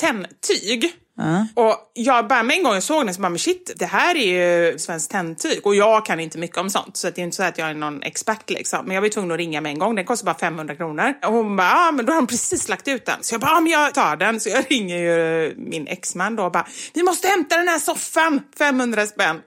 tändtyg. 1.18 1.58
Och 1.58 1.92
jag 1.94 2.28
bara 2.28 2.44
med 2.44 2.58
en 2.58 2.64
gång 2.64 2.74
jag 2.74 2.84
såg 2.84 3.06
den 3.06 3.14
så 3.14 3.22
bara, 3.22 3.30
men 3.30 3.40
shit, 3.40 3.72
det 3.76 3.86
här 3.86 4.16
är 4.16 4.72
ju 4.72 4.80
svenskt 4.80 5.12
tändtyg. 5.12 5.66
Och 5.66 5.76
jag 5.76 6.06
kan 6.06 6.20
inte 6.20 6.38
mycket 6.38 6.58
om 6.58 6.70
sånt, 6.70 6.98
så 6.98 7.10
det 7.10 7.22
är 7.22 7.24
inte 7.24 7.36
så 7.36 7.44
att 7.44 7.58
jag 7.58 7.70
är 7.70 7.74
någon 7.74 8.04
expert 8.04 8.50
liksom. 8.50 8.86
Men 8.86 8.96
jag 8.96 9.02
var 9.02 9.10
tvungen 9.10 9.32
att 9.32 9.38
ringa 9.38 9.62
med 9.62 9.70
en 9.70 9.80
gång, 9.80 9.96
den 9.96 10.06
kostar 10.06 10.26
bara 10.26 10.38
500 10.38 10.76
kronor. 10.76 11.14
Och 11.26 11.34
hon 11.34 11.56
bara, 11.56 11.68
ja 11.68 11.92
men 11.92 12.06
då 12.06 12.12
har 12.12 12.22
de 12.22 12.28
precis 12.28 12.70
lagt 12.70 12.88
ut 12.88 13.06
den. 13.06 13.18
Så 13.22 13.34
jag 13.34 13.42
bara, 13.42 13.52
ja 13.52 13.60
men 13.60 13.72
jag 13.72 13.94
tar 13.94 14.16
den. 14.16 14.40
Så 14.40 14.50
jag 14.50 14.66
ringer 14.72 14.98
ju 14.98 15.56
min 15.58 15.88
exman 15.88 16.36
då 16.36 16.44
och 16.44 16.52
bara, 16.52 16.68
vi 16.94 17.04
måste 17.04 17.28
hämta 17.28 17.58
den 17.58 17.68
här 17.68 17.80
soffan, 17.80 18.42
500 18.58 19.08
spänn. 19.08 19.42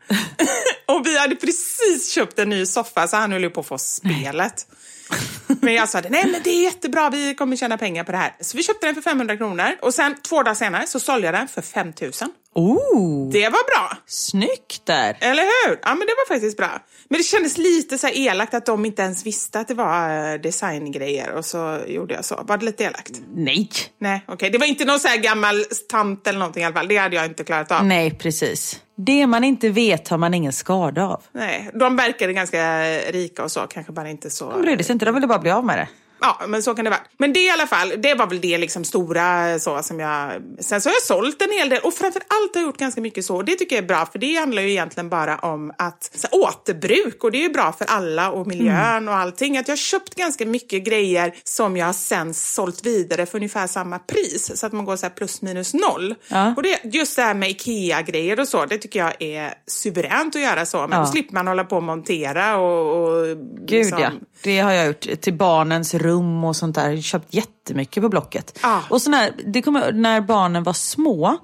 och 0.86 1.06
vi 1.06 1.18
hade 1.18 1.36
precis 1.36 2.10
köpt 2.10 2.38
en 2.38 2.48
ny 2.48 2.66
soffa 2.66 3.08
så 3.08 3.16
han 3.16 3.32
höll 3.32 3.42
ju 3.42 3.50
på 3.50 3.60
att 3.60 3.66
få 3.66 3.78
spelet. 3.78 4.66
Men 5.62 5.74
jag 5.74 5.88
sa, 5.88 6.00
nej 6.10 6.26
men 6.32 6.42
det 6.44 6.50
är 6.50 6.62
jättebra, 6.64 7.10
vi 7.10 7.34
kommer 7.34 7.56
tjäna 7.56 7.78
pengar 7.78 8.04
på 8.04 8.12
det 8.12 8.18
här. 8.18 8.36
Så 8.40 8.56
vi 8.56 8.62
köpte 8.62 8.86
den 8.86 8.94
för 8.94 9.02
500 9.02 9.36
kronor 9.36 9.68
och 9.82 9.94
sen 9.94 10.14
två 10.22 10.42
dagar 10.42 10.54
senare 10.54 10.86
så 10.86 11.00
sålde 11.00 11.26
jag 11.26 11.34
den 11.34 11.48
för 11.48 11.62
5000. 11.62 12.28
Oh, 12.54 13.30
Det 13.32 13.48
var 13.48 13.64
bra, 13.74 13.96
snyggt 14.06 14.86
där! 14.86 15.16
eller 15.20 15.42
hur? 15.42 15.78
Ja 15.82 15.88
men 15.88 15.98
det 16.06 16.14
var 16.16 16.34
faktiskt 16.34 16.56
bra. 16.56 16.82
Men 17.10 17.18
det 17.18 17.24
kändes 17.24 17.58
lite 17.58 17.98
så 17.98 18.06
här 18.06 18.18
elakt 18.18 18.54
att 18.54 18.66
de 18.66 18.84
inte 18.84 19.02
ens 19.02 19.26
visste 19.26 19.60
att 19.60 19.68
det 19.68 19.74
var 19.74 20.32
eh, 20.32 20.40
designgrejer 20.40 21.32
och 21.32 21.44
så 21.44 21.78
gjorde 21.86 22.14
jag 22.14 22.24
så. 22.24 22.42
Var 22.44 22.56
det 22.56 22.64
lite 22.64 22.84
elakt? 22.84 23.12
Nej. 23.34 23.70
Nej, 23.98 24.24
okej. 24.28 24.50
Det 24.50 24.58
var 24.58 24.66
inte 24.66 24.84
någon 24.84 25.00
så 25.00 25.08
här 25.08 25.16
gammal 25.16 25.64
tant 25.88 26.26
eller 26.26 26.38
någonting 26.38 26.62
i 26.62 26.66
alla 26.66 26.74
fall. 26.74 26.88
Det 26.88 26.96
hade 26.96 27.16
jag 27.16 27.24
inte 27.24 27.44
klarat 27.44 27.72
av. 27.72 27.86
Nej, 27.86 28.10
precis. 28.10 28.82
Det 28.96 29.26
man 29.26 29.44
inte 29.44 29.68
vet 29.68 30.08
har 30.08 30.18
man 30.18 30.34
ingen 30.34 30.52
skada 30.52 31.06
av. 31.06 31.22
Nej, 31.32 31.70
de 31.74 31.96
verkade 31.96 32.32
ganska 32.32 32.82
rika 33.10 33.44
och 33.44 33.50
så, 33.52 33.60
kanske 33.60 33.92
bara 33.92 34.10
inte 34.10 34.30
så... 34.30 34.50
De 34.50 34.62
brydde 34.62 34.84
sig 34.84 34.92
inte, 34.92 35.04
de 35.04 35.14
ville 35.14 35.26
bara 35.26 35.38
bli 35.38 35.50
av 35.50 35.64
med 35.64 35.78
det. 35.78 35.88
Ja, 36.20 36.40
men 36.48 36.62
så 36.62 36.74
kan 36.74 36.84
det 36.84 36.90
vara. 36.90 37.00
Men 37.18 37.32
det 37.32 37.40
i 37.40 37.50
alla 37.50 37.66
fall, 37.66 37.92
det 37.98 38.14
var 38.14 38.26
väl 38.26 38.40
det 38.40 38.58
liksom 38.58 38.84
stora 38.84 39.58
så 39.58 39.82
som 39.82 40.00
jag... 40.00 40.32
Sen 40.60 40.80
så 40.80 40.88
har 40.88 40.94
jag 40.94 41.02
sålt 41.02 41.42
en 41.42 41.52
hel 41.58 41.68
del 41.68 41.80
och 41.82 41.94
framför 41.94 42.22
allt 42.28 42.54
har 42.54 42.60
jag 42.62 42.66
gjort 42.68 42.78
ganska 42.78 43.00
mycket 43.00 43.24
så. 43.24 43.42
Det 43.42 43.54
tycker 43.54 43.76
jag 43.76 43.82
är 43.84 43.88
bra 43.88 44.06
för 44.12 44.18
det 44.18 44.34
handlar 44.34 44.62
ju 44.62 44.70
egentligen 44.70 45.08
bara 45.08 45.36
om 45.38 45.72
att 45.78 46.10
så, 46.14 46.28
här, 46.32 46.40
återbruk 46.48 47.24
och 47.24 47.32
det 47.32 47.38
är 47.38 47.42
ju 47.42 47.48
bra 47.48 47.72
för 47.72 47.86
alla 47.90 48.30
och 48.30 48.46
miljön 48.46 49.08
och 49.08 49.14
allting. 49.14 49.58
Att 49.58 49.68
jag 49.68 49.72
har 49.72 49.76
köpt 49.76 50.14
ganska 50.14 50.46
mycket 50.46 50.84
grejer 50.84 51.34
som 51.44 51.76
jag 51.76 51.94
sen 51.94 52.34
sålt 52.34 52.86
vidare 52.86 53.26
för 53.26 53.38
ungefär 53.38 53.66
samma 53.66 53.98
pris 53.98 54.50
så 54.60 54.66
att 54.66 54.72
man 54.72 54.84
går 54.84 54.96
så 54.96 55.10
plus 55.10 55.42
minus 55.42 55.74
noll. 55.74 56.14
Ja. 56.28 56.54
Och 56.56 56.62
det, 56.62 56.80
just 56.84 57.16
det 57.16 57.22
här 57.22 57.34
med 57.34 57.50
IKEA-grejer 57.50 58.40
och 58.40 58.48
så, 58.48 58.64
det 58.66 58.78
tycker 58.78 58.98
jag 58.98 59.22
är 59.22 59.54
suveränt 59.66 60.36
att 60.36 60.42
göra 60.42 60.66
så. 60.66 60.80
Men 60.86 60.98
Ja. 60.98 61.04
då 61.04 61.06
slipper 61.06 61.34
man 61.34 61.46
hålla 61.46 61.64
på 61.64 61.76
och 61.76 61.82
montera 61.82 62.56
och... 62.56 63.02
och 63.04 63.26
Gud 63.66 63.70
liksom- 63.70 64.00
ja, 64.00 64.10
det 64.42 64.58
har 64.60 64.72
jag 64.72 64.86
gjort 64.86 65.06
till 65.20 65.34
barnens 65.34 65.94
rum 65.94 66.07
och 66.10 66.56
sånt 66.56 66.74
där. 66.74 67.00
Köpt 67.00 67.34
jättemycket 67.34 68.02
på 68.02 68.08
Blocket. 68.08 68.58
Ah. 68.62 68.78
Och 68.88 69.02
sån 69.02 69.14
här, 69.14 69.32
det 69.46 69.62
kommer, 69.62 69.92
när 69.92 70.20
barnen 70.20 70.62
var 70.62 70.72
små, 70.72 71.36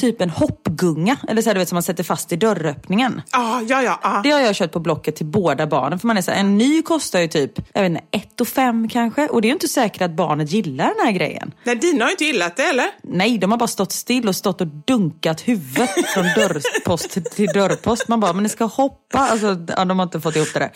typ 0.00 0.20
en 0.20 0.30
hoppgunga, 0.30 1.16
eller 1.28 1.42
så 1.42 1.48
här, 1.48 1.54
du 1.54 1.58
vet 1.58 1.68
som 1.68 1.76
man 1.76 1.82
sätter 1.82 2.04
fast 2.04 2.32
i 2.32 2.36
dörröppningen. 2.36 3.22
Ja, 3.32 3.62
ja, 3.68 3.82
ja. 3.82 4.00
ja. 4.02 4.20
Det 4.24 4.30
har 4.30 4.40
jag 4.40 4.54
köpt 4.54 4.72
på 4.72 4.80
Blocket 4.80 5.16
till 5.16 5.26
båda 5.26 5.66
barnen. 5.66 5.98
För 5.98 6.06
man 6.06 6.16
är 6.16 6.22
så 6.22 6.30
här, 6.30 6.40
en 6.40 6.58
ny 6.58 6.82
kostar 6.82 7.20
ju 7.20 7.28
typ, 7.28 7.52
jag 7.74 7.82
vet 7.82 7.90
inte, 7.90 8.02
ett 8.10 8.40
och 8.40 8.48
fem 8.48 8.88
kanske. 8.88 9.26
Och 9.28 9.42
det 9.42 9.46
är 9.46 9.50
ju 9.50 9.54
inte 9.54 9.68
säkert 9.68 10.02
att 10.02 10.10
barnet 10.10 10.52
gillar 10.52 10.86
den 10.96 11.06
här 11.06 11.12
grejen. 11.12 11.52
Nej, 11.64 11.76
dina 11.76 12.04
har 12.04 12.08
ju 12.08 12.12
inte 12.12 12.24
gillat 12.24 12.56
det, 12.56 12.62
eller? 12.64 12.86
Nej, 13.02 13.38
de 13.38 13.50
har 13.50 13.58
bara 13.58 13.66
stått 13.66 13.92
still 13.92 14.28
och 14.28 14.36
stått 14.36 14.60
och 14.60 14.66
dunkat 14.66 15.40
huvudet 15.48 15.90
från 16.14 16.24
dörrpost 16.24 17.10
till- 17.10 17.24
till 17.24 17.46
dörrpost. 17.54 18.08
Man 18.08 18.20
bara, 18.20 18.32
men 18.32 18.42
ni 18.42 18.48
ska 18.48 18.64
hoppa. 18.64 19.18
Alltså, 19.18 19.46
ja, 19.76 19.84
de 19.84 19.98
har 19.98 20.02
inte 20.06 20.20
fått 20.20 20.36
ihop 20.36 20.48
det 20.54 20.58
där. 20.58 20.70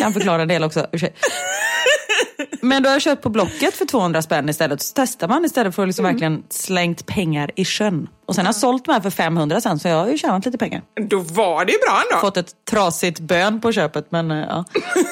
Kan 0.00 0.12
förklara 0.12 0.42
en 0.42 0.48
del 0.48 0.64
också. 0.64 0.80
i 0.80 0.82
och 0.84 0.90
för 0.90 0.98
sig. 0.98 1.14
Men 2.64 2.82
då 2.82 2.88
har 2.88 2.94
jag 2.94 3.02
köpt 3.02 3.22
på 3.22 3.28
Blocket 3.28 3.74
för 3.74 3.84
200 3.84 4.22
spänn 4.22 4.48
istället. 4.48 4.82
Så 4.82 4.92
testar 4.96 5.28
man 5.28 5.44
istället 5.44 5.74
för 5.74 5.82
att 5.82 5.88
liksom 5.88 6.04
verkligen 6.04 6.42
slängt 6.50 7.06
pengar 7.06 7.50
i 7.56 7.64
sjön. 7.64 8.08
Och 8.26 8.34
sen 8.34 8.44
har 8.44 8.48
jag 8.48 8.56
sålt 8.56 8.84
de 8.84 8.92
här 8.92 9.00
för 9.00 9.10
500 9.10 9.60
sen, 9.60 9.78
så 9.78 9.88
jag 9.88 9.96
har 9.96 10.08
ju 10.08 10.18
tjänat 10.18 10.46
lite 10.46 10.58
pengar. 10.58 10.82
Då 11.08 11.18
var 11.18 11.64
det 11.64 11.72
bra 11.86 12.02
ändå. 12.10 12.20
Fått 12.20 12.36
ett 12.36 12.52
trasigt 12.70 13.20
bön 13.20 13.60
på 13.60 13.72
köpet, 13.72 14.06
men 14.10 14.30
eh, 14.30 14.38
ja, 14.48 14.64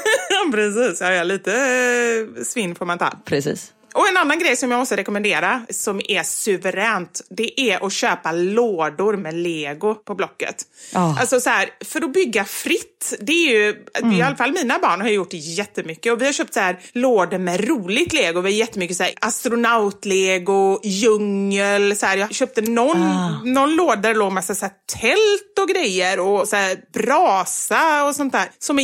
Precis, 0.52 1.00
ja, 1.00 1.12
ja, 1.12 1.22
lite 1.22 1.52
eh, 1.52 2.42
svinn 2.44 2.74
får 2.74 2.86
man 2.86 2.98
ta. 2.98 3.10
precis. 3.24 3.72
Och 3.92 4.08
en 4.08 4.16
annan 4.16 4.38
grej 4.38 4.56
som 4.56 4.70
jag 4.70 4.78
måste 4.78 4.96
rekommendera 4.96 5.62
som 5.70 6.00
är 6.08 6.22
suveränt, 6.22 7.20
det 7.30 7.60
är 7.60 7.86
att 7.86 7.92
köpa 7.92 8.32
lådor 8.32 9.16
med 9.16 9.34
lego 9.34 9.94
på 9.94 10.14
Blocket. 10.14 10.56
Ja. 10.92 11.16
Alltså 11.20 11.40
så 11.40 11.50
här, 11.50 11.68
för 11.84 12.04
att 12.04 12.12
bygga 12.12 12.44
fritt, 12.44 13.14
det 13.20 13.32
är 13.32 13.50
ju, 13.50 13.84
i 14.18 14.22
alla 14.22 14.36
fall 14.36 14.52
mina 14.52 14.78
barn 14.78 15.00
har 15.00 15.08
gjort 15.08 15.32
jättemycket 15.32 16.12
och 16.12 16.20
vi 16.20 16.26
har 16.26 16.32
köpt 16.32 16.54
så 16.54 16.60
här 16.60 16.78
lådor 16.92 17.38
med 17.38 17.68
roligt 17.68 18.12
lego. 18.12 18.40
Vi 18.40 18.50
har 18.50 18.58
jättemycket 18.58 18.96
så 18.96 19.02
här 19.02 19.12
astronautlego, 19.20 20.80
djungel, 20.82 21.96
så 21.96 22.06
här. 22.06 22.16
jag 22.16 22.34
köpte 22.34 22.60
någon, 22.60 22.98
någon 23.44 23.76
låda 23.76 23.96
där 23.96 24.08
det 24.08 24.18
låg 24.18 24.32
massa 24.32 24.54
så 24.54 24.64
här 24.64 24.74
tält 25.00 25.58
och 25.60 25.68
grejer 25.68 26.20
och 26.20 26.48
så 26.48 26.56
här 26.56 26.76
brasa 26.92 28.04
och 28.04 28.16
sånt 28.16 28.32
där 28.32 28.50
som 28.58 28.78
är 28.78 28.82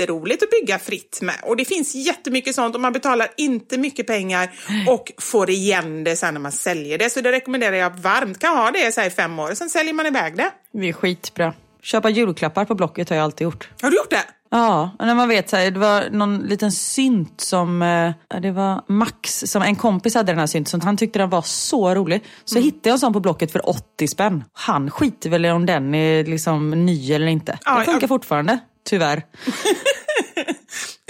jätteroligt 0.00 0.42
att 0.42 0.50
bygga 0.50 0.78
fritt 0.78 1.18
med. 1.22 1.34
Och 1.42 1.56
det 1.56 1.64
finns 1.64 1.94
jättemycket 1.94 2.54
sånt 2.54 2.74
och 2.74 2.80
man 2.80 2.92
betalar 2.92 3.28
inte 3.36 3.78
mycket 3.78 4.06
pengar 4.06 4.50
och 4.88 5.12
får 5.18 5.50
igen 5.50 6.04
det 6.04 6.16
sen 6.16 6.34
när 6.34 6.40
man 6.40 6.52
säljer 6.52 6.98
det. 6.98 7.10
Så 7.10 7.20
det 7.20 7.32
rekommenderar 7.32 7.76
jag 7.76 7.90
varmt. 7.90 8.38
Kan 8.38 8.56
ha 8.56 8.70
det 8.70 8.92
så 8.94 9.02
i 9.02 9.10
fem 9.10 9.38
år 9.38 9.54
sen 9.54 9.70
säljer 9.70 9.92
man 9.94 10.06
iväg 10.06 10.36
det. 10.36 10.50
Det 10.72 10.88
är 10.88 10.92
skitbra. 10.92 11.52
Köpa 11.82 12.08
julklappar 12.10 12.64
på 12.64 12.74
Blocket 12.74 13.08
har 13.08 13.16
jag 13.16 13.24
alltid 13.24 13.44
gjort. 13.44 13.68
Har 13.82 13.90
du 13.90 13.96
gjort 13.96 14.10
det? 14.10 14.24
Ja, 14.50 14.90
och 14.98 15.06
när 15.06 15.14
man 15.14 15.28
vet 15.28 15.50
så 15.50 15.56
här, 15.56 15.70
det 15.70 15.78
var 15.80 16.04
någon 16.10 16.38
liten 16.38 16.72
synt 16.72 17.40
som, 17.40 17.82
eh, 17.82 18.40
det 18.40 18.50
var 18.50 18.82
Max, 18.88 19.38
som 19.46 19.62
en 19.62 19.76
kompis 19.76 20.14
hade 20.14 20.32
den 20.32 20.38
här 20.38 20.46
synten, 20.46 20.80
han 20.80 20.96
tyckte 20.96 21.18
den 21.18 21.30
var 21.30 21.42
så 21.42 21.94
rolig. 21.94 22.24
Så 22.44 22.58
hittade 22.58 22.88
jag 22.88 22.92
en 22.92 22.98
sån 22.98 23.12
på 23.12 23.20
Blocket 23.20 23.52
för 23.52 23.68
80 23.68 24.08
spänn. 24.08 24.44
Han 24.52 24.90
skiter 24.90 25.30
väl 25.30 25.44
i 25.44 25.50
om 25.50 25.66
den 25.66 25.94
är 25.94 26.24
liksom 26.24 26.70
ny 26.70 27.12
eller 27.12 27.26
inte. 27.26 27.58
Ja, 27.64 27.74
den 27.76 27.84
funkar 27.84 28.00
jag- 28.02 28.08
fortfarande, 28.08 28.58
tyvärr. 28.86 29.22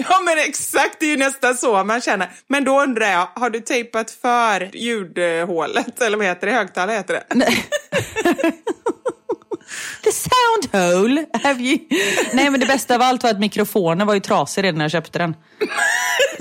Ja 0.09 0.21
men 0.25 0.39
exakt, 0.39 0.97
det 1.01 1.07
är 1.07 1.11
ju 1.11 1.17
nästan 1.17 1.57
så 1.57 1.85
man 1.85 2.01
känner. 2.01 2.31
Men 2.49 2.65
då 2.65 2.83
undrar 2.83 3.07
jag, 3.07 3.29
har 3.35 3.51
du 3.51 3.61
tejpat 3.61 4.11
för 4.11 4.71
ljudhålet? 4.77 6.01
Eller 6.01 6.17
vad 6.17 6.27
heter 6.27 6.47
det? 6.47 6.53
Högtalare 6.53 6.97
heter 6.97 7.15
det. 7.15 7.25
The 10.05 10.13
sound 10.13 10.73
hole! 10.73 11.27
Have 11.43 11.63
you... 11.63 11.79
Nej 12.33 12.51
men 12.51 12.61
det 12.61 12.67
bästa 12.67 12.95
av 12.95 13.03
allt 13.03 13.23
var 13.23 13.31
att 13.31 13.41
mikrofonen 13.41 14.07
var 14.07 14.15
ju 14.15 14.21
trasig 14.21 14.65
redan 14.65 14.79
när 14.79 14.85
jag 14.85 14.93
köpte 14.93 15.19
den. 15.19 15.35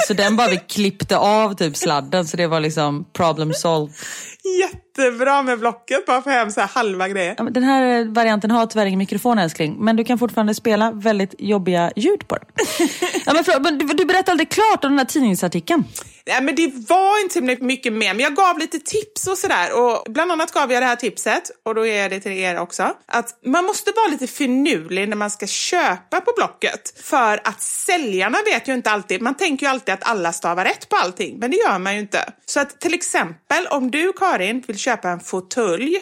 Så 0.07 0.13
den 0.13 0.35
bara 0.35 0.47
vi 0.47 0.57
klippte 0.57 1.17
av 1.17 1.53
typ 1.55 1.77
sladden 1.77 2.27
så 2.27 2.37
det 2.37 2.47
var 2.47 2.59
liksom 2.59 3.05
problem 3.13 3.53
solved. 3.53 3.95
Jättebra 4.97 5.41
med 5.41 5.59
Blocket, 5.59 6.05
bara 6.05 6.21
få 6.21 6.29
hem 6.29 6.51
så 6.51 6.61
halva 6.61 7.07
grejer. 7.07 7.35
Ja, 7.37 7.43
Den 7.43 7.63
här 7.63 8.13
varianten 8.13 8.51
har 8.51 8.65
tyvärr 8.65 8.85
ingen 8.85 8.97
mikrofon 8.97 9.39
älskling, 9.39 9.75
men 9.79 9.95
du 9.95 10.03
kan 10.03 10.19
fortfarande 10.19 10.55
spela 10.55 10.91
väldigt 10.91 11.35
jobbiga 11.37 11.91
ljud 11.95 12.27
på 12.27 12.35
den. 12.35 12.45
Ja, 13.25 13.33
men 13.33 13.43
för, 13.43 13.59
men 13.59 13.77
du, 13.77 13.85
du 13.85 14.05
berättade 14.05 14.31
aldrig 14.31 14.49
klart 14.49 14.83
om 14.83 14.91
den 14.91 14.97
här 14.97 15.05
tidningsartikeln. 15.05 15.83
Nej, 16.27 16.41
men 16.41 16.55
det 16.55 16.67
var 16.89 17.23
inte 17.23 17.63
mycket 17.63 17.93
mer, 17.93 18.13
men 18.13 18.19
jag 18.19 18.35
gav 18.35 18.59
lite 18.59 18.79
tips 18.79 19.27
och 19.27 19.37
sådär. 19.37 19.67
Och 19.79 20.11
bland 20.11 20.31
annat 20.31 20.51
gav 20.51 20.71
jag 20.71 20.81
det 20.81 20.85
här 20.87 20.95
tipset, 20.95 21.51
och 21.63 21.75
då 21.75 21.85
ger 21.85 22.01
jag 22.01 22.11
det 22.11 22.19
till 22.19 22.31
er 22.31 22.59
också, 22.59 22.93
att 23.05 23.39
man 23.45 23.65
måste 23.65 23.91
vara 23.95 24.07
lite 24.07 24.27
finurlig 24.27 25.09
när 25.09 25.15
man 25.15 25.29
ska 25.29 25.47
köpa 25.47 26.21
på 26.21 26.31
Blocket. 26.35 26.99
För 27.03 27.39
att 27.43 27.61
säljarna 27.61 28.37
vet 28.45 28.67
ju 28.67 28.73
inte 28.73 28.91
alltid, 28.91 29.21
man 29.21 29.35
tänker 29.35 29.65
ju 29.65 29.69
alltid 29.69 29.93
att 29.93 30.09
alla 30.09 30.33
stavar 30.33 30.65
rätt 30.65 30.89
på 30.89 30.95
allting, 30.95 31.39
men 31.39 31.51
det 31.51 31.57
gör 31.57 31.79
man 31.79 31.93
ju 31.93 31.99
inte. 31.99 32.33
Så 32.45 32.59
att 32.59 32.79
till 32.79 32.93
exempel 32.93 33.67
om 33.69 33.91
du 33.91 34.13
Karin 34.13 34.63
vill 34.67 34.77
köpa 34.85 35.09
en 35.09 35.19
fåtölj, 35.19 35.95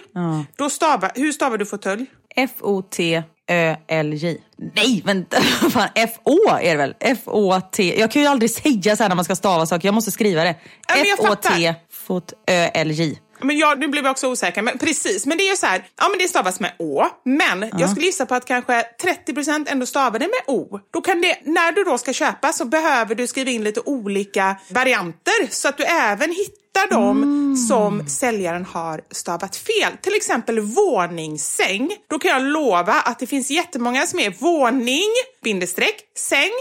då 0.57 0.69
stavar, 0.69 1.11
hur 1.15 1.31
stavar 1.31 1.57
du 1.57 1.65
fåtölj? 1.65 2.05
F-O-T-Ö-L-J. 2.35 4.37
Nej, 4.75 5.01
vänta. 5.05 5.41
Fan, 5.71 5.89
F-O 5.95 6.39
är 6.61 6.71
det 6.71 6.77
väl? 6.77 6.95
F-O-T. 6.99 7.99
Jag 7.99 8.11
kan 8.11 8.21
ju 8.21 8.27
aldrig 8.27 8.51
säga 8.51 8.95
så 8.95 9.03
här 9.03 9.09
när 9.09 9.15
man 9.15 9.25
ska 9.25 9.35
stava 9.35 9.65
saker. 9.65 9.87
Jag 9.87 9.95
måste 9.95 10.11
skriva 10.11 10.43
det. 10.43 10.55
Ja, 10.87 10.95
jag 10.95 11.07
F-O-T, 11.07 11.75
fot, 11.91 12.33
Ö-L-J. 12.47 13.19
Men 13.43 13.57
jag, 13.57 13.79
nu 13.79 13.87
blev 13.87 14.03
jag 14.03 14.11
också 14.11 14.27
osäker, 14.27 14.61
men 14.61 14.77
precis. 14.77 15.25
Men 15.25 15.37
det 15.37 15.43
är 15.43 15.49
ju 15.49 15.55
så 15.55 15.65
här, 15.65 15.85
ja 15.99 16.09
men 16.09 16.19
det 16.19 16.27
stavas 16.27 16.59
med 16.59 16.71
Å, 16.79 17.05
men 17.25 17.71
jag 17.77 17.89
skulle 17.89 18.05
gissa 18.05 18.25
på 18.25 18.35
att 18.35 18.45
kanske 18.45 18.83
30% 19.27 19.65
ändå 19.69 19.85
stavar 19.85 20.19
det 20.19 20.27
med 20.27 20.55
O. 20.55 20.79
Då 20.93 21.01
kan 21.01 21.21
det, 21.21 21.37
när 21.43 21.71
du 21.71 21.83
då 21.83 21.97
ska 21.97 22.13
köpa 22.13 22.53
så 22.53 22.65
behöver 22.65 23.15
du 23.15 23.27
skriva 23.27 23.51
in 23.51 23.63
lite 23.63 23.81
olika 23.85 24.55
varianter 24.69 25.47
så 25.49 25.67
att 25.67 25.77
du 25.77 25.83
även 25.83 26.29
hittar 26.29 26.62
dem 26.91 27.55
som 27.69 28.09
säljaren 28.09 28.65
har 28.65 29.01
stavat 29.11 29.55
fel. 29.55 29.91
Till 30.01 30.15
exempel 30.15 30.59
våningssäng. 30.59 31.91
Då 32.09 32.19
kan 32.19 32.31
jag 32.31 32.41
lova 32.41 32.93
att 32.93 33.19
det 33.19 33.27
finns 33.27 33.51
jättemånga 33.51 34.05
som 34.05 34.19
är 34.19 34.29
våning, 34.39 35.09
bindestreck, 35.43 35.95
säng 36.17 36.51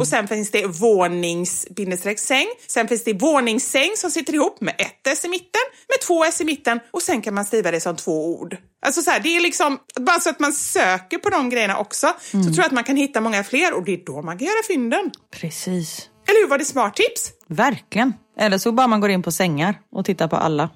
och 0.00 0.08
sen 0.08 0.28
finns 0.28 0.50
det 0.50 0.66
vånings, 0.66 1.66
bindestreck, 1.76 2.18
säng. 2.18 2.46
Sen 2.66 2.88
finns 2.88 3.04
det 3.04 3.12
våningssäng 3.12 3.90
som 3.96 4.10
sitter 4.10 4.34
ihop 4.34 4.60
med 4.60 4.74
ett 4.78 5.06
S 5.06 5.24
i 5.24 5.28
mitten, 5.28 5.62
med 5.88 6.00
två 6.06 6.24
S 6.24 6.40
i 6.40 6.44
mitten 6.44 6.80
och 6.90 7.02
sen 7.02 7.22
kan 7.22 7.34
man 7.34 7.44
skriva 7.44 7.70
det 7.70 7.80
som 7.80 7.96
två 7.96 8.40
ord. 8.40 8.56
Alltså 8.86 9.02
så 9.02 9.10
här, 9.10 9.20
det 9.20 9.36
är 9.36 9.40
liksom, 9.40 9.78
bara 10.00 10.20
så 10.20 10.30
att 10.30 10.40
man 10.40 10.52
söker 10.52 11.18
på 11.18 11.30
de 11.30 11.50
grejerna 11.50 11.78
också, 11.78 12.06
så 12.30 12.42
tror 12.42 12.56
jag 12.56 12.66
att 12.66 12.72
man 12.72 12.84
kan 12.84 12.96
hitta 12.96 13.20
många 13.20 13.44
fler 13.44 13.74
och 13.74 13.84
det 13.84 13.92
är 13.92 14.04
då 14.06 14.22
man 14.22 14.38
kan 14.38 14.46
göra 14.46 14.62
fynden. 14.68 15.10
Precis. 15.30 16.08
Eller 16.28 16.40
hur, 16.40 16.48
var 16.48 16.58
det 16.58 16.64
smart 16.64 16.96
tips? 16.96 17.32
Verkligen. 17.48 18.12
Eller 18.38 18.58
så 18.58 18.72
bara 18.72 18.86
man 18.86 19.00
går 19.00 19.10
in 19.10 19.22
på 19.22 19.30
sängar 19.30 19.74
och 19.92 20.04
tittar 20.04 20.28
på 20.28 20.36
alla. 20.36 20.70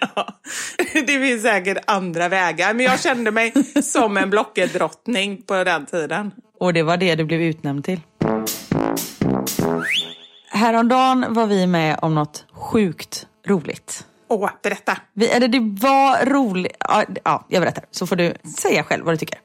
Ja, 0.00 0.38
det 1.06 1.06
finns 1.20 1.42
säkert 1.42 1.78
andra 1.86 2.28
vägar, 2.28 2.74
men 2.74 2.86
jag 2.86 3.00
kände 3.00 3.30
mig 3.30 3.52
som 3.82 4.16
en 4.16 4.30
Blocket-drottning 4.30 5.42
på 5.42 5.64
den 5.64 5.86
tiden. 5.86 6.30
Och 6.60 6.72
det 6.72 6.82
var 6.82 6.96
det 6.96 7.14
du 7.14 7.24
blev 7.24 7.42
utnämnd 7.42 7.84
till. 7.84 8.00
Häromdagen 10.50 11.34
var 11.34 11.46
vi 11.46 11.66
med 11.66 11.98
om 12.02 12.14
något 12.14 12.44
sjukt 12.52 13.26
roligt. 13.46 14.06
Åh, 14.32 14.50
berätta. 14.62 14.98
Vi, 15.14 15.28
eller 15.28 15.48
det 15.48 15.58
var 15.60 16.26
roligt. 16.26 16.76
Ja, 16.78 17.04
ja, 17.24 17.46
jag 17.48 17.62
berättar. 17.62 17.84
Så 17.90 18.06
får 18.06 18.16
du 18.16 18.34
säga 18.58 18.84
själv 18.84 19.04
vad 19.04 19.14
du 19.14 19.18
tycker. 19.18 19.38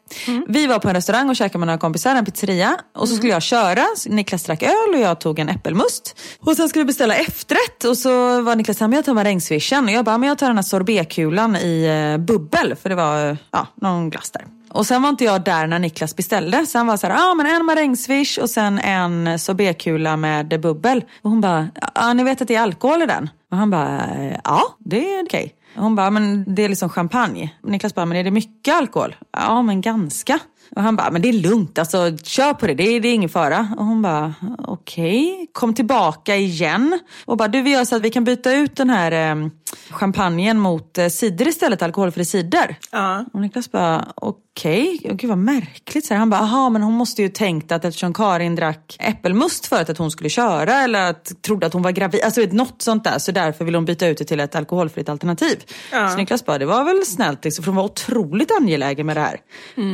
Vi 0.47 0.67
var 0.67 0.79
på 0.79 0.89
en 0.89 0.95
restaurang 0.95 1.29
och 1.29 1.35
käkade 1.35 1.57
med 1.59 1.67
några 1.67 1.79
kompisar, 1.79 2.15
en 2.15 2.25
pizzeria. 2.25 2.77
Och 2.95 3.09
så 3.09 3.15
skulle 3.15 3.33
jag 3.33 3.41
köra. 3.41 3.85
Niklas 4.05 4.43
drack 4.43 4.63
öl 4.63 4.93
och 4.93 4.99
jag 4.99 5.19
tog 5.19 5.39
en 5.39 5.49
äppelmust. 5.49 6.19
Och 6.39 6.55
sen 6.55 6.69
skulle 6.69 6.83
vi 6.83 6.87
beställa 6.87 7.15
efterrätt. 7.15 7.83
Och 7.83 7.97
så 7.97 8.41
var 8.41 8.55
Niklas 8.55 8.79
här, 8.79 8.87
men 8.87 8.95
jag 8.95 9.05
tar 9.05 9.13
marängsvischen. 9.13 9.85
Och 9.85 9.91
jag 9.91 10.05
bara, 10.05 10.17
men 10.17 10.29
jag 10.29 10.37
tar 10.37 10.47
den 10.47 10.57
här 10.57 10.63
sorbetkulan 10.63 11.55
i 11.55 11.85
eh, 11.85 12.25
bubbel. 12.25 12.75
För 12.75 12.89
det 12.89 12.95
var 12.95 13.37
ja, 13.51 13.67
någon 13.75 14.09
glass 14.09 14.31
där. 14.31 14.56
Och 14.69 14.85
sen 14.85 15.01
var 15.01 15.09
inte 15.09 15.23
jag 15.23 15.43
där 15.43 15.67
när 15.67 15.79
Niklas 15.79 16.15
beställde. 16.15 16.65
Så 16.65 16.77
han 16.77 16.87
var 16.87 16.97
så 16.97 17.07
här, 17.07 17.13
ja 17.13 17.31
ah, 17.31 17.35
men 17.35 17.45
en 17.45 17.65
marängsviss 17.65 18.37
och 18.37 18.49
sen 18.49 18.79
en 18.79 19.39
sorbetkula 19.39 20.17
med 20.17 20.61
bubbel. 20.61 21.03
Och 21.21 21.29
hon 21.29 21.41
bara, 21.41 21.67
ja 21.95 22.13
ni 22.13 22.23
vet 22.23 22.41
att 22.41 22.47
det 22.47 22.55
är 22.55 22.61
alkohol 22.61 23.01
i 23.01 23.05
den? 23.05 23.29
Och 23.51 23.57
han 23.57 23.69
bara, 23.69 24.01
ja 24.43 24.61
det 24.79 25.13
är 25.13 25.23
okej. 25.25 25.53
Och 25.75 25.83
Hon 25.83 25.95
bara, 25.95 26.09
men 26.09 26.55
det 26.55 26.63
är 26.63 26.69
liksom 26.69 26.89
champagne. 26.89 27.53
Niklas 27.63 27.95
bara, 27.95 28.05
men 28.05 28.17
är 28.17 28.23
det 28.23 28.31
mycket 28.31 28.75
alkohol? 28.75 29.15
Ja 29.31 29.61
men 29.61 29.81
ganska. 29.81 30.39
Och 30.75 30.81
han 30.81 30.95
bara, 30.95 31.11
men 31.11 31.21
det 31.21 31.29
är 31.29 31.33
lugnt, 31.33 31.79
alltså 31.79 32.17
kör 32.23 32.53
på 32.53 32.67
det, 32.67 32.73
det 32.73 32.83
är, 32.83 32.99
det 32.99 33.07
är 33.07 33.13
ingen 33.13 33.29
fara. 33.29 33.67
Och 33.77 33.85
hon 33.85 34.01
bara, 34.01 34.33
okej. 34.57 35.47
Kom 35.53 35.73
tillbaka 35.73 36.35
igen. 36.35 36.99
Och 37.25 37.37
bara, 37.37 37.47
du 37.47 37.61
vi 37.61 37.71
gör 37.71 37.85
så 37.85 37.95
att 37.95 38.01
vi 38.01 38.09
kan 38.09 38.23
byta 38.23 38.53
ut 38.53 38.75
den 38.75 38.89
här 38.89 39.11
eh, 39.11 39.47
champagnen 39.89 40.59
mot 40.59 40.97
eh, 40.97 41.07
cider 41.07 41.47
istället, 41.47 41.81
alkoholfri 41.81 42.25
cider. 42.25 42.75
Ja. 42.91 43.25
Och 43.33 43.41
Niklas 43.41 43.71
bara, 43.71 44.07
okej, 44.15 44.99
okay. 45.03 45.15
gud 45.15 45.29
vad 45.29 45.37
märkligt. 45.37 46.05
Så 46.05 46.13
här, 46.13 46.19
han 46.19 46.29
bara, 46.29 46.41
aha 46.41 46.69
men 46.69 46.83
hon 46.83 46.93
måste 46.93 47.21
ju 47.21 47.29
tänkt 47.29 47.71
att 47.71 47.85
eftersom 47.85 48.13
Karin 48.13 48.55
drack 48.55 48.97
äppelmust 48.99 49.65
förut 49.65 49.89
att 49.89 49.97
hon 49.97 50.11
skulle 50.11 50.29
köra 50.29 50.73
eller 50.73 51.09
att 51.09 51.41
trodde 51.41 51.67
att 51.67 51.73
hon 51.73 51.81
var 51.81 51.91
gravid, 51.91 52.21
alltså 52.23 52.41
vet, 52.41 52.51
något 52.51 52.81
sånt 52.81 53.03
där. 53.03 53.19
Så 53.19 53.31
därför 53.31 53.65
vill 53.65 53.75
hon 53.75 53.85
byta 53.85 54.07
ut 54.07 54.17
det 54.17 54.25
till 54.25 54.39
ett 54.39 54.55
alkoholfritt 54.55 55.09
alternativ. 55.09 55.63
Ja. 55.91 56.09
Så 56.09 56.17
Niklas 56.17 56.45
bara, 56.45 56.57
det 56.57 56.65
var 56.65 56.83
väl 56.83 57.05
snällt 57.05 57.43
liksom, 57.43 57.63
för 57.63 57.71
hon 57.71 57.75
var 57.75 57.83
otroligt 57.83 58.51
angelägen 58.51 59.05
med 59.05 59.17
det 59.17 59.21
här. 59.21 59.39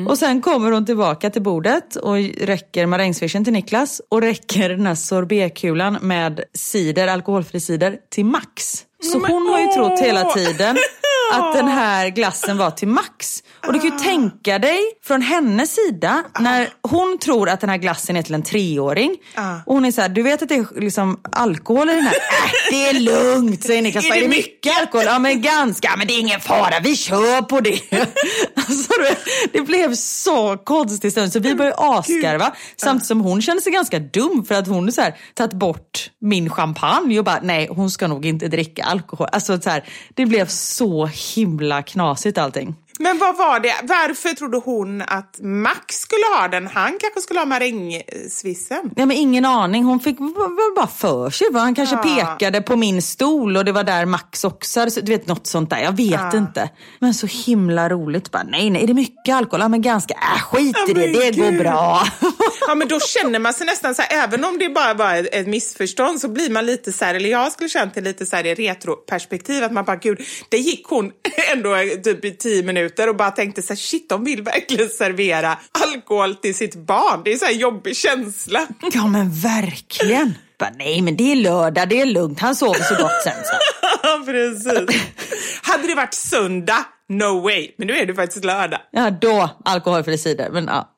Och 0.08 0.18
sen 0.18 0.42
kommer 0.42 0.72
hon 0.72 0.86
tillbaka 0.86 1.30
till 1.30 1.42
bordet 1.42 1.96
och 1.96 2.16
räcker 2.42 2.86
marängsvischen 2.86 3.44
till 3.44 3.54
Niklas 3.54 4.02
och 4.10 4.22
räcker 4.22 4.70
den 4.70 4.88
här 4.88 4.96
sorbetkulan 4.96 5.98
med 6.02 6.44
cider, 6.54 7.08
alkoholfri 7.08 7.60
cider 7.60 7.98
till 8.10 8.26
Max. 8.26 8.86
Så 9.12 9.20
hon 9.20 9.48
har 9.48 9.60
ju 9.60 9.68
trott 9.68 10.00
hela 10.00 10.26
tiden 10.26 10.78
att 11.34 11.54
den 11.54 11.68
här 11.68 12.10
glassen 12.10 12.58
var 12.58 12.72
till 12.72 12.88
Max. 12.88 13.44
Och 13.68 13.74
du 13.74 13.80
kan 13.80 13.90
ju 13.90 13.98
tänka 13.98 14.60
dig 14.60 14.80
från 15.04 15.22
hennes 15.22 15.76
sida 15.76 16.24
när 16.40 16.70
hon 16.82 17.18
tror 17.18 17.50
att 17.50 17.62
den 17.62 17.70
här 17.70 17.78
glassen 17.78 18.16
är 18.16 18.22
till 18.22 18.34
en 18.34 18.44
treåring. 18.44 19.18
Ah. 19.36 19.56
Och 19.66 19.74
hon 19.74 19.86
är 19.86 19.92
så 19.92 20.02
här, 20.02 20.10
du 20.10 20.24
vet 20.24 20.42
att 20.42 20.50
det 20.50 20.56
är 20.56 20.80
liksom 20.80 21.20
alkohol 21.32 21.90
i 21.90 21.94
den 21.94 22.04
här? 22.04 22.14
Äh, 22.14 22.52
det 22.70 22.90
är 22.90 22.94
lugnt 23.00 23.64
säger 23.64 23.82
Niklas. 23.82 24.06
Är 24.06 24.22
det 24.22 24.28
mycket 24.28 24.80
alkohol? 24.80 25.06
Ja 25.06 25.20
men 25.20 25.42
ganska, 25.42 25.96
men 25.98 26.08
det 26.08 26.14
är 26.14 26.20
ingen 26.20 26.40
fara, 26.40 26.80
vi 26.84 26.96
kör 26.96 27.42
på 27.42 27.60
det. 27.60 27.80
alltså, 28.56 28.94
det, 29.52 29.62
blev 29.62 29.96
så 29.96 30.58
konstigt 30.58 31.12
stund 31.12 31.34
så 31.34 31.40
vi 31.40 31.56
började 31.56 31.76
asgarva. 31.78 32.54
Samtidigt 32.78 33.08
som 33.08 33.22
hon 33.22 33.42
kände 33.42 33.62
sig 33.62 33.72
ganska 33.72 34.00
dum 34.00 34.46
för 34.48 34.56
att 34.56 34.68
hon 34.68 34.92
så 34.92 35.02
här, 35.02 35.16
tagit 35.34 35.54
bort 35.54 36.10
min 36.20 36.50
champagne 36.50 37.20
och 37.20 37.26
bara 37.26 37.40
nej 37.44 37.68
hon 37.72 37.92
ska 37.92 38.08
nog 38.08 38.26
inte 38.26 38.48
dricka 38.48 38.84
alkohol. 38.84 39.28
Alltså 39.32 39.62
så 39.62 39.70
här, 39.70 39.84
det 40.14 40.26
blev 40.26 40.48
så 40.48 41.06
himla 41.36 41.82
knasigt 41.84 42.38
allting. 42.38 42.76
Men 43.00 43.18
vad 43.18 43.38
var 43.38 43.60
det? 43.60 43.74
Varför 43.84 44.30
trodde 44.30 44.58
hon 44.58 45.02
att 45.02 45.40
Max 45.42 45.96
skulle 46.00 46.26
ha 46.40 46.48
den? 46.48 46.68
Han 46.68 46.98
kanske 47.00 47.22
skulle 47.22 47.40
ha 47.40 47.46
marängsvissen? 47.46 48.92
Ja, 48.96 49.06
men 49.06 49.18
ingen 49.18 49.46
aning. 49.46 49.84
Hon 49.84 50.00
fick 50.00 50.18
bara 50.76 50.88
för 50.88 51.30
sig. 51.30 51.48
Han 51.54 51.76
kanske 51.76 51.96
Ja. 51.96 52.02
pekade 52.38 52.62
på 52.62 52.76
min 52.76 53.02
stol 53.02 53.58
och 53.58 53.66
det 53.66 53.72
var 53.72 53.84
där 53.84 54.06
Max 54.06 54.44
också 54.44 54.80
hade- 54.80 55.02
Du 55.02 55.12
vet 55.12 55.28
något 55.28 55.48
sånt 55.48 55.70
där. 55.70 55.78
Jag 55.80 55.98
vet 55.98 56.34
inte. 56.34 56.70
Men 57.00 57.14
så 57.14 57.28
himla 57.28 57.90
roligt. 57.90 58.32
Bara, 58.32 58.44
nej, 58.44 58.70
nej, 58.70 58.84
är 58.84 58.88
det 58.88 58.94
mycket 58.94 59.36
alkohol? 59.36 59.60
Ja, 59.62 59.68
men 59.68 59.82
ganska. 59.82 60.14
Äh, 60.14 60.42
skit 60.42 60.76
i 60.78 60.80
Ja, 60.88 60.94
det. 60.94 61.00
men 61.00 61.14
Det 61.14 61.32
går 61.38 61.52
gud. 61.52 61.60
bra. 61.62 62.04
Ja 62.68 62.76
men 62.76 62.88
då 62.88 63.00
känner 63.00 63.40
man 63.40 63.54
sig 63.54 63.66
nästan 63.68 63.96
så 63.96 64.02
här, 64.02 64.24
även 64.24 64.44
om 64.44 64.58
det 64.60 64.70
bara 64.70 64.94
var 64.94 65.28
ett, 65.32 65.48
missförstånd 65.48 66.22
så 66.22 66.28
blir 66.28 66.50
man 66.50 66.66
lite 66.66 66.92
så 66.94 67.06
här, 67.06 67.16
eller 67.16 67.30
jag 67.30 67.52
skulle 67.52 67.70
känt 67.70 67.94
det 67.96 68.02
lite 68.02 68.26
så 68.26 68.36
här 68.36 68.46
i 68.48 68.56
retroperspektiv 68.56 69.64
att 69.64 69.72
man 69.72 69.86
bara 69.86 69.96
gud, 69.96 70.22
det 70.50 70.58
gick 70.58 70.86
hon 70.88 71.12
ändå 71.54 71.76
typ 72.04 72.26
i 72.26 72.32
tio 72.38 72.64
minuter 72.64 72.83
och 73.10 73.16
bara 73.16 73.32
tänkte 73.32 73.62
så 73.62 73.74
här, 73.74 73.76
shit 73.76 74.10
de 74.10 74.24
vill 74.24 74.44
verkligen 74.44 74.90
servera 74.90 75.58
alkohol 75.72 76.36
till 76.36 76.56
sitt 76.56 76.76
barn. 76.76 77.22
Det 77.26 77.34
är 77.34 77.38
så 77.38 77.46
här 77.46 77.54
jobbig 77.54 77.96
känsla. 77.98 78.68
ja, 78.94 79.08
men 79.08 79.32
verkligen. 79.32 80.34
Bara, 80.60 80.72
nej, 80.78 81.02
men 81.02 81.18
det 81.18 81.32
är 81.32 81.36
lördag. 81.36 81.90
Det 81.90 82.02
är 82.02 82.06
lugnt. 82.06 82.40
Han 82.40 82.56
sover 82.56 82.84
så 82.84 82.96
gott 82.96 83.24
sen. 83.24 83.34
Så. 83.44 84.26
Precis. 84.26 85.02
Hade 85.64 85.88
det 85.88 85.96
varit 85.96 86.14
söndag, 86.14 86.86
no 87.10 87.42
way. 87.42 87.72
Men 87.78 87.88
nu 87.88 87.94
är 87.98 88.06
det 88.06 88.16
faktiskt 88.16 88.46
lördag. 88.46 88.80
Ja, 88.92 89.10
då 89.10 89.50
alkoholfri 89.66 90.18
cider. 90.18 90.50
Men 90.50 90.66
ja. 90.66 90.90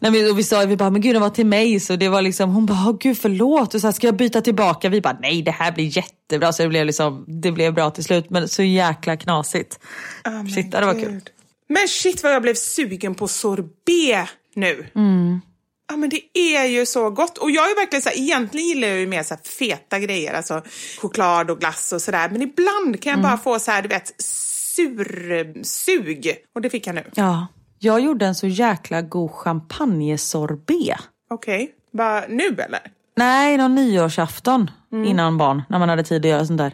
Nej, 0.00 0.12
men, 0.12 0.30
och 0.30 0.38
vi 0.38 0.42
sa 0.42 0.64
vi 0.64 0.76
bara, 0.76 0.90
men 0.90 1.00
gud 1.00 1.14
den 1.14 1.22
var 1.22 1.30
till 1.30 1.46
mig. 1.46 1.80
Så 1.80 1.96
det 1.96 2.08
var 2.08 2.22
liksom, 2.22 2.50
hon 2.50 2.66
bara, 2.66 2.88
åh 2.88 2.96
gud 3.00 3.18
förlåt. 3.18 3.74
Och 3.74 3.80
så 3.80 3.86
här, 3.86 3.92
ska 3.92 4.06
jag 4.06 4.16
byta 4.16 4.40
tillbaka? 4.40 4.88
Vi 4.88 5.00
bara, 5.00 5.18
nej 5.22 5.42
det 5.42 5.50
här 5.50 5.72
blir 5.72 5.96
jättebra. 5.96 6.52
Så 6.52 6.62
det 6.62 6.68
blev, 6.68 6.86
liksom, 6.86 7.24
det 7.28 7.52
blev 7.52 7.74
bra 7.74 7.90
till 7.90 8.04
slut. 8.04 8.30
Men 8.30 8.48
så 8.48 8.62
jäkla 8.62 9.16
knasigt. 9.16 9.78
Shit, 10.54 10.66
ja, 10.72 10.80
det 10.80 10.86
var 10.86 10.94
kul. 10.94 11.20
Men 11.68 11.88
shit 11.88 12.22
vad 12.22 12.32
jag 12.32 12.42
blev 12.42 12.54
sugen 12.54 13.14
på 13.14 13.28
sorbet 13.28 14.28
nu. 14.54 14.86
Ja 15.90 15.96
men 15.96 16.10
det 16.10 16.20
är 16.34 16.64
ju 16.64 16.86
så 16.86 17.10
gott. 17.10 17.38
Och 17.38 17.50
jag 17.50 17.70
är 17.70 17.76
verkligen 17.76 18.02
så 18.02 18.08
här, 18.08 18.18
egentligen 18.18 18.68
gillar 18.68 18.88
jag 18.88 18.98
ju 18.98 19.06
mer 19.06 19.22
så 19.22 19.34
här 19.34 19.42
feta 19.42 19.98
grejer, 19.98 20.34
alltså 20.34 20.62
choklad 21.00 21.50
och 21.50 21.60
glass 21.60 21.92
och 21.92 22.02
sådär. 22.02 22.28
Men 22.30 22.42
ibland 22.42 23.02
kan 23.02 23.12
jag 23.12 23.22
bara 23.22 23.38
få 23.38 23.58
så 23.58 23.70
här, 23.70 23.82
du 23.82 23.88
vet, 23.88 24.22
sursug. 24.22 26.36
Och 26.54 26.60
det 26.60 26.70
fick 26.70 26.86
jag 26.86 26.94
nu. 26.94 27.04
Ja, 27.14 27.46
jag 27.78 28.00
gjorde 28.00 28.26
en 28.26 28.34
så 28.34 28.46
jäkla 28.46 29.02
god 29.02 29.30
champagnesorbet. 29.30 30.98
Okej, 31.30 31.70
bara 31.92 32.24
nu 32.28 32.48
eller? 32.48 32.80
Nej, 33.16 33.56
någon 33.56 33.74
nyårsafton 33.74 34.70
Mm. 34.92 35.04
innan 35.04 35.38
barn, 35.38 35.62
när 35.68 35.78
man 35.78 35.88
hade 35.88 36.02
tid 36.02 36.24
att 36.24 36.30
göra 36.30 36.46
sånt 36.46 36.58
där. 36.58 36.72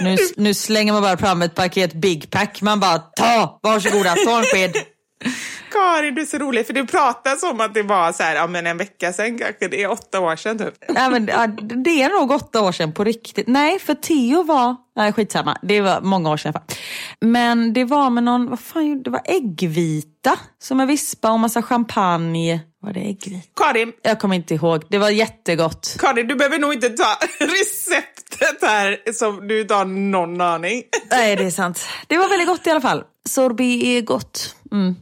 Nu, 0.00 0.16
nu 0.36 0.54
slänger 0.54 0.92
man 0.92 1.02
bara 1.02 1.16
fram 1.16 1.42
ett 1.42 1.54
paket 1.54 1.94
Big 1.94 2.30
Pack. 2.30 2.62
Man 2.62 2.80
bara, 2.80 2.98
ta, 2.98 3.58
varsågoda, 3.62 4.14
ta 4.26 4.38
en 4.38 4.44
sked. 4.44 4.72
Karin, 5.72 6.14
du 6.14 6.22
är 6.22 6.26
så 6.26 6.38
rolig 6.38 6.66
för 6.66 6.72
du 6.72 6.86
pratar 6.86 7.36
som 7.36 7.60
att 7.60 7.74
det 7.74 7.82
var 7.82 8.12
så 8.12 8.22
här, 8.22 8.34
ja 8.36 8.46
men 8.46 8.66
en 8.66 8.78
vecka 8.78 9.12
sedan 9.12 9.38
kanske, 9.38 9.68
det 9.68 9.82
är 9.82 9.90
åtta 9.90 10.20
år 10.20 10.36
sedan 10.36 10.58
typ. 10.58 10.74
Ja, 10.94 11.10
men, 11.10 11.26
ja, 11.26 11.46
det 11.84 12.02
är 12.02 12.20
nog 12.20 12.30
åtta 12.30 12.62
år 12.62 12.72
sedan 12.72 12.92
på 12.92 13.04
riktigt. 13.04 13.46
Nej, 13.46 13.78
för 13.78 13.94
Theo 13.94 14.42
var... 14.42 14.76
Nej, 14.96 15.12
skitsamma. 15.12 15.58
Det 15.62 15.80
var 15.80 16.00
många 16.00 16.30
år 16.30 16.36
sedan. 16.36 16.54
Men 17.20 17.72
det 17.72 17.84
var 17.84 18.10
med 18.10 18.24
någon... 18.24 18.50
Vad 18.50 18.60
fan, 18.60 19.02
det 19.02 19.10
var 19.10 19.20
äggvita 19.24 20.38
som 20.62 20.80
en 20.80 20.86
vispa 20.88 21.30
och 21.32 21.40
massa 21.40 21.62
champagne. 21.62 22.60
Var 22.82 22.92
det 22.92 23.00
äggvita? 23.00 23.48
Karin, 23.56 23.92
Jag 24.02 24.20
kommer 24.20 24.36
inte 24.36 24.54
ihåg. 24.54 24.84
Det 24.90 24.98
var 24.98 25.10
jättegott. 25.10 25.96
Karin, 26.00 26.26
du 26.28 26.34
behöver 26.34 26.58
nog 26.58 26.72
inte 26.72 26.88
ta 26.88 27.04
receptet 27.40 28.62
här 28.62 29.12
som 29.12 29.48
du 29.48 29.60
inte 29.60 29.74
har 29.74 29.84
någon 29.84 30.40
aning. 30.40 30.82
Nej, 31.10 31.36
det 31.36 31.44
är 31.44 31.50
sant. 31.50 31.80
Det 32.06 32.18
var 32.18 32.28
väldigt 32.28 32.48
gott 32.48 32.66
i 32.66 32.70
alla 32.70 32.80
fall. 32.80 33.02
Sorbet 33.28 33.82
är 33.82 34.00
gott. 34.00 34.56
Mm, 34.72 34.96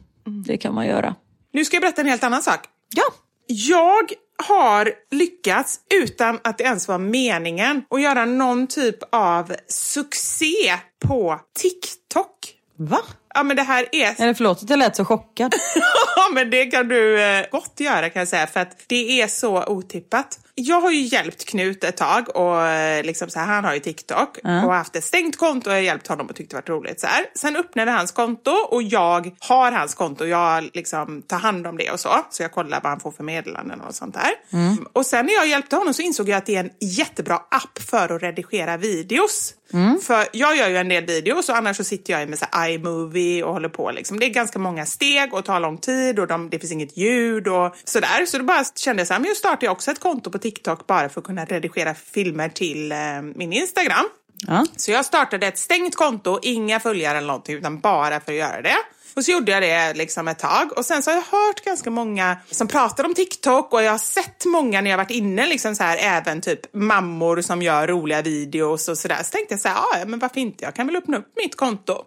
det 0.45 0.57
kan 0.57 0.73
man 0.73 0.87
göra. 0.87 1.15
Nu 1.53 1.65
ska 1.65 1.75
jag 1.75 1.81
berätta 1.81 2.01
en 2.01 2.07
helt 2.07 2.23
annan 2.23 2.43
sak. 2.43 2.59
Ja. 2.95 3.03
Jag 3.47 4.11
har 4.43 4.93
lyckats, 5.11 5.79
utan 6.03 6.39
att 6.43 6.57
det 6.57 6.63
ens 6.63 6.87
var 6.87 6.97
meningen, 6.97 7.83
att 7.89 8.01
göra 8.01 8.25
någon 8.25 8.67
typ 8.67 8.97
av 9.11 9.55
succé 9.67 10.75
på 11.07 11.39
TikTok. 11.59 12.53
Va? 12.77 12.99
Ja 13.33 13.43
men 13.43 13.55
det 13.55 13.63
här 13.63 13.87
är... 13.91 14.21
Eller 14.21 14.33
förlåt 14.33 14.63
att 14.63 14.69
jag 14.69 14.79
lät 14.79 14.95
så 14.95 15.05
chockad. 15.05 15.53
Ja 16.15 16.33
men 16.33 16.49
det 16.49 16.65
kan 16.65 16.87
du 16.87 17.21
eh, 17.23 17.45
gott 17.51 17.79
göra 17.79 18.09
kan 18.09 18.19
jag 18.19 18.27
säga 18.27 18.47
för 18.47 18.59
att 18.59 18.83
det 18.87 19.21
är 19.21 19.27
så 19.27 19.65
otippat. 19.65 20.39
Jag 20.59 20.81
har 20.81 20.91
ju 20.91 21.01
hjälpt 21.01 21.45
Knut 21.45 21.83
ett 21.83 21.97
tag 21.97 22.35
och 22.35 22.67
eh, 22.67 23.03
liksom 23.03 23.29
så 23.29 23.39
här, 23.39 23.45
han 23.45 23.63
har 23.63 23.73
ju 23.73 23.79
TikTok 23.79 24.37
och 24.43 24.49
har 24.49 24.73
haft 24.73 24.95
ett 24.95 25.03
stängt 25.03 25.37
konto 25.37 25.69
och 25.69 25.73
jag 25.73 25.79
har 25.79 25.83
hjälpt 25.83 26.07
honom 26.07 26.27
och 26.27 26.35
tyckte 26.35 26.55
det 26.55 26.71
var 26.71 26.79
roligt. 26.79 26.99
Så 26.99 27.07
här. 27.07 27.25
Sen 27.35 27.55
öppnade 27.55 27.91
hans 27.91 28.11
konto 28.11 28.51
och 28.51 28.83
jag 28.83 29.31
har 29.39 29.71
hans 29.71 29.95
konto. 29.95 30.25
Jag 30.25 30.69
liksom 30.73 31.21
tar 31.21 31.37
hand 31.37 31.67
om 31.67 31.77
det 31.77 31.91
och 31.91 31.99
så. 31.99 32.25
Så 32.29 32.43
jag 32.43 32.51
kollar 32.51 32.81
vad 32.81 32.89
han 32.89 32.99
får 32.99 33.11
för 33.11 33.23
meddelanden 33.23 33.81
och 33.81 33.95
sånt 33.95 34.13
där. 34.13 34.31
Och 34.93 35.05
sen 35.05 35.25
när 35.25 35.33
jag 35.33 35.47
hjälpte 35.47 35.75
honom 35.75 35.93
så 35.93 36.01
insåg 36.01 36.29
jag 36.29 36.37
att 36.37 36.45
det 36.45 36.55
är 36.55 36.59
en 36.59 36.71
jättebra 36.79 37.35
app 37.35 37.79
för 37.89 38.15
att 38.15 38.23
redigera 38.23 38.77
videos. 38.77 39.53
För 40.03 40.27
jag 40.31 40.57
gör 40.57 40.69
ju 40.69 40.77
en 40.77 40.89
del 40.89 41.05
videos 41.05 41.49
och 41.49 41.57
annars 41.57 41.77
så 41.77 41.83
sitter 41.83 42.19
jag 42.19 42.29
med 42.29 42.39
så 42.39 42.45
iMovie 42.67 43.43
och 43.43 43.53
håller 43.53 43.69
på. 43.69 43.91
Liksom. 43.91 44.19
Det 44.19 44.25
är 44.25 44.29
ganska 44.29 44.59
många 44.59 44.85
steg 44.85 45.33
och 45.33 45.45
tar 45.45 45.59
lång 45.59 45.77
tid 45.77 46.19
och 46.19 46.27
de, 46.27 46.49
det 46.49 46.59
finns 46.59 46.71
inget 46.71 46.97
ljud 46.97 47.47
och 47.47 47.75
sådär. 47.83 48.25
Så 48.25 48.37
då 48.37 48.43
bara 48.43 48.63
kände 48.75 49.01
jag 49.01 49.07
så 49.07 49.13
här, 49.13 49.19
men 49.19 49.29
nu 49.29 49.35
startar 49.35 49.67
jag 49.67 49.71
också 49.71 49.91
ett 49.91 49.99
konto 49.99 50.31
på 50.31 50.37
TikTok 50.37 50.46
bara 50.87 51.09
för 51.09 51.21
att 51.21 51.27
kunna 51.27 51.45
redigera 51.45 51.93
filmer 51.93 52.49
till 52.49 52.91
eh, 52.91 52.97
min 53.35 53.53
Instagram. 53.53 54.05
Ja. 54.47 54.65
Så 54.75 54.91
jag 54.91 55.05
startade 55.05 55.47
ett 55.47 55.57
stängt 55.57 55.95
konto, 55.95 56.39
inga 56.41 56.79
följare 56.79 57.17
eller 57.17 57.27
någonting, 57.27 57.55
utan 57.55 57.79
bara 57.79 58.19
för 58.19 58.31
att 58.31 58.37
göra 58.37 58.61
det. 58.61 58.77
Och 59.15 59.25
så 59.25 59.31
gjorde 59.31 59.51
jag 59.51 59.61
det 59.61 59.93
liksom 59.93 60.27
ett 60.27 60.39
tag 60.39 60.77
och 60.77 60.85
sen 60.85 61.03
så 61.03 61.11
har 61.11 61.15
jag 61.15 61.23
hört 61.23 61.65
ganska 61.65 61.89
många 61.89 62.37
som 62.51 62.67
pratar 62.67 63.03
om 63.03 63.13
TikTok 63.13 63.73
och 63.73 63.83
jag 63.83 63.91
har 63.91 63.97
sett 63.97 64.45
många 64.45 64.81
när 64.81 64.89
jag 64.89 64.97
varit 64.97 65.11
inne, 65.11 65.47
liksom 65.47 65.75
så 65.75 65.83
här, 65.83 65.97
även 66.01 66.41
typ 66.41 66.73
mammor 66.73 67.41
som 67.41 67.61
gör 67.61 67.87
roliga 67.87 68.21
videos 68.21 68.87
och 68.87 68.97
sådär. 68.97 69.23
Så 69.23 69.31
tänkte 69.31 69.53
jag 69.53 69.61
så 69.61 69.67
här, 69.67 69.77
"Ah, 69.77 69.99
ja 69.99 70.05
men 70.05 70.19
varför 70.19 70.39
inte, 70.39 70.63
jag 70.65 70.75
kan 70.75 70.87
väl 70.87 70.95
öppna 70.95 71.17
upp 71.17 71.33
mitt 71.43 71.55
konto. 71.55 72.03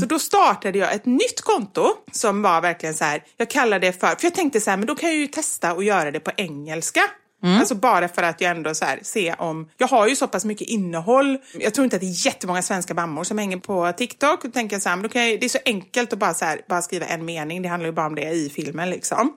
Så 0.00 0.06
då 0.06 0.18
startade 0.18 0.78
jag 0.78 0.92
ett 0.94 1.06
nytt 1.06 1.40
konto 1.40 1.88
som 2.12 2.42
var 2.42 2.60
verkligen 2.60 2.94
så 2.94 3.04
här, 3.04 3.24
jag 3.36 3.50
kallade 3.50 3.86
det 3.86 3.92
för, 4.00 4.06
för 4.06 4.18
jag 4.22 4.34
tänkte 4.34 4.60
så 4.60 4.70
här, 4.70 4.76
men 4.76 4.86
då 4.86 4.94
kan 4.94 5.08
jag 5.08 5.18
ju 5.18 5.26
testa 5.26 5.70
att 5.70 5.84
göra 5.84 6.10
det 6.10 6.20
på 6.20 6.30
engelska. 6.36 7.00
Alltså 7.42 7.74
bara 7.74 8.08
för 8.08 8.22
att 8.22 8.40
jag 8.40 8.50
ändå 8.50 8.74
så 8.74 8.84
här, 8.84 8.98
se 9.02 9.34
om, 9.38 9.68
jag 9.76 9.88
har 9.88 10.08
ju 10.08 10.16
så 10.16 10.26
pass 10.26 10.44
mycket 10.44 10.68
innehåll. 10.68 11.38
Jag 11.58 11.74
tror 11.74 11.84
inte 11.84 11.96
att 11.96 12.02
det 12.02 12.08
är 12.08 12.26
jättemånga 12.26 12.62
svenska 12.62 12.94
mammor 12.94 13.24
som 13.24 13.38
hänger 13.38 13.56
på 13.56 13.92
TikTok. 13.92 14.42
Då 14.42 14.50
tänker 14.50 14.78
så 14.78 14.88
här, 14.88 14.96
jag, 15.02 15.10
det 15.12 15.44
är 15.44 15.48
så 15.48 15.58
enkelt 15.64 16.12
att 16.12 16.18
bara, 16.18 16.34
så 16.34 16.44
här, 16.44 16.60
bara 16.68 16.82
skriva 16.82 17.06
en 17.06 17.24
mening. 17.24 17.62
Det 17.62 17.68
handlar 17.68 17.86
ju 17.88 17.92
bara 17.92 18.06
om 18.06 18.14
det 18.14 18.30
i 18.30 18.50
filmen 18.54 18.90
liksom. 18.90 19.32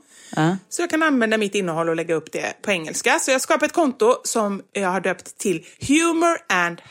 Så 0.69 0.81
jag 0.81 0.89
kan 0.89 1.03
använda 1.03 1.37
mitt 1.37 1.55
innehåll 1.55 1.89
och 1.89 1.95
lägga 1.95 2.15
upp 2.15 2.31
det 2.31 2.61
på 2.61 2.71
engelska. 2.71 3.19
Så 3.19 3.31
jag 3.31 3.41
skapar 3.41 3.65
ett 3.65 3.73
konto 3.73 4.15
som 4.23 4.61
jag 4.73 4.89
har 4.89 5.01
döpt 5.01 5.37
till 5.37 5.65
Humor 5.87 6.37
and 6.49 6.81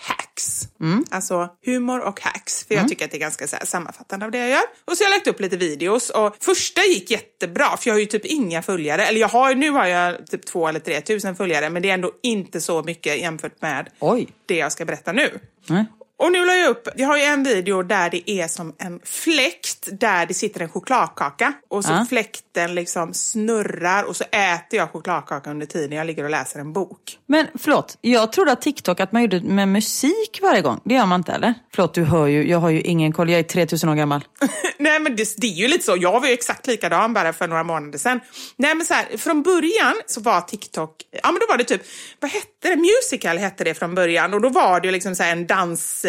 Hacks. 0.41 0.69
Alltså 1.11 1.49
humor 1.65 2.01
och 2.01 2.21
hacks. 2.21 2.65
För 2.65 2.75
jag 2.75 2.89
tycker 2.89 3.05
att 3.05 3.11
det 3.11 3.17
är 3.17 3.21
ganska 3.21 3.47
så 3.47 3.57
här, 3.57 3.65
sammanfattande 3.65 4.27
av 4.27 4.33
det 4.33 4.39
jag 4.39 4.49
gör. 4.49 4.63
Och 4.85 4.97
så 4.97 5.05
har 5.05 5.11
jag 5.11 5.17
lagt 5.17 5.27
upp 5.27 5.41
lite 5.41 5.57
videos 5.57 6.11
och 6.11 6.37
första 6.41 6.81
gick 6.85 7.11
jättebra 7.11 7.77
för 7.77 7.89
jag 7.89 7.95
har 7.95 8.01
ju 8.01 8.07
typ 8.07 8.25
inga 8.25 8.63
följare. 8.63 9.07
Eller 9.07 9.21
jag 9.21 9.29
har, 9.29 9.55
nu 9.55 9.71
har 9.71 9.87
jag 9.87 10.27
typ 10.27 10.47
två 10.47 10.69
eller 10.69 10.81
tre 10.81 11.01
tusen 11.01 11.37
följare 11.37 11.71
men 11.71 11.83
det 11.83 11.91
är 11.91 11.95
ändå 11.95 12.13
inte 12.23 12.61
så 12.61 12.83
mycket 12.83 13.21
jämfört 13.21 13.63
med 13.63 13.89
Oj. 13.99 14.29
det 14.47 14.57
jag 14.57 14.73
ska 14.73 14.85
berätta 14.85 15.13
nu. 15.13 15.41
Nej. 15.67 15.85
Och 16.21 16.33
nu 16.33 16.45
la 16.45 16.55
jag 16.55 16.71
upp, 16.71 16.89
jag 16.97 17.07
har 17.09 17.17
ju 17.17 17.23
en 17.23 17.43
video 17.45 17.83
där 17.83 18.11
det 18.11 18.31
är 18.31 18.49
som 18.49 18.75
en 18.79 19.01
fläkt 19.05 19.89
där 20.01 20.27
det 20.27 20.35
sitter 20.35 20.61
en 20.61 20.69
chokladkaka 20.69 21.53
och 21.71 21.85
så 21.85 21.93
Ja. 21.93 22.07
fläkten 22.09 22.75
liksom 22.75 23.15
snurrar 23.15 24.05
och 24.05 24.17
så 24.17 24.25
äter 24.25 24.79
jag 24.79 24.91
chokladkaka 24.93 25.51
under 25.51 25.67
tiden 25.67 25.97
jag 25.99 26.07
ligger 26.07 26.25
och 26.25 26.31
läser 26.31 26.61
en 26.61 26.73
bok. 26.73 27.19
Men 27.27 27.47
förlåt, 27.59 27.99
jag 28.01 28.33
trodde 28.33 28.53
att 28.53 28.63
TikTok 28.63 29.01
att 29.01 29.13
man 29.13 29.23
gjorde 29.23 29.41
med 29.41 29.69
musik 29.69 30.39
varje 30.43 30.63
gång. 30.63 30.81
Det 30.85 30.95
gör 30.95 31.07
man 31.07 31.21
inte 31.21 31.33
eller? 31.33 31.55
Förlåt, 31.75 31.95
du 31.95 32.05
hör 32.05 32.27
ju, 32.27 32.49
jag 32.49 32.59
har 32.59 32.71
ju 32.71 32.81
ingen 32.81 33.13
koll. 33.13 33.31
Jag 33.31 33.39
är 33.39 33.43
3000 33.45 33.89
år 33.89 33.95
gammal. 33.95 34.25
Nej 34.79 35.01
men 35.01 35.17
det, 35.17 35.35
det 35.37 35.47
är 35.47 35.51
ju 35.55 35.69
lite 35.69 35.85
så, 35.85 35.97
jag 35.99 36.21
var 36.21 36.27
ju 36.29 36.33
exakt 36.33 36.67
likadan 36.67 37.15
bara 37.15 37.33
för 37.33 37.49
några 37.49 37.65
månader 37.65 37.99
sedan. 37.99 38.21
Nej 38.57 38.75
men 38.75 38.87
så 38.87 38.95
här, 38.95 39.17
från 39.17 39.43
början 39.43 39.95
så 40.07 40.21
var 40.21 40.41
TikTok, 40.41 40.91
ja 41.23 41.33
men 41.33 41.41
då 41.41 41.47
var 41.49 41.59
det 41.59 41.65
typ, 41.65 41.83
vad 42.21 42.31
hette 42.31 42.47
det? 42.61 42.77
Musical 42.77 43.39
hette 43.39 43.65
det 43.65 43.75
från 43.75 43.95
början 43.95 44.35
och 44.35 44.41
då 44.41 44.49
var 44.49 44.81
det 44.81 44.87
ju 44.89 44.93
liksom 44.93 45.15
så 45.15 45.23
här 45.23 45.33
en 45.33 45.47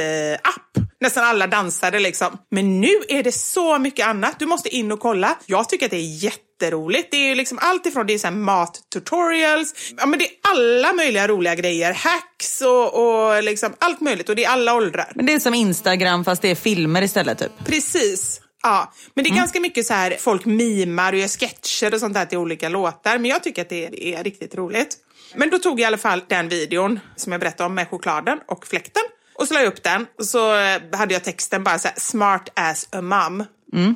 dansapp. 0.02 0.92
Nästan 1.00 1.24
alla 1.24 1.48
dansade 1.48 2.00
liksom. 2.00 2.38
Men 2.52 2.82
nu 2.82 2.92
är 3.10 3.24
det 3.24 3.32
så 3.32 3.80
mycket 3.80 4.08
annat, 4.08 4.40
du 4.40 4.46
måste 4.46 4.70
in 4.70 4.92
och 4.92 5.00
kolla. 5.00 5.38
Jag 5.46 5.70
tycker 5.70 5.86
att 5.86 5.92
det 5.92 5.98
är 5.98 6.24
jätteroligt. 6.24 7.12
Det 7.12 7.18
är 7.18 7.30
ju 7.30 7.36
liksom 7.36 7.60
allt 7.62 7.86
ifrån 7.86 8.08
det 8.08 8.14
är 8.14 8.18
så 8.18 8.28
här 8.28 8.34
mat-tutorials, 8.34 9.94
ja 9.98 10.06
men 10.06 10.20
det 10.20 10.26
är 10.26 10.32
alla 10.52 10.94
möjliga 10.94 11.28
roliga 11.28 11.56
grejer, 11.56 11.94
hacks 11.94 12.62
och, 12.62 12.94
och 12.94 13.44
liksom 13.44 13.74
allt 13.80 14.02
möjligt 14.02 14.30
och 14.30 14.36
det 14.36 14.46
är 14.46 14.50
alla 14.50 14.76
åldrar. 14.76 15.12
Men 15.16 15.26
det 15.26 15.34
är 15.34 15.40
som 15.40 15.54
Instagram 15.54 16.26
fast 16.26 16.42
det 16.42 16.48
är 16.48 16.56
filmer 16.56 17.02
istället 17.02 17.40
typ. 17.40 17.52
Precis. 17.66 18.42
Ja, 18.64 18.94
men 19.14 19.24
det 19.24 19.30
är 19.30 19.36
ganska 19.36 19.60
mycket 19.60 19.86
så 19.86 19.94
här 19.94 20.16
folk 20.20 20.46
mimar 20.46 21.14
och 21.14 21.20
gör 21.20 21.28
sketcher 21.28 21.94
och 21.94 22.00
sånt 22.00 22.14
där 22.14 22.26
till 22.26 22.38
olika 22.38 22.70
låtar. 22.70 23.18
Men 23.18 23.32
jag 23.32 23.44
tycker 23.44 23.62
att 23.62 23.70
det 23.70 24.16
är 24.16 24.24
riktigt 24.24 24.56
roligt. 24.56 24.98
Men 25.36 25.50
då 25.50 25.60
tog 25.60 25.80
jag 25.80 25.84
i 25.84 25.86
alla 25.86 25.98
fall 25.98 26.24
den 26.28 26.50
videon 26.50 27.00
som 27.16 27.32
jag 27.32 27.42
berättade 27.42 27.68
om 27.68 27.76
med 27.76 27.90
chokladen 27.90 28.40
och 28.48 28.68
fläkten. 28.68 29.04
Och 29.34 29.48
så 29.48 29.54
la 29.54 29.60
jag 29.60 29.68
upp 29.68 29.84
den 29.84 30.08
och 30.20 30.26
så 30.26 30.56
eh, 30.60 30.82
hade 30.94 31.14
jag 31.14 31.24
texten 31.24 31.64
bara 31.64 31.80
så 31.80 31.88
här 31.88 31.96
smart 32.00 32.50
as 32.56 32.88
a 32.92 33.02
mum. 33.02 33.44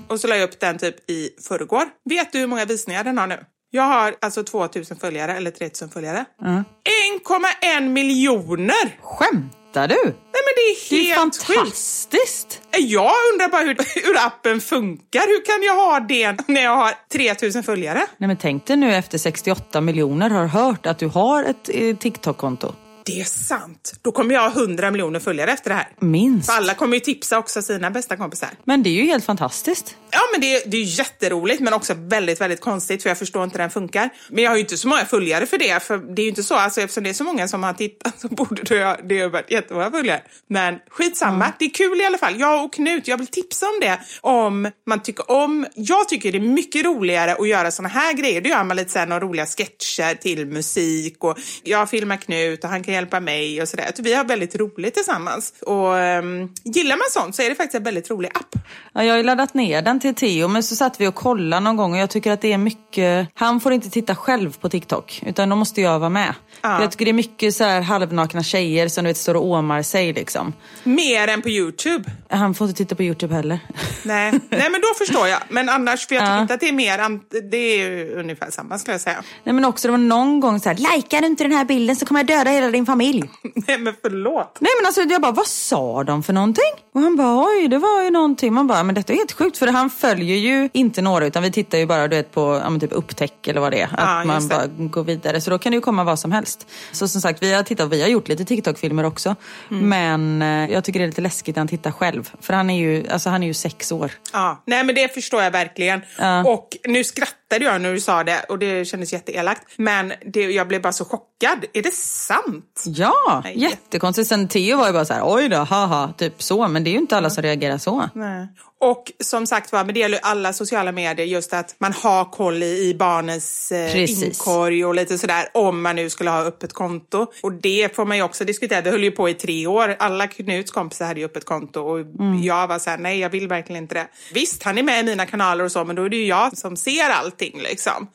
Och 0.07 0.19
så 0.19 0.27
la 0.27 0.35
jag 0.35 0.49
upp 0.49 0.59
den 0.59 0.77
typ 0.77 1.09
i 1.09 1.29
förrgår. 1.47 1.83
Vet 2.09 2.31
du 2.31 2.39
hur 2.39 2.47
många 2.47 2.65
visningar 2.65 3.03
den 3.03 3.17
har 3.17 3.27
nu? 3.27 3.39
Jag 3.71 3.83
har 3.83 4.15
alltså 4.21 4.43
2000 4.43 4.97
följare, 4.97 5.33
eller 5.37 5.51
3000 5.51 5.89
följare. 5.89 6.25
1,1 6.41 7.89
miljoner! 7.89 8.99
Skämtar 9.01 9.87
du? 9.87 9.95
Nej 10.03 10.41
men 10.45 10.53
det 10.55 10.61
är 10.61 10.89
Det 10.89 11.11
är 11.11 11.15
helt 11.15 11.35
sjukt. 11.37 11.59
fantastiskt. 11.59 12.61
Jag 12.77 13.11
undrar 13.33 13.49
bara 13.49 13.61
hur, 13.61 13.77
hur 14.07 14.17
appen 14.17 14.61
funkar. 14.61 15.27
Hur 15.27 15.45
kan 15.45 15.63
jag 15.63 15.75
ha 15.75 15.99
det 15.99 16.47
när 16.47 16.61
jag 16.63 16.75
har 16.77 16.93
3000 17.13 17.63
följare? 17.63 18.07
Nej 18.17 18.27
men 18.27 18.37
tänk 18.37 18.65
dig 18.65 18.77
nu 18.77 18.95
efter 18.95 19.17
68 19.17 19.81
miljoner 19.81 20.29
har 20.29 20.45
hört 20.45 20.85
att 20.85 20.99
du 20.99 21.07
har 21.07 21.43
ett 21.43 21.69
eh, 21.73 21.95
TikTok-konto. 21.97 22.73
Det 23.05 23.19
är 23.21 23.25
sant. 23.25 23.93
Då 24.01 24.11
kommer 24.11 24.33
jag 24.35 24.49
ha 24.49 24.61
100 24.61 24.91
miljoner 24.91 25.19
följare 25.19 25.51
efter 25.51 25.69
det 25.69 25.75
här. 25.75 25.87
Minst. 25.99 26.45
För 26.49 26.53
alla 26.57 26.73
kommer 26.73 26.93
ju 26.93 26.99
tipsa 26.99 27.37
också 27.37 27.61
sina 27.61 27.91
bästa 27.91 28.17
kompisar. 28.17 28.49
Men 28.63 28.83
det 28.83 28.89
är 28.89 28.93
ju 28.93 29.05
helt 29.05 29.25
fantastiskt. 29.25 29.95
Ja, 30.11 30.19
men 30.31 30.41
det, 30.41 30.55
är- 30.55 30.69
det 30.69 30.77
är 30.77 30.83
jätteroligt 30.99 31.59
men 31.61 31.73
också 31.73 31.93
väldigt, 31.97 32.41
väldigt 32.41 32.61
konstigt 32.61 33.03
för 33.03 33.09
jag 33.09 33.17
förstår 33.17 33.43
inte 33.43 33.53
hur 33.57 33.59
den 33.63 33.69
funkar. 33.69 34.09
Men 34.29 34.43
jag 34.43 34.51
har 34.51 34.55
ju 34.55 34.61
inte 34.61 34.77
så 34.77 34.87
många 34.87 35.05
följare 35.05 35.45
för 35.45 35.57
det, 35.57 35.83
för 35.83 35.97
det 35.97 36.21
är 36.21 36.23
ju 36.23 36.29
inte 36.29 36.43
så. 36.43 36.55
Alltså, 36.55 36.81
eftersom 36.81 37.03
det 37.03 37.09
är 37.09 37.13
så 37.13 37.23
många 37.23 37.47
som 37.47 37.63
har 37.63 37.73
tittat 37.73 38.13
så 38.21 38.27
borde 38.27 38.61
det 38.63 38.83
ha, 38.85 38.97
det 39.03 39.27
varit 39.27 39.51
jättemånga 39.51 39.91
följare. 39.91 40.21
Men 40.49 40.75
skitsamma, 40.89 41.51
det 41.59 41.65
är 41.65 41.69
kul 41.69 42.01
i 42.01 42.05
alla 42.05 42.17
fall. 42.17 42.39
Jag 42.39 42.63
och 42.65 42.73
Knut, 42.73 43.07
jag 43.07 43.17
vill 43.17 43.27
tipsa 43.27 43.65
om 43.65 43.79
det. 43.81 43.99
Om 44.21 44.71
man 44.87 45.03
tycker 45.03 45.31
om... 45.31 45.65
Jag 45.75 46.09
tycker 46.09 46.31
det 46.31 46.37
är 46.37 46.39
mycket 46.39 46.85
roligare 46.85 47.33
att 47.35 47.47
göra 47.47 47.71
såna 47.71 47.89
här 47.89 48.13
grejer. 48.13 48.41
Då 48.41 48.49
gör 48.49 48.63
man 48.63 48.77
lite 48.77 48.91
så 48.91 48.99
här, 48.99 49.07
några 49.07 49.21
roliga 49.25 49.45
sketcher 49.45 50.15
till 50.15 50.45
musik 50.45 51.23
och 51.23 51.37
jag 51.63 51.89
filmar 51.89 52.17
Knut 52.17 52.63
och 52.63 52.69
han 52.69 52.83
kan 52.83 52.93
hjälpa 52.95 53.19
mig 53.19 53.61
och 53.61 53.67
sådär. 53.69 53.91
Vi 53.99 54.13
har 54.13 54.23
väldigt 54.23 54.55
roligt 54.55 54.93
tillsammans. 54.93 55.53
Och 55.61 55.93
um, 55.93 56.53
gillar 56.63 56.95
man 56.95 57.05
sånt 57.23 57.35
så 57.35 57.41
är 57.41 57.49
det 57.49 57.55
faktiskt 57.55 57.75
en 57.75 57.83
väldigt 57.83 58.09
rolig 58.09 58.29
app. 58.33 58.55
Ja, 58.93 59.03
jag 59.03 59.13
har 59.13 59.17
ju 59.17 59.23
laddat 59.23 59.53
ner 59.53 59.81
den 59.81 59.99
till 59.99 60.15
Theo 60.15 60.47
men 60.47 60.63
så 60.63 60.75
satt 60.75 61.01
vi 61.01 61.07
och 61.07 61.15
kollade 61.15 61.59
någon 61.59 61.77
gång 61.77 61.93
och 61.93 61.99
jag 61.99 62.09
tycker 62.09 62.31
att 62.31 62.41
det 62.41 62.53
är 62.53 62.57
mycket... 62.57 63.27
Han 63.33 63.59
får 63.61 63.73
inte 63.73 63.89
titta 63.89 64.15
själv 64.15 64.57
på 64.57 64.69
TikTok 64.69 65.21
utan 65.25 65.49
då 65.49 65.55
måste 65.55 65.81
jag 65.81 65.99
vara 65.99 66.09
med. 66.09 66.33
För 66.61 66.81
Jag 66.81 66.91
tycker 66.91 67.05
det 67.05 67.11
är 67.11 67.13
mycket 67.13 67.55
så 67.55 67.63
här 67.63 67.81
halvnakna 67.81 68.43
tjejer 68.43 68.87
som 68.87 69.03
du 69.03 69.07
vet 69.09 69.17
står 69.17 69.35
och 69.35 69.45
åmar 69.45 69.81
sig 69.81 70.13
liksom. 70.13 70.53
Mer 70.83 71.27
än 71.27 71.41
på 71.41 71.49
Youtube. 71.49 72.11
Han 72.29 72.53
får 72.53 72.67
inte 72.67 72.77
titta 72.77 72.95
på 72.95 73.03
Youtube 73.03 73.35
heller. 73.35 73.59
Nej. 74.03 74.31
Nej, 74.49 74.69
men 74.71 74.81
då 74.81 74.87
förstår 74.97 75.27
jag. 75.27 75.39
Men 75.49 75.69
annars, 75.69 76.07
för 76.07 76.15
jag 76.15 76.23
tycker 76.23 76.41
inte 76.41 76.53
att 76.53 76.59
det 76.59 76.69
är 76.69 76.73
mer, 76.73 76.99
an- 76.99 77.21
det 77.51 77.57
är 77.57 77.77
ju 77.77 78.13
ungefär 78.15 78.51
samma 78.51 78.79
skulle 78.79 78.93
jag 78.93 79.01
säga. 79.01 79.23
Nej 79.43 79.53
men 79.55 79.65
också 79.65 79.87
det 79.87 79.91
var 79.91 79.97
någon 79.97 80.39
gång 80.39 80.59
så 80.59 80.69
här, 80.69 80.95
likar 80.95 81.21
du 81.21 81.27
inte 81.27 81.43
den 81.43 81.51
här 81.51 81.65
bilden 81.65 81.95
så 81.95 82.05
kommer 82.05 82.19
jag 82.19 82.27
döda 82.27 82.51
hela 82.51 82.67
din 82.71 82.84
familj. 82.85 83.29
Nej, 83.67 83.77
men 83.77 83.93
förlåt. 84.01 84.57
Nej 84.59 84.71
men 84.79 84.85
alltså 84.85 85.01
jag 85.01 85.21
bara, 85.21 85.31
vad 85.31 85.47
sa 85.47 86.03
de 86.03 86.23
för 86.23 86.33
någonting? 86.33 86.63
Och 86.93 87.01
han 87.01 87.15
bara, 87.15 87.47
oj 87.47 87.67
det 87.67 87.77
var 87.77 88.03
ju 88.03 88.09
någonting. 88.09 88.53
Man 88.53 88.67
bara, 88.67 88.83
men 88.83 88.95
detta 88.95 89.13
är 89.13 89.17
helt 89.17 89.31
sjukt 89.31 89.57
för 89.57 89.67
han 89.67 89.89
följer 89.89 90.37
ju 90.37 90.69
inte 90.73 91.01
några 91.01 91.25
utan 91.25 91.43
vi 91.43 91.51
tittar 91.51 91.77
ju 91.77 91.85
bara 91.85 92.07
du 92.07 92.15
vet, 92.15 92.31
på 92.31 92.61
ja, 92.63 92.79
typ 92.79 92.91
upptäck 92.91 93.47
eller 93.47 93.61
vad 93.61 93.71
det 93.71 93.81
är. 93.81 93.89
Att 93.91 94.27
man 94.27 94.35
just 94.35 94.49
det. 94.49 94.55
bara 94.55 94.87
går 94.87 95.03
vidare. 95.03 95.41
Så 95.41 95.49
då 95.49 95.57
kan 95.57 95.71
det 95.71 95.75
ju 95.75 95.81
komma 95.81 96.03
vad 96.03 96.19
som 96.19 96.31
helst. 96.31 96.67
Så 96.91 97.07
som 97.07 97.21
sagt, 97.21 97.43
vi 97.43 97.53
har 97.53 97.63
tittat, 97.63 97.89
vi 97.89 98.01
har 98.01 98.09
gjort 98.09 98.27
lite 98.27 98.45
TikTok-filmer 98.45 99.05
också. 99.05 99.35
Mm. 99.71 99.89
Men 99.89 100.41
eh, 100.41 100.73
jag 100.73 100.83
tycker 100.83 100.99
det 100.99 101.05
är 101.05 101.07
lite 101.07 101.21
läskigt 101.21 101.55
när 101.55 101.59
han 101.59 101.67
tittar 101.67 101.91
själv. 101.91 102.31
För 102.41 102.53
han 102.53 102.69
är 102.69 102.79
ju, 102.79 103.07
alltså, 103.09 103.29
han 103.29 103.43
är 103.43 103.47
ju 103.47 103.53
sex 103.53 103.91
år. 103.91 104.11
Ja, 104.33 104.63
nej 104.65 104.83
men 104.83 104.95
det 104.95 105.13
förstår 105.13 105.43
jag 105.43 105.51
verkligen. 105.51 106.01
Och 106.45 106.77
nu 106.87 107.03
skrattade 107.47 107.71
jag 107.71 107.81
när 107.81 107.93
du 107.93 107.99
sa 107.99 108.23
det 108.23 108.45
och 108.49 108.59
det 108.59 108.85
kändes 108.85 109.13
jätteelakt. 109.13 109.63
Men 109.77 110.13
det, 110.25 110.41
jag 110.41 110.67
blev 110.67 110.81
bara 110.81 110.93
så 110.93 111.05
chockad. 111.05 111.65
Är 111.73 111.81
det 111.83 111.93
sant? 111.93 112.83
Ja, 112.85 113.41
Nej. 113.43 113.59
jättekonstigt. 113.59 114.29
Sen 114.29 114.47
Theo 114.47 114.77
var 114.77 114.87
ju 114.87 114.93
bara 114.93 115.05
så 115.05 115.13
här, 115.13 115.21
oj 115.25 115.49
då, 115.49 115.57
haha, 115.57 116.13
typ 116.17 116.43
så. 116.43 116.67
Men 116.67 116.83
det 116.83 116.89
är 116.89 116.91
ju 116.91 116.97
inte 116.97 117.17
alla 117.17 117.29
som 117.29 117.43
reagerar 117.43 117.77
så. 117.77 118.09
Nej. 118.13 118.47
Och 118.79 119.11
som 119.23 119.47
sagt 119.47 119.71
var, 119.71 119.85
men 119.85 119.93
det 119.93 119.99
gäller 119.99 120.19
alla 120.21 120.53
sociala 120.53 120.91
medier, 120.91 121.25
just 121.27 121.53
att 121.53 121.75
man 121.77 121.93
har 121.93 122.25
koll 122.25 122.63
i, 122.63 122.89
i 122.89 122.95
barnens 122.95 123.71
eh, 123.71 123.95
inkorg 124.25 124.85
och 124.85 124.95
lite 124.95 125.17
sådär, 125.17 125.47
om 125.53 125.81
man 125.81 125.95
nu 125.95 126.09
skulle 126.09 126.29
ha 126.29 126.43
öppet 126.43 126.73
konto. 126.73 127.27
Och 127.43 127.51
det 127.53 127.95
får 127.95 128.05
man 128.05 128.17
ju 128.17 128.23
också 128.23 128.45
diskutera, 128.45 128.81
det 128.81 128.91
höll 128.91 129.03
ju 129.03 129.11
på 129.11 129.29
i 129.29 129.33
tre 129.33 129.67
år. 129.67 129.95
Alla 129.99 130.27
Knuts 130.27 130.71
kompisar 130.71 131.05
hade 131.05 131.19
ju 131.19 131.25
öppet 131.25 131.45
konto 131.45 131.79
och 131.81 131.99
jag 132.43 132.67
var 132.67 132.79
såhär, 132.79 132.97
nej 132.97 133.19
jag 133.19 133.29
vill 133.29 133.47
verkligen 133.47 133.83
inte 133.83 133.95
det. 133.95 134.07
Visst, 134.33 134.63
han 134.63 134.77
är 134.77 134.83
med 134.83 134.99
i 134.99 135.03
mina 135.03 135.25
kanaler 135.25 135.63
och 135.63 135.71
så, 135.71 135.83
men 135.85 135.95
då 135.95 136.03
är 136.03 136.09
det 136.09 136.17
ju 136.17 136.25
jag 136.25 136.57
som 136.57 136.77
ser 136.77 137.09
allting 137.09 137.61
liksom. 137.61 138.07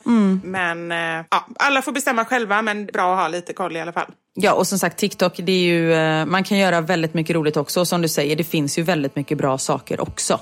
Men 0.45 0.93
eh, 0.93 1.25
ja, 1.31 1.47
alla 1.59 1.83
får 1.83 1.93
bestämma 1.93 2.25
själva, 2.25 2.63
men 2.63 2.87
bra 2.87 3.13
att 3.15 3.21
ha 3.21 3.29
lite 3.29 3.53
koll 3.53 3.77
i 3.77 3.81
alla 3.81 3.93
fall. 3.93 4.07
Ja, 4.43 4.53
och 4.53 4.67
som 4.67 4.79
sagt 4.79 4.99
TikTok, 4.99 5.33
det 5.37 5.53
är 5.53 5.59
ju, 5.63 5.93
eh, 5.95 6.27
man 6.27 6.45
kan 6.45 6.59
göra 6.59 6.81
väldigt 6.81 7.15
mycket 7.15 7.37
roligt 7.37 7.57
också. 7.57 7.81
Och 7.81 7.89
som 7.89 8.03
du 8.03 8.09
säger, 8.09 8.37
det 8.37 8.45
finns 8.45 8.79
ju 8.79 8.83
väldigt 8.83 9.17
mycket 9.17 9.39
bra 9.39 9.59
saker 9.59 10.01
också. 10.01 10.41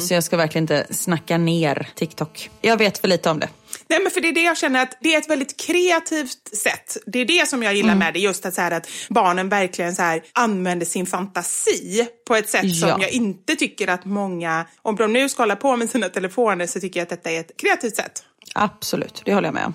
Så 0.00 0.14
jag 0.14 0.24
ska 0.24 0.36
verkligen 0.36 0.62
inte 0.62 0.86
snacka 0.90 1.38
ner 1.38 1.88
TikTok. 1.94 2.50
Jag 2.60 2.76
vet 2.76 2.98
för 2.98 3.08
lite 3.08 3.30
om 3.30 3.40
det. 3.40 3.48
Nej 3.88 4.00
men 4.02 4.10
för 4.10 4.20
det 4.20 4.28
är 4.28 4.32
det 4.32 4.42
jag 4.42 4.56
känner 4.58 4.82
att 4.82 4.98
det 5.00 5.14
är 5.14 5.18
ett 5.18 5.30
väldigt 5.30 5.60
kreativt 5.60 6.56
sätt. 6.56 6.96
Det 7.06 7.18
är 7.18 7.24
det 7.24 7.48
som 7.48 7.62
jag 7.62 7.74
gillar 7.74 7.94
med 7.94 8.14
det, 8.14 8.20
just 8.20 8.46
att, 8.46 8.54
så 8.54 8.60
här, 8.60 8.70
att 8.70 8.88
barnen 9.08 9.48
verkligen 9.48 9.94
så 9.94 10.02
här, 10.02 10.22
använder 10.32 10.86
sin 10.86 11.06
fantasi 11.06 12.06
på 12.26 12.34
ett 12.34 12.48
sätt 12.48 12.76
som 12.76 12.88
Ja. 12.88 12.98
jag 13.00 13.10
inte 13.10 13.56
tycker 13.56 13.88
att 13.88 14.04
många, 14.04 14.66
om 14.82 14.96
de 14.96 15.12
nu 15.12 15.28
ska 15.28 15.42
hålla 15.42 15.56
på 15.56 15.76
med 15.76 15.90
sina 15.90 16.08
telefoner 16.08 16.66
så 16.66 16.80
tycker 16.80 17.00
jag 17.00 17.02
att 17.02 17.10
detta 17.10 17.30
är 17.30 17.40
ett 17.40 17.56
kreativt 17.56 17.96
sätt. 17.96 18.22
Absolut, 18.54 19.22
det 19.24 19.34
håller 19.34 19.48
jag 19.48 19.54
med 19.54 19.66
om. 19.66 19.74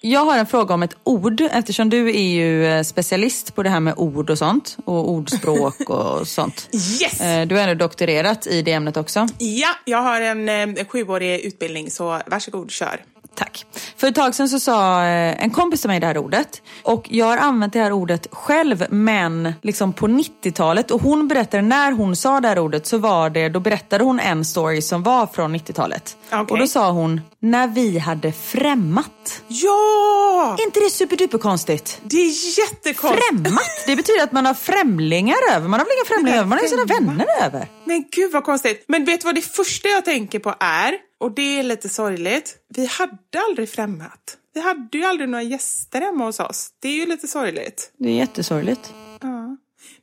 Jag 0.00 0.24
har 0.24 0.38
en 0.38 0.46
fråga 0.46 0.74
om 0.74 0.82
ett 0.82 0.96
ord 1.04 1.40
eftersom 1.40 1.90
du 1.90 2.08
är 2.08 2.28
ju 2.34 2.66
eh, 2.66 2.82
specialist 2.82 3.54
på 3.54 3.62
det 3.62 3.70
här 3.70 3.80
med 3.80 3.94
ord 3.96 4.30
och 4.30 4.38
sånt 4.38 4.76
och 4.84 5.10
ordspråk 5.10 5.80
och 5.90 6.28
sånt. 6.28 6.68
Yes! 6.72 7.20
Eh, 7.20 7.46
Du 7.46 7.54
har 7.54 7.62
ändå 7.62 7.74
doktorerat 7.84 8.46
i 8.46 8.62
det 8.62 8.72
ämnet 8.72 8.96
också. 8.96 9.26
Ja, 9.38 9.68
jag 9.84 10.02
har 10.02 10.20
en 10.20 10.48
eh, 10.78 10.84
sjuårig 10.86 11.40
utbildning 11.40 11.90
så 11.90 12.20
varsågod 12.26 12.70
kör. 12.70 13.00
Tack. 13.36 13.66
För 13.96 14.06
ett 14.06 14.14
tag 14.14 14.34
sedan 14.34 14.48
så 14.48 14.60
sa 14.60 15.04
eh, 15.04 15.42
en 15.44 15.50
kompis 15.50 15.80
till 15.80 15.90
mig 15.90 16.00
det 16.00 16.06
här 16.06 16.18
ordet. 16.18 16.62
Och 16.82 17.06
jag 17.10 17.26
har 17.26 17.36
använt 17.36 17.72
det 17.72 17.78
här 17.80 17.92
ordet 17.92 18.26
själv 18.32 18.86
men 18.90 19.52
liksom 19.62 19.92
på 19.92 20.06
90-talet. 20.06 20.90
Och 20.90 21.02
hon 21.02 21.28
berättade 21.28 21.62
när 21.62 21.92
hon 21.92 22.16
sa 22.16 22.40
det 22.40 22.48
här 22.48 22.58
ordet 22.58 22.86
så 22.86 22.98
var 22.98 23.30
det, 23.30 23.48
då 23.48 23.60
berättade 23.60 24.04
hon 24.04 24.20
en 24.20 24.44
story 24.44 24.82
som 24.82 25.02
var 25.02 25.26
från 25.26 25.56
90-talet. 25.56 26.16
Okej. 26.32 26.46
Och 26.50 26.58
då 26.58 26.66
sa 26.66 26.90
hon, 26.90 27.20
när 27.40 27.66
vi 27.66 27.98
hade 27.98 28.32
främmat. 28.32 29.42
Ja! 29.48 30.56
Är 30.58 30.64
inte 30.64 30.80
det 30.80 30.90
superduper 30.90 31.38
konstigt? 31.38 32.00
Det 32.02 32.16
är 32.16 32.58
jättekonstigt. 32.58 33.26
Främmat, 33.28 33.62
det 33.86 33.96
betyder 33.96 34.22
att 34.22 34.32
man 34.32 34.46
har 34.46 34.54
främlingar 34.54 35.36
över. 35.52 35.68
Man 35.68 35.80
har 35.80 35.86
väl 35.86 35.94
inga 35.96 36.04
främlingar 36.16 36.38
över, 36.38 36.48
man 36.48 36.58
har 36.58 36.62
ju 36.62 36.68
sina 36.68 36.84
vänner 36.84 37.26
över. 37.44 37.68
Men 37.86 38.04
gud 38.10 38.32
vad 38.32 38.44
konstigt. 38.44 38.84
Men 38.88 39.04
vet 39.04 39.20
du 39.20 39.24
vad 39.24 39.34
det 39.34 39.42
första 39.42 39.88
jag 39.88 40.04
tänker 40.04 40.38
på 40.38 40.54
är? 40.60 40.94
Och 41.18 41.32
det 41.32 41.58
är 41.58 41.62
lite 41.62 41.88
sorgligt. 41.88 42.56
Vi 42.68 42.86
hade 42.86 43.18
aldrig 43.48 43.68
främmat. 43.68 44.36
Vi 44.54 44.60
hade 44.60 44.98
ju 44.98 45.04
aldrig 45.04 45.28
några 45.28 45.42
gäster 45.42 46.00
hemma 46.00 46.24
hos 46.24 46.40
oss. 46.40 46.68
Det 46.80 46.88
är 46.88 46.92
ju 46.92 47.06
lite 47.06 47.28
sorgligt. 47.28 47.92
Det 47.98 48.08
är 48.08 48.14
jättesorgligt. 48.14 48.94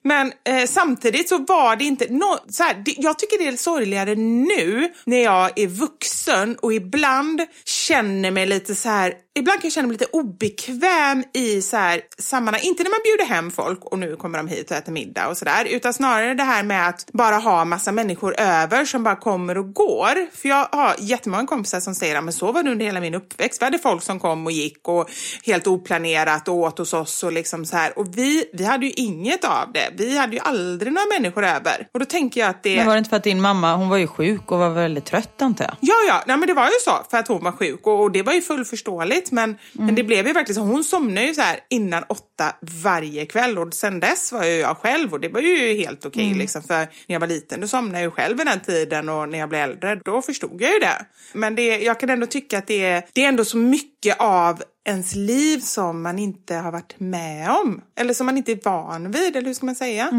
Men 0.04 0.34
eh, 0.44 0.66
samtidigt 0.68 1.30
så 1.30 1.38
var 1.38 1.76
det 1.76 1.86
inte... 1.86 2.08
No, 2.10 2.38
så 2.50 2.64
här, 2.64 2.74
det, 2.86 2.96
jag 2.98 3.20
tycker 3.20 3.38
det 3.38 3.48
är 3.48 3.58
sorgligare 3.58 4.16
nu 4.16 4.94
när 5.06 5.24
jag 5.24 5.60
är 5.60 5.68
vuxen 5.68 6.58
och 6.62 6.74
ibland 6.74 7.42
känner 7.66 8.32
mig 8.32 8.46
lite 8.46 8.76
så 8.76 8.90
här... 8.90 9.14
Ibland 9.36 9.62
kan 9.62 9.68
jag 9.68 9.74
känna 9.74 9.88
mig 9.88 9.98
lite 9.98 10.12
obekväm 10.12 11.24
i 11.34 11.62
så 11.62 11.78
här 11.78 12.02
sammanhang. 12.18 12.62
Inte 12.64 12.84
när 12.84 12.90
man 12.90 13.00
bjuder 13.04 13.36
hem 13.36 13.52
folk 13.52 13.86
och 13.86 14.00
nu 14.00 14.16
kommer 14.16 14.38
de 14.38 14.48
hit 14.48 14.72
och 14.72 14.78
äter 14.78 14.92
middag 14.92 15.28
och 15.28 15.38
sådär. 15.38 15.66
Utan 15.66 15.94
snarare 15.94 16.34
det 16.34 16.44
här 16.44 16.64
med 16.64 16.90
att 16.90 17.10
bara 17.14 17.36
ha 17.36 17.66
massa 17.66 17.92
människor 17.92 18.40
över 18.40 18.86
som 18.86 19.04
bara 19.04 19.16
kommer 19.16 19.58
och 19.58 19.74
går. 19.74 20.36
För 20.38 20.50
jag 20.50 20.68
har 20.72 20.96
jättemånga 21.00 21.48
kompisar 21.48 21.80
som 21.80 21.96
säger 21.96 22.16
att 22.16 22.34
så 22.34 22.52
var 22.52 22.64
det 22.64 22.72
under 22.72 22.86
hela 22.86 23.00
min 23.00 23.16
uppväxt. 23.16 23.62
Vi 23.62 23.66
hade 23.66 23.80
folk 23.80 24.04
som 24.04 24.20
kom 24.20 24.46
och 24.46 24.52
gick 24.52 24.88
och 24.88 25.10
helt 25.44 25.68
oplanerat 25.68 26.48
och 26.48 26.56
åt 26.56 26.78
hos 26.78 26.94
oss 26.94 27.24
och 27.24 27.32
liksom 27.32 27.66
så 27.66 27.78
här. 27.78 28.00
Och 28.00 28.18
vi, 28.18 28.46
vi 28.54 28.64
hade 28.64 28.86
ju 28.86 28.92
inget 28.92 29.46
av 29.46 29.72
det. 29.74 29.93
Vi 29.98 30.18
hade 30.18 30.34
ju 30.34 30.40
aldrig 30.40 30.94
några 30.94 31.08
människor 31.20 31.46
över. 31.46 31.88
Och 31.92 32.00
då 32.00 32.06
tänker 32.06 32.42
jag 32.42 32.50
att 32.50 32.64
det... 32.64 32.78
Men 32.78 32.86
var 32.86 32.94
det 32.94 32.98
inte 32.98 33.10
för 33.10 33.18
att 33.18 33.24
din 33.24 33.42
mamma, 33.42 33.76
hon 33.76 33.90
var 33.90 33.98
ju 33.98 34.08
sjuk 34.08 34.52
och 34.52 34.60
var 34.60 34.70
väldigt 34.70 35.06
trött 35.06 35.42
antar 35.42 35.66
jag? 35.66 35.76
Ja, 35.80 35.96
ja, 36.08 36.24
nej, 36.28 36.38
men 36.38 36.48
det 36.48 36.54
var 36.54 36.66
ju 36.66 36.80
så 36.82 36.92
för 37.12 37.18
att 37.18 37.28
hon 37.28 37.44
var 37.44 37.52
sjuk 37.52 37.88
och, 37.88 38.02
och 38.02 38.12
det 38.12 38.22
var 38.22 38.34
ju 38.34 38.42
fullförståeligt. 38.42 39.32
Men, 39.32 39.58
men 39.74 39.96
det 39.96 40.04
blev 40.04 40.28
ju 40.28 40.34
verkligen 40.34 40.56
så. 40.56 40.62
Hon 40.62 40.84
somnade 40.84 41.28
ju 41.28 41.34
så 41.34 41.42
här 41.42 41.60
innan 41.70 42.04
åtta 42.04 42.56
varje 42.84 43.26
kväll 43.26 43.58
och 43.58 43.74
sen 43.74 44.00
dess 44.00 44.32
var 44.32 44.44
ju 44.44 44.52
jag 44.52 44.78
själv 44.78 45.14
och 45.14 45.20
det 45.20 45.30
var 45.30 45.42
ju 45.42 45.74
helt 45.78 46.06
okej 46.06 46.34
liksom. 46.34 46.64
För 46.64 46.78
när 46.78 46.88
jag 47.08 47.20
var 47.20 47.28
liten 47.28 47.62
då 47.62 47.68
somnade 47.68 47.98
jag 47.98 48.04
ju 48.04 48.12
själv 48.12 48.38
vid 48.38 48.48
den 48.48 48.60
tiden 48.60 49.10
och 49.10 49.30
när 49.30 49.40
jag 49.40 49.50
blev 49.50 49.62
äldre 49.62 49.96
då 49.96 50.22
förstod 50.22 50.62
jag 50.62 50.74
ju 50.74 50.80
det. 50.80 51.06
Men 51.34 51.56
det, 51.56 51.78
jag 51.78 52.00
kan 52.00 52.10
ändå 52.10 52.26
tycka 52.26 52.58
att 52.58 52.68
det 52.68 52.86
är, 52.86 53.04
det 53.14 53.24
är 53.24 53.28
ändå 53.28 53.46
så 53.46 53.58
mycket 53.58 53.93
av 54.12 54.64
ens 54.86 55.16
liv 55.16 55.60
som 55.60 56.02
man 56.02 56.20
inte 56.20 56.56
har 56.56 56.72
varit 56.72 57.00
med 57.00 57.50
om. 57.50 57.82
Eller 58.00 58.14
som 58.14 58.26
man 58.26 58.38
inte 58.38 58.52
är 58.52 58.60
van 58.64 59.12
vid, 59.12 59.36
eller 59.36 59.48
hur 59.48 59.54
ska 59.54 59.66
man 59.66 59.76
säga? 59.76 60.10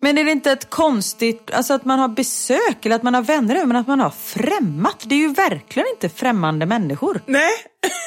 Men 0.00 0.18
är 0.18 0.24
det 0.24 0.30
inte 0.30 0.52
ett 0.52 0.70
konstigt, 0.70 1.50
alltså 1.54 1.74
att 1.74 1.84
man 1.84 1.98
har 1.98 2.08
besök 2.08 2.86
eller 2.86 2.96
att 2.96 3.02
man 3.02 3.14
har 3.14 3.22
vänner 3.22 3.66
men 3.66 3.76
att 3.76 3.86
man 3.86 4.00
har 4.00 4.10
främmat? 4.10 5.04
Det 5.06 5.14
är 5.14 5.18
ju 5.18 5.32
verkligen 5.32 5.88
inte 5.94 6.08
främmande 6.08 6.66
människor. 6.66 7.20
Nej. 7.26 7.50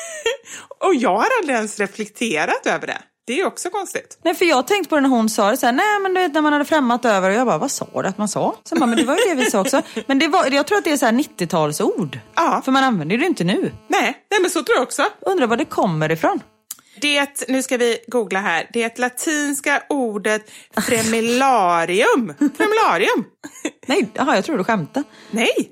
och 0.88 0.95
jag 0.95 1.18
har 1.18 1.28
aldrig 1.39 1.56
ens 1.56 1.80
reflekterat 1.80 2.66
över 2.66 2.88
det. 2.88 2.97
Det 3.30 3.40
är 3.40 3.46
också 3.46 3.70
konstigt. 3.70 4.20
Nej 4.24 4.36
för 4.36 4.46
jag 4.46 4.68
tänkte 4.68 4.90
på 4.90 4.96
det 4.96 5.02
när 5.02 5.10
hon 5.10 5.30
sa 5.30 5.52
det 5.52 5.58
så 5.58 5.66
här, 5.66 5.74
nej 5.74 6.00
men 6.02 6.14
du 6.14 6.22
vet 6.22 6.34
när 6.34 6.42
man 6.42 6.54
hade 6.54 6.66
främmat 6.66 7.06
över 7.06 7.30
och 7.30 7.36
jag 7.36 7.48
bara, 7.48 7.58
vad 7.58 7.72
sa 7.72 7.88
du 7.94 8.08
att 8.08 8.18
man 8.18 8.28
sa? 8.28 8.56
Så 8.64 8.76
bara, 8.76 8.86
men 8.86 8.98
det 8.98 9.04
var 9.04 9.16
ju 9.16 9.22
det 9.30 9.36
vi 9.36 9.52
sa 9.52 9.62
också. 9.62 9.82
Men 10.08 10.20
det 10.20 10.28
var, 10.28 10.52
jag 10.52 10.68
tror 10.68 10.78
att 10.78 10.84
det 10.84 10.92
är 10.92 10.98
så 10.98 11.06
här 11.06 11.14
90-talsord. 11.14 12.20
Ja. 12.36 12.62
För 12.66 12.72
man 12.72 12.84
använder 12.84 13.18
det 13.18 13.26
inte 13.26 13.44
nu. 13.44 13.72
Nej, 13.88 14.18
nej 14.32 14.42
men 14.42 14.50
så 14.50 14.64
tror 14.64 14.76
jag 14.76 14.84
också. 14.84 15.06
Undrar 15.22 15.48
var 15.48 15.58
det 15.58 15.66
kommer 15.66 16.12
ifrån. 16.12 16.40
Det, 17.02 17.48
nu 17.48 17.64
ska 17.64 17.78
vi 17.78 17.98
googla 18.08 18.40
här, 18.40 18.70
det 18.74 19.00
latinska 19.00 19.84
ordet 19.90 20.52
fremilarium. 20.78 22.34
Fremilarium? 22.58 23.26
Nej, 23.88 24.10
jaha, 24.14 24.36
jag 24.36 24.46
tror 24.46 24.58
du 24.58 24.64
skämtade. 24.64 25.06
Nej. 25.32 25.72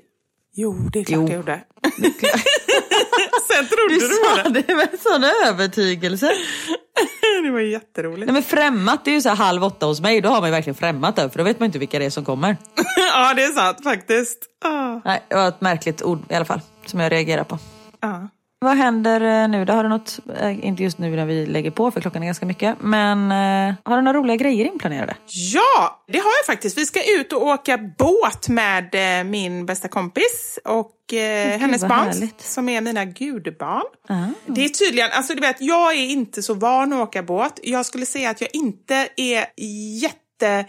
Jo, 0.60 0.72
det 0.92 0.98
är 1.00 1.04
klart 1.04 1.18
Jo. 1.20 1.26
jag 1.28 1.36
gjorde. 1.36 1.60
Sen 3.48 3.66
trodde 3.66 3.94
Du 3.94 3.98
du, 3.98 4.08
sa 4.08 4.42
på 4.42 4.48
det. 4.48 4.62
det 4.66 4.74
med 4.76 4.88
sån 5.00 5.24
övertygelse. 5.46 6.32
Det 7.44 7.50
var 7.50 7.60
jätteroligt. 7.60 8.26
Nej 8.26 8.32
men 8.32 8.42
främmat, 8.42 9.04
det 9.04 9.10
är 9.10 9.14
ju 9.14 9.20
så 9.20 9.28
här 9.28 9.36
halv 9.36 9.64
åtta 9.64 9.86
hos 9.86 10.00
mig. 10.00 10.20
Då 10.20 10.28
har 10.28 10.40
man 10.40 10.48
ju 10.48 10.52
verkligen 10.52 10.74
främmat 10.74 11.16
det, 11.16 11.30
för 11.30 11.38
då 11.38 11.44
vet 11.44 11.60
man 11.60 11.66
inte 11.66 11.78
vilka 11.78 11.98
det 11.98 12.04
är 12.04 12.10
som 12.10 12.24
kommer. 12.24 12.56
ja, 12.96 13.34
det 13.34 13.44
är 13.44 13.52
sant 13.52 13.84
faktiskt. 13.84 14.38
Ah, 14.64 15.00
Nej, 15.04 15.22
det 15.28 15.34
var 15.34 15.48
ett 15.48 15.60
märkligt 15.60 16.02
ord 16.02 16.18
i 16.28 16.34
alla 16.34 16.44
fall, 16.44 16.60
som 16.86 17.00
jag 17.00 17.12
reagerar 17.12 17.44
på. 17.44 17.58
ah. 18.00 18.18
Vad 18.60 18.76
händer 18.76 19.20
eh, 19.20 19.48
nu? 19.48 19.64
då? 19.64 19.72
har 19.72 19.82
du 19.82 19.88
något, 19.88 20.18
eh, 20.40 20.66
inte 20.66 20.82
just 20.82 20.98
nu 20.98 21.16
när 21.16 21.26
vi 21.26 21.46
lägger 21.46 21.70
på 21.70 21.90
för 21.90 22.00
klockan 22.00 22.22
är 22.22 22.26
ganska 22.26 22.46
mycket, 22.46 22.76
men 22.80 23.30
eh, 23.30 23.74
har 23.84 23.96
du 23.96 24.02
några 24.02 24.18
roliga 24.18 24.36
grejer 24.36 24.64
inplanerade? 24.64 25.16
Ja, 25.26 26.04
det 26.06 26.18
har 26.18 26.30
jag 26.40 26.46
faktiskt. 26.46 26.78
Vi 26.78 26.86
ska 26.86 27.20
ut 27.20 27.32
och 27.32 27.42
åka 27.42 27.78
båt 27.78 28.48
med 28.48 28.96
min 29.26 29.66
bästa 29.66 29.88
kompis 29.88 30.58
och 30.64 31.14
eh, 31.14 31.58
hennes 31.58 31.82
barn 31.82 31.92
härligt. 31.92 32.40
som 32.40 32.68
är 32.68 32.80
mina 32.80 33.04
gudbarn. 33.04 33.86
Ah. 34.08 34.26
Det 34.46 34.64
är 34.64 34.68
tydligen, 34.68 35.10
alltså 35.12 35.34
du 35.34 35.40
vet, 35.40 35.60
jag 35.60 35.94
är 35.94 36.06
inte 36.06 36.42
så 36.42 36.54
van 36.54 36.92
att 36.92 36.98
åka 37.08 37.22
båt. 37.22 37.60
Jag 37.62 37.86
skulle 37.86 38.06
säga 38.06 38.30
att 38.30 38.40
jag 38.40 38.50
inte 38.52 39.08
är 39.16 39.46
jätte, 40.02 40.64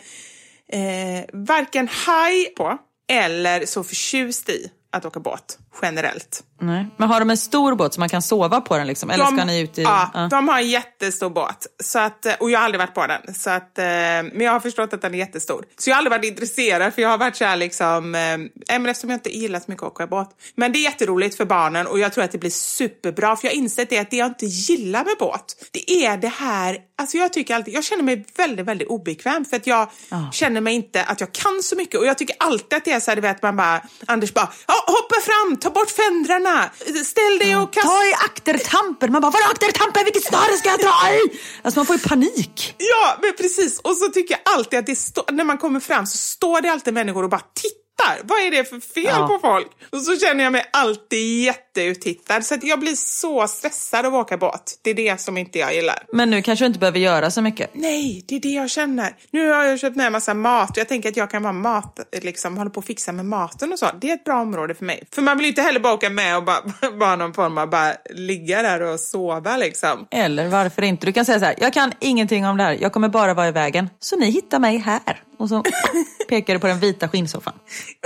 eh, 0.71 1.25
varken 1.33 1.87
haj 1.91 2.45
på 2.45 2.77
eller 3.11 3.65
så 3.65 3.83
förtjust 3.83 4.49
i 4.49 4.71
att 4.91 5.05
åka 5.05 5.19
båt 5.19 5.57
generellt. 5.81 6.43
Nej. 6.61 6.87
Men 6.97 7.09
har 7.09 7.19
de 7.19 7.29
en 7.29 7.37
stor 7.37 7.75
båt 7.75 7.93
så 7.93 7.99
man 7.99 8.09
kan 8.09 8.21
sova 8.21 8.61
på 8.61 8.77
den 8.77 8.87
liksom? 8.87 9.09
Eller 9.09 9.25
ska 9.25 9.45
ni 9.45 9.59
ut 9.59 9.77
i... 9.77 9.81
Ja, 9.81 10.11
Ja. 10.13 10.27
de 10.31 10.47
har 10.47 10.59
en 10.59 10.69
jättestor 10.69 11.29
båt. 11.29 11.67
Så 11.83 11.99
att, 11.99 12.25
och 12.39 12.51
jag 12.51 12.59
har 12.59 12.65
aldrig 12.65 12.79
varit 12.79 12.93
på 12.93 13.07
den. 13.07 13.33
Så 13.33 13.49
att, 13.49 13.79
eh, 13.79 13.85
men 13.85 14.39
jag 14.41 14.51
har 14.51 14.59
förstått 14.59 14.93
att 14.93 15.01
den 15.01 15.13
är 15.13 15.17
jättestor. 15.17 15.65
Så 15.77 15.89
jag 15.89 15.95
har 15.95 15.97
aldrig 15.97 16.11
varit 16.11 16.25
intresserad 16.25 16.93
för 16.93 17.01
jag 17.01 17.09
har 17.09 17.17
varit 17.17 17.35
så 17.35 17.45
här 17.45 17.55
liksom, 17.57 18.15
eh, 18.15 18.37
men 18.79 18.85
eftersom 18.85 19.09
jag 19.09 19.17
inte 19.17 19.37
gillar 19.37 19.59
så 19.59 19.65
mycket 19.67 19.83
att 19.83 19.91
åka 19.91 20.07
båt. 20.07 20.29
Men 20.55 20.71
det 20.71 20.79
är 20.79 20.83
jätteroligt 20.83 21.37
för 21.37 21.45
barnen 21.45 21.87
och 21.87 21.99
jag 21.99 22.13
tror 22.13 22.23
att 22.23 22.31
det 22.31 22.37
blir 22.37 22.49
superbra 22.51 23.35
för 23.35 23.47
jag 23.47 23.51
har 23.53 23.57
insett 23.57 23.89
det 23.89 23.97
att 23.99 24.11
det 24.11 24.17
jag 24.17 24.27
inte 24.27 24.45
gillar 24.45 25.03
med 25.03 25.15
båt, 25.19 25.55
det 25.71 25.91
är 26.05 26.17
det 26.17 26.27
här, 26.27 26.77
alltså 26.97 27.17
jag 27.17 27.33
tycker 27.33 27.55
alltid, 27.55 27.73
jag 27.73 27.83
känner 27.83 28.03
mig 28.03 28.25
väldigt, 28.37 28.65
väldigt 28.65 28.87
obekväm 28.87 29.45
för 29.45 29.57
att 29.57 29.67
jag 29.67 29.89
känner 30.31 30.61
mig 30.61 30.73
inte 30.73 31.03
att 31.03 31.19
jag 31.19 31.31
kan 31.31 31.63
så 31.63 31.75
mycket 31.75 31.99
och 31.99 32.05
jag 32.05 32.17
tycker 32.17 32.35
alltid 32.39 32.77
att 32.77 32.85
det 32.85 32.91
är 32.91 32.99
så 32.99 33.11
här, 33.11 33.15
du 33.15 33.21
vet 33.21 33.41
man 33.43 33.55
bara, 33.55 33.81
Anders 34.07 34.33
bara, 34.33 34.49
ja, 34.67 34.73
hoppa 34.87 35.15
fram, 35.21 35.57
ta 35.59 35.69
bort 35.69 35.91
fendrarna, 35.91 36.69
ställ 37.05 37.39
dig 37.39 37.55
och 37.55 37.73
kasta 37.73 37.89
Ta 37.89 38.05
i 38.05 38.13
aktertampen! 38.13 39.11
Man 39.11 39.21
bara, 39.21 39.31
vadå 39.31 39.45
aktertampen? 39.51 40.03
Vilket 40.03 40.23
snöre 40.25 40.57
ska 40.57 40.69
jag 40.69 40.79
dra 40.79 41.13
i? 41.13 41.39
Alltså 41.61 41.79
man 41.79 41.85
får 41.85 41.95
ju 41.95 42.01
panik. 42.01 42.75
Ja, 42.77 43.17
men 43.21 43.33
precis. 43.37 43.79
Och 43.79 43.95
så 43.97 44.07
tycker 44.09 44.39
jag 44.43 44.53
alltid 44.55 44.79
att 44.79 44.85
det 44.85 44.95
stå- 44.95 45.25
när 45.31 45.43
man 45.43 45.57
kommer 45.57 45.79
fram 45.79 46.05
så 46.05 46.17
står 46.17 46.61
det 46.61 46.69
alltid 46.71 46.93
människor 46.93 47.23
och 47.23 47.29
bara 47.29 47.41
tittar. 47.53 48.19
Vad 48.23 48.39
är 48.39 48.51
det 48.51 48.65
för 48.69 48.79
fel 48.79 49.03
Ja. 49.05 49.27
på 49.27 49.39
folk? 49.39 49.67
Och 49.91 50.01
så 50.01 50.15
känner 50.17 50.43
jag 50.43 50.51
mig 50.53 50.69
alltid 50.73 51.53
jätteuttittad. 51.83 52.45
Så 52.45 52.53
att 52.53 52.63
jag 52.63 52.79
blir 52.79 52.95
så 52.95 53.47
stressad 53.47 54.05
av 54.05 54.15
att 54.15 54.21
åka 54.21 54.37
båt. 54.37 54.79
Det 54.81 54.89
är 54.89 54.95
det 54.95 55.21
som 55.21 55.37
inte 55.37 55.59
jag 55.59 55.75
gillar. 55.75 56.03
Men 56.13 56.29
nu 56.29 56.41
kanske 56.41 56.65
du 56.65 56.67
inte 56.67 56.79
behöver 56.79 56.99
göra 56.99 57.31
så 57.31 57.41
mycket. 57.41 57.69
Nej, 57.73 58.25
det 58.27 58.35
är 58.35 58.39
det 58.39 58.49
jag 58.49 58.69
känner. 58.69 59.15
Nu 59.31 59.51
har 59.51 59.63
jag 59.63 59.79
köpt 59.79 59.95
med 59.95 60.05
en 60.05 60.11
massa 60.11 60.33
mat 60.33 60.69
och 60.69 60.77
jag 60.77 60.87
tänker 60.87 61.09
att 61.09 61.17
jag 61.17 61.31
kan 61.31 61.43
vara 61.43 61.53
mat, 61.53 61.99
liksom 62.21 62.57
hålla 62.57 62.69
på 62.69 62.77
och 62.77 62.85
fixa 62.85 63.11
med 63.11 63.25
maten 63.25 63.73
och 63.73 63.79
så. 63.79 63.85
Det 64.01 64.09
är 64.09 64.13
ett 64.13 64.23
bra 64.23 64.41
område 64.41 64.75
för 64.75 64.85
mig. 64.85 65.03
För 65.11 65.21
man 65.21 65.37
vill 65.37 65.47
inte 65.47 65.61
heller 65.61 65.79
bara 65.79 65.93
åka 65.93 66.09
med 66.09 66.37
och 66.37 66.43
bara, 66.43 66.61
bara 66.99 67.15
någon 67.15 67.33
form 67.33 67.57
av 67.57 67.69
bara 67.69 67.93
ligga 68.09 68.61
där 68.61 68.81
och 68.81 68.99
sova 68.99 69.57
liksom. 69.57 70.07
Eller 70.11 70.47
varför 70.47 70.81
inte? 70.81 71.05
Du 71.05 71.11
kan 71.13 71.25
säga 71.25 71.39
så 71.39 71.45
här, 71.45 71.55
jag 71.59 71.73
kan 71.73 71.91
ingenting 71.99 72.45
om 72.45 72.57
det 72.57 72.63
här. 72.63 72.77
Jag 72.81 72.93
kommer 72.93 73.09
bara 73.09 73.33
vara 73.33 73.47
i 73.47 73.51
vägen. 73.51 73.89
Så 73.99 74.15
ni 74.15 74.31
hittar 74.31 74.59
mig 74.59 74.77
här. 74.77 75.23
Och 75.39 75.49
så 75.49 75.63
pekar 76.29 76.53
du 76.53 76.59
på 76.59 76.67
den 76.67 76.79
vita 76.79 77.09
skinnsoffan. 77.09 77.53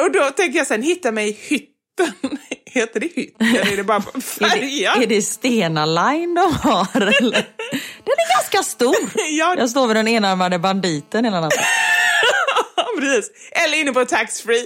Och 0.01 0.11
då 0.11 0.29
tänker 0.29 0.57
jag 0.57 0.67
sen, 0.67 0.83
hitta 0.83 1.11
mig 1.11 1.29
i 1.29 1.37
hytten. 1.49 1.72
Heter 2.65 2.99
det 2.99 3.09
hytt? 3.15 3.35
Eller 3.41 3.73
är 3.73 3.77
det 3.77 3.83
bara 3.83 3.97
Är 4.13 4.21
färjan? 4.21 4.93
det, 4.99 5.03
är 5.03 5.07
det 5.07 5.21
Stena 5.21 5.85
Line 5.85 6.33
de 6.35 6.53
har 6.61 6.87
eller? 7.01 7.31
Den 8.03 8.15
är 8.17 8.37
ganska 8.41 8.63
stor. 8.71 8.95
Ja. 9.29 9.55
Jag 9.57 9.69
står 9.69 9.87
vid 9.87 9.95
den 9.95 10.07
enarmade 10.07 10.59
banditen 10.59 11.25
hela 11.25 11.41
natten. 11.41 11.63
precis. 12.99 13.31
Eller 13.51 13.81
inne 13.81 13.91
på 13.93 14.05
taxfree. 14.05 14.65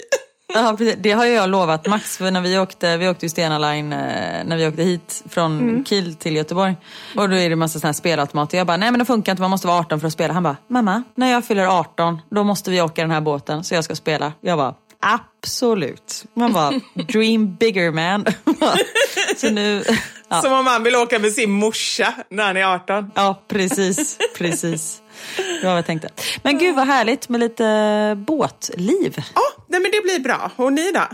Ja, 0.54 0.76
precis. 0.78 0.96
Det 1.00 1.12
har 1.12 1.26
jag 1.26 1.50
lovat 1.50 1.88
Max 1.88 2.18
för 2.18 2.32
när 2.32 2.42
vi 2.42 2.60
åkte, 2.60 2.98
vi 2.98 3.10
åkte 3.10 3.26
ju 3.26 3.30
Stena 3.30 3.60
Line 3.60 3.94
eh, 3.94 4.44
när 4.46 4.58
vi 4.58 4.68
åkte 4.68 4.84
hit 4.84 5.24
från 5.30 5.60
Mm. 5.60 5.86
Kiel 5.86 6.16
till 6.16 6.36
Göteborg. 6.36 6.76
Och 7.16 7.30
då 7.30 7.36
är 7.36 7.50
det 7.50 7.56
massa 7.56 7.80
sådana 7.80 7.88
här 7.90 7.94
spelautomater. 7.94 8.58
Jag 8.58 8.68
bara, 8.68 8.78
nej 8.78 8.92
men 8.92 9.00
det 9.00 9.06
funkar 9.06 9.32
inte, 9.32 9.42
man 9.42 9.52
måste 9.52 9.68
vara 9.68 9.80
18 9.80 10.00
för 10.00 10.08
att 10.08 10.14
spela. 10.14 10.34
Han 10.34 10.44
bara, 10.44 10.58
mamma, 10.68 11.04
när 11.16 11.32
jag 11.32 11.46
fyller 11.46 11.80
18 11.80 12.22
då 12.32 12.44
måste 12.44 12.72
vi 12.72 12.82
åka 12.82 13.02
den 13.02 13.12
här 13.12 13.22
båten 13.22 13.64
så 13.64 13.76
jag 13.76 13.84
ska 13.84 13.96
spela. 13.96 14.34
Jag 14.42 14.58
bara, 14.58 14.74
absolut. 15.00 16.26
Man 16.34 16.54
bara, 16.54 16.82
dream 16.94 17.56
bigger 17.56 17.92
man. 17.92 18.26
så 19.38 19.50
nu, 19.50 19.84
ja. 20.30 20.42
Som 20.42 20.54
om 20.54 20.66
man 20.66 20.84
vill 20.84 20.96
åka 20.96 21.20
med 21.20 21.34
sin 21.34 21.52
morsa 21.52 22.14
när 22.30 22.44
han 22.44 22.58
är 22.58 22.64
18. 22.64 23.12
Ja, 23.16 23.42
precis. 23.48 24.18
precis. 24.38 25.02
Det 25.36 25.64
var 25.64 25.70
vad 25.70 25.78
jag 25.78 25.86
tänkte. 25.86 26.10
Men 26.44 26.58
gud 26.58 26.76
vad 26.76 26.88
härligt 26.88 27.30
med 27.30 27.40
lite 27.40 28.18
båtliv. 28.28 29.16
Ja, 29.36 29.42
nej, 29.68 29.80
men 29.82 29.92
det 29.92 30.02
blir 30.02 30.20
bra. 30.20 30.52
Och 30.56 30.74
ni 30.74 30.92
då? 30.92 31.08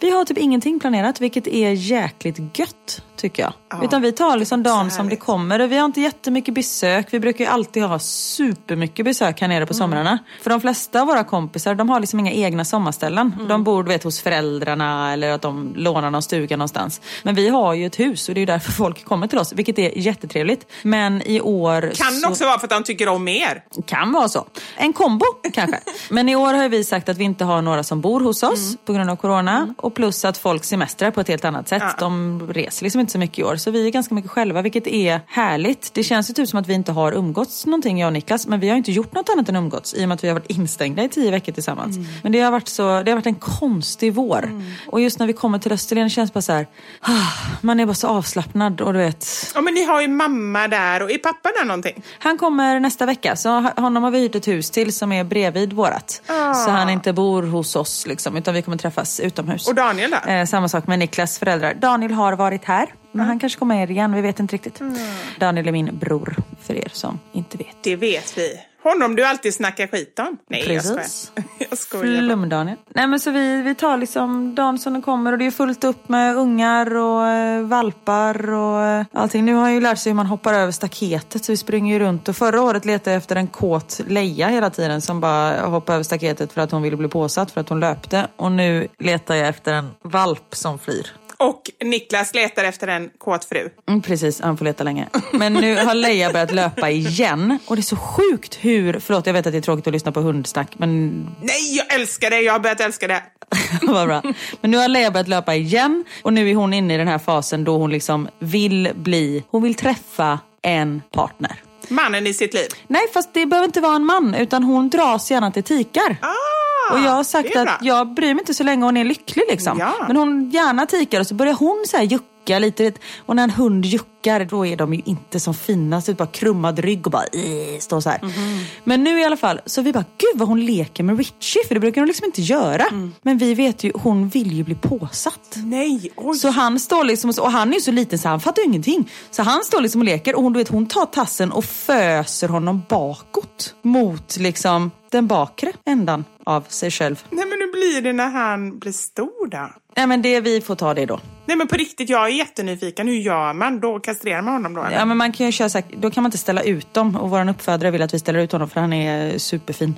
Vi 0.00 0.10
har 0.10 0.24
typ 0.24 0.38
ingenting 0.38 0.80
planerat, 0.80 1.20
vilket 1.20 1.46
är 1.46 1.70
jäkligt 1.70 2.58
gött 2.58 3.02
tycker 3.18 3.42
jag. 3.42 3.52
Ja, 3.70 3.84
Utan 3.84 4.02
vi 4.02 4.12
tar 4.12 4.36
liksom 4.36 4.62
dagen 4.62 4.90
som 4.90 5.08
det 5.08 5.16
kommer. 5.16 5.60
Och 5.60 5.72
vi 5.72 5.76
har 5.76 5.84
inte 5.84 6.00
jättemycket 6.00 6.54
besök. 6.54 7.06
Vi 7.10 7.20
brukar 7.20 7.44
ju 7.44 7.50
alltid 7.50 7.82
ha 7.82 7.98
supermycket 7.98 9.04
besök 9.04 9.40
här 9.40 9.48
nere 9.48 9.56
Mm. 9.58 9.68
på 9.68 9.74
somrarna. 9.74 10.18
För 10.42 10.50
de 10.50 10.60
flesta 10.60 11.00
av 11.00 11.06
våra 11.06 11.24
kompisar, 11.24 11.74
de 11.74 11.88
har 11.88 12.00
liksom 12.00 12.20
inga 12.20 12.32
egna 12.32 12.64
sommarställen. 12.64 13.32
Mm. 13.36 13.48
De 13.48 13.64
bor 13.64 13.82
du 13.82 13.88
vet, 13.88 14.04
hos 14.04 14.20
föräldrarna 14.20 15.12
eller 15.12 15.30
att 15.30 15.42
de 15.42 15.72
lånar 15.76 16.10
någon 16.10 16.22
stuga 16.22 16.56
någonstans. 16.56 17.00
Men 17.22 17.34
vi 17.34 17.48
har 17.48 17.74
ju 17.74 17.86
ett 17.86 18.00
hus 18.00 18.28
och 18.28 18.34
det 18.34 18.40
är 18.40 18.46
därför 18.46 18.72
folk 18.72 19.04
kommer 19.04 19.26
till 19.26 19.38
oss, 19.38 19.52
vilket 19.52 19.78
är 19.78 19.98
jättetrevligt. 19.98 20.66
Men 20.82 21.22
i 21.22 21.40
år... 21.40 21.92
Kan 21.94 22.12
så... 22.12 22.28
också 22.28 22.44
vara 22.44 22.58
för 22.58 22.66
att 22.66 22.70
de 22.70 22.82
tycker 22.84 23.08
om 23.08 23.28
er. 23.28 23.64
Kan 23.86 24.12
vara 24.12 24.28
så. 24.28 24.46
En 24.76 24.92
kombo 24.92 25.24
kanske. 25.52 25.78
Men 26.10 26.28
i 26.28 26.36
år 26.36 26.54
har 26.54 26.68
vi 26.68 26.84
sagt 26.84 27.08
att 27.08 27.16
vi 27.16 27.24
inte 27.24 27.44
har 27.44 27.62
några 27.62 27.82
som 27.82 28.00
bor 28.00 28.20
hos 28.20 28.42
oss 28.42 28.76
på 28.84 28.92
grund 28.92 29.10
av 29.10 29.16
corona. 29.16 29.74
Och 29.78 29.94
plus 29.94 30.24
att 30.24 30.38
folk 30.38 30.64
semestrar 30.64 31.10
på 31.10 31.20
ett 31.20 31.28
helt 31.28 31.44
annat 31.44 31.68
sätt. 31.68 31.82
Ja. 31.86 31.94
De 31.98 32.42
reser 32.52 32.84
liksom 32.84 33.00
inte 33.00 33.07
så 33.10 33.18
mycket 33.18 33.38
i 33.38 33.42
år. 33.44 33.56
Så 33.56 33.70
vi 33.70 33.86
är 33.86 33.90
ganska 33.90 34.14
mycket 34.14 34.30
själva, 34.30 34.62
vilket 34.62 34.86
är 34.86 35.20
härligt. 35.26 35.94
Det 35.94 36.02
känns 36.02 36.30
ju 36.30 36.34
typ 36.34 36.48
som 36.48 36.58
att 36.60 36.66
vi 36.66 36.74
inte 36.74 36.92
har 36.92 37.12
umgåtts 37.12 37.66
någonting, 37.66 38.00
jag 38.00 38.06
och 38.06 38.12
Niklas. 38.12 38.46
Men 38.46 38.60
vi 38.60 38.68
har 38.68 38.76
inte 38.76 38.92
gjort 38.92 39.12
något 39.14 39.28
annat 39.28 39.48
än 39.48 39.56
umgåtts 39.56 39.94
i 39.94 40.04
och 40.04 40.08
med 40.08 40.14
att 40.14 40.24
vi 40.24 40.28
har 40.28 40.34
varit 40.34 40.50
instängda 40.50 41.02
i 41.04 41.08
tio 41.08 41.30
veckor 41.30 41.52
tillsammans. 41.52 41.96
Men 42.22 42.32
det 42.32 42.40
har 42.40 42.50
varit 42.50 42.68
så, 42.68 42.82
det 43.02 43.10
har 43.10 43.16
varit 43.16 43.26
en 43.26 43.34
konstig 43.34 44.14
vår. 44.14 44.62
Och 44.86 45.00
just 45.00 45.18
när 45.18 45.26
vi 45.26 45.32
kommer 45.32 45.58
till 45.58 45.72
Österlen 45.72 46.10
känns 46.10 46.30
det 46.30 46.34
bara 46.34 46.42
så 46.42 46.52
här, 46.52 46.66
ah, 47.00 47.12
man 47.60 47.80
är 47.80 47.86
bara 47.86 47.94
så 47.94 48.08
avslappnad 48.08 48.80
och 48.80 48.92
du 48.92 48.98
vet, 48.98 49.26
Ja, 49.54 49.60
men 49.60 49.74
ni 49.74 49.84
har 49.84 50.00
ju 50.00 50.08
mamma 50.08 50.68
där 50.68 51.02
och 51.02 51.10
är 51.10 51.18
pappa 51.18 51.48
där 51.58 51.64
någonting? 51.64 52.02
han 52.18 52.38
kommer 52.38 52.80
nästa 52.80 53.06
vecka, 53.06 53.36
så 53.36 53.48
honom 53.76 54.02
har 54.02 54.10
vi 54.10 54.18
hyrt 54.20 54.34
ett 54.34 54.48
hus 54.48 54.70
till 54.70 54.92
som 54.92 55.12
är 55.12 55.24
bredvid 55.24 55.72
vårat. 55.72 56.22
Ah. 56.26 56.54
Så 56.54 56.70
han 56.70 56.90
inte 56.90 57.12
bor 57.12 57.42
hos 57.42 57.76
oss, 57.76 58.06
liksom, 58.06 58.36
utan 58.36 58.54
vi 58.54 58.62
kommer 58.62 58.76
träffas 58.76 59.20
utomhus. 59.20 59.68
Och 59.68 59.74
Daniel 59.74 60.10
då? 60.24 60.30
Eh, 60.30 60.44
samma 60.46 60.68
sak 60.68 60.86
med 60.86 60.98
Niklas 60.98 61.38
föräldrar. 61.38 61.74
Daniel 61.74 62.12
har 62.12 62.32
varit 62.32 62.64
här, 62.64 62.86
men 63.12 63.26
han 63.26 63.38
kanske 63.38 63.58
kommer 63.58 63.90
igen, 63.90 64.14
vi 64.14 64.20
vet 64.20 64.40
inte 64.40 64.54
riktigt. 64.54 64.80
Mm. 64.80 64.94
Daniel 65.38 65.68
är 65.68 65.72
min 65.72 65.98
bror, 65.98 66.36
för 66.62 66.74
er 66.74 66.90
som 66.92 67.18
inte 67.32 67.58
vet. 67.58 67.76
Det 67.82 67.96
vet 67.96 68.38
vi. 68.38 68.60
Honom 68.82 69.16
du 69.16 69.24
alltid 69.24 69.54
snackar 69.54 69.86
skit 69.86 70.18
om. 70.18 70.38
Nej, 70.48 70.66
Precis. 70.66 71.32
jag 71.34 71.42
skojar. 71.42 71.66
Jag 71.70 71.78
skojar. 71.78 72.22
Flum-Daniel. 72.22 72.76
Nej 72.94 73.06
men 73.06 73.20
så 73.20 73.30
vi, 73.30 73.62
vi 73.62 73.74
tar 73.74 73.96
liksom 73.96 74.54
dagen 74.54 74.78
som 74.78 74.92
den 74.92 75.02
kommer 75.02 75.32
och 75.32 75.38
det 75.38 75.46
är 75.46 75.50
fullt 75.50 75.84
upp 75.84 76.08
med 76.08 76.36
ungar 76.36 76.96
och 76.96 77.26
eh, 77.26 77.62
valpar 77.62 78.50
och 78.50 78.84
eh, 78.84 79.06
allting. 79.12 79.44
Nu 79.44 79.54
har 79.54 79.66
jag 79.66 79.74
ju 79.74 79.80
lärt 79.80 79.98
sig 79.98 80.10
hur 80.10 80.14
man 80.16 80.26
hoppar 80.26 80.54
över 80.54 80.72
staketet 80.72 81.44
så 81.44 81.52
vi 81.52 81.56
springer 81.56 81.94
ju 81.94 82.00
runt 82.00 82.28
och 82.28 82.36
förra 82.36 82.62
året 82.62 82.84
letade 82.84 83.10
jag 83.10 83.16
efter 83.16 83.36
en 83.36 83.46
kåt 83.46 84.00
leja 84.06 84.48
hela 84.48 84.70
tiden 84.70 85.00
som 85.00 85.20
bara 85.20 85.60
hoppade 85.60 85.94
över 85.94 86.04
staketet 86.04 86.52
för 86.52 86.60
att 86.60 86.70
hon 86.70 86.82
ville 86.82 86.96
bli 86.96 87.08
påsatt 87.08 87.50
för 87.50 87.60
att 87.60 87.68
hon 87.68 87.80
löpte. 87.80 88.26
Och 88.36 88.52
nu 88.52 88.88
letar 88.98 89.34
jag 89.34 89.48
efter 89.48 89.72
en 89.72 89.90
valp 90.02 90.54
som 90.54 90.78
flyr. 90.78 91.06
Och 91.40 91.70
Niklas 91.84 92.34
letar 92.34 92.64
efter 92.64 92.88
en 92.88 93.10
kåt 93.18 93.44
fru. 93.44 93.70
Mm, 93.88 94.02
precis, 94.02 94.40
han 94.40 94.56
får 94.56 94.64
leta 94.64 94.84
länge. 94.84 95.08
Men 95.32 95.54
nu 95.54 95.76
har 95.76 95.94
Leia 95.94 96.32
börjat 96.32 96.52
löpa 96.52 96.90
igen. 96.90 97.58
Och 97.66 97.76
det 97.76 97.80
är 97.80 97.82
så 97.82 97.96
sjukt 97.96 98.58
hur, 98.60 99.00
förlåt 99.00 99.26
jag 99.26 99.32
vet 99.32 99.46
att 99.46 99.52
det 99.52 99.58
är 99.58 99.62
tråkigt 99.62 99.86
att 99.86 99.92
lyssna 99.92 100.12
på 100.12 100.20
hundsnack 100.20 100.78
men 100.78 101.22
Nej, 101.42 101.76
jag 101.76 101.94
älskar 101.94 102.30
det! 102.30 102.40
Jag 102.40 102.52
har 102.52 102.60
börjat 102.60 102.80
älska 102.80 103.06
det. 103.06 103.22
Vad 103.82 104.06
bra. 104.06 104.22
Men 104.60 104.70
nu 104.70 104.76
har 104.76 104.88
Leia 104.88 105.10
börjat 105.10 105.28
löpa 105.28 105.54
igen 105.54 106.04
och 106.22 106.32
nu 106.32 106.50
är 106.50 106.54
hon 106.54 106.74
inne 106.74 106.94
i 106.94 106.96
den 106.96 107.08
här 107.08 107.18
fasen 107.18 107.64
då 107.64 107.78
hon 107.78 107.90
liksom 107.90 108.28
vill 108.38 108.92
bli, 108.94 109.44
hon 109.50 109.62
vill 109.62 109.74
träffa 109.74 110.38
en 110.62 111.02
partner. 111.12 111.62
Mannen 111.88 112.26
i 112.26 112.34
sitt 112.34 112.54
liv. 112.54 112.68
Nej, 112.86 113.02
fast 113.14 113.34
det 113.34 113.46
behöver 113.46 113.66
inte 113.66 113.80
vara 113.80 113.96
en 113.96 114.04
man, 114.04 114.34
utan 114.34 114.62
hon 114.62 114.90
dras 114.90 115.30
gärna 115.30 115.50
till 115.50 115.62
tikar. 115.62 116.16
Ah, 116.22 116.57
och 116.92 116.98
jag 116.98 117.10
har 117.10 117.24
sagt 117.24 117.56
att 117.56 117.78
jag 117.80 118.14
bryr 118.14 118.34
mig 118.34 118.42
inte 118.42 118.54
så 118.54 118.64
länge 118.64 118.84
hon 118.84 118.96
är 118.96 119.04
lycklig 119.04 119.44
liksom. 119.50 119.78
Ja. 119.78 119.94
Men 120.06 120.16
hon 120.16 120.50
gärna 120.50 120.86
tikar 120.86 121.20
och 121.20 121.26
så 121.26 121.34
börjar 121.34 121.54
hon 121.54 121.84
så 121.86 121.96
här 121.96 122.04
jucka 122.04 122.58
lite. 122.58 122.92
Och 123.26 123.36
när 123.36 123.42
en 123.44 123.50
hund 123.50 123.84
juckar 123.84 124.44
då 124.44 124.66
är 124.66 124.76
de 124.76 124.94
ju 124.94 125.02
inte 125.04 125.40
som 125.40 125.54
finast. 125.54 126.08
Ut 126.08 126.16
bara 126.16 126.28
krummad 126.28 126.78
rygg 126.78 127.06
och 127.06 127.12
bara 127.12 127.26
"Ih", 127.32 127.78
står 127.80 128.00
så 128.00 128.10
här. 128.10 128.18
Mhm. 128.22 128.64
Men 128.84 129.04
nu 129.04 129.20
i 129.20 129.24
alla 129.24 129.36
fall 129.36 129.60
så 129.66 129.82
vi 129.82 129.92
bara, 129.92 130.04
gud 130.18 130.38
vad 130.40 130.48
hon 130.48 130.66
leker 130.66 131.02
med 131.04 131.18
Richie. 131.18 131.64
För 131.68 131.74
det 131.74 131.80
brukar 131.80 132.00
hon 132.00 132.08
liksom 132.08 132.24
inte 132.24 132.42
göra. 132.42 132.82
Mm. 132.84 133.14
Men 133.22 133.38
vi 133.38 133.54
vet 133.54 133.84
ju, 133.84 133.92
hon 133.94 134.28
vill 134.28 134.52
ju 134.52 134.64
bli 134.64 134.74
påsatt. 134.74 135.54
Nej, 135.56 136.12
oj. 136.16 136.38
Så 136.38 136.48
han 136.48 136.80
står 136.80 137.04
liksom, 137.04 137.32
och 137.40 137.52
han 137.52 137.70
är 137.70 137.74
ju 137.74 137.80
så 137.80 137.90
liten 137.90 138.18
så 138.18 138.28
han 138.28 138.40
fattar 138.40 138.62
ju 138.62 138.68
ingenting. 138.68 139.10
Så 139.30 139.42
han 139.42 139.64
står 139.64 139.80
liksom 139.80 140.00
och 140.00 140.04
leker 140.04 140.34
och 140.36 140.42
hon, 140.42 140.52
du 140.52 140.58
vet, 140.58 140.68
hon 140.68 140.86
tar 140.86 141.06
tassen 141.06 141.52
och 141.52 141.64
föser 141.64 142.48
honom 142.48 142.82
bakåt. 142.88 143.74
Mot 143.82 144.36
liksom 144.36 144.90
den 145.10 145.26
bakre 145.26 145.72
ändan 145.84 146.24
av 146.44 146.60
sig 146.68 146.90
själv. 146.90 147.24
Nej 147.30 147.44
men 147.46 147.58
hur 147.58 147.72
blir 147.72 148.02
det 148.02 148.12
när 148.12 148.28
han 148.28 148.78
blir 148.78 148.92
stor 148.92 149.48
då? 149.50 149.70
Nej 149.96 150.06
men 150.06 150.22
det, 150.22 150.40
vi 150.40 150.60
får 150.60 150.74
ta 150.74 150.94
det 150.94 151.06
då. 151.06 151.20
Nej 151.46 151.56
men 151.56 151.68
på 151.68 151.76
riktigt, 151.76 152.08
jag 152.08 152.24
är 152.24 152.28
jättenyfiken. 152.28 153.08
Hur 153.08 153.14
gör 153.14 153.52
man? 153.52 153.80
Då 153.80 154.00
kastrerar 154.00 154.42
man 154.42 154.54
honom 154.54 154.74
då 154.74 154.82
eller? 154.84 154.96
Ja 154.96 155.04
men 155.04 155.16
man 155.16 155.32
kan 155.32 155.46
ju 155.46 155.52
köra 155.52 155.68
så 155.68 155.78
här, 155.78 155.86
då 155.96 156.10
kan 156.10 156.22
man 156.22 156.28
inte 156.28 156.38
ställa 156.38 156.62
ut 156.62 156.94
dem 156.94 157.16
och 157.16 157.30
vår 157.30 157.48
uppfödare 157.48 157.90
vill 157.90 158.02
att 158.02 158.14
vi 158.14 158.18
ställer 158.18 158.38
ut 158.38 158.52
honom 158.52 158.68
för 158.68 158.80
han 158.80 158.92
är 158.92 159.38
superfin. 159.38 159.94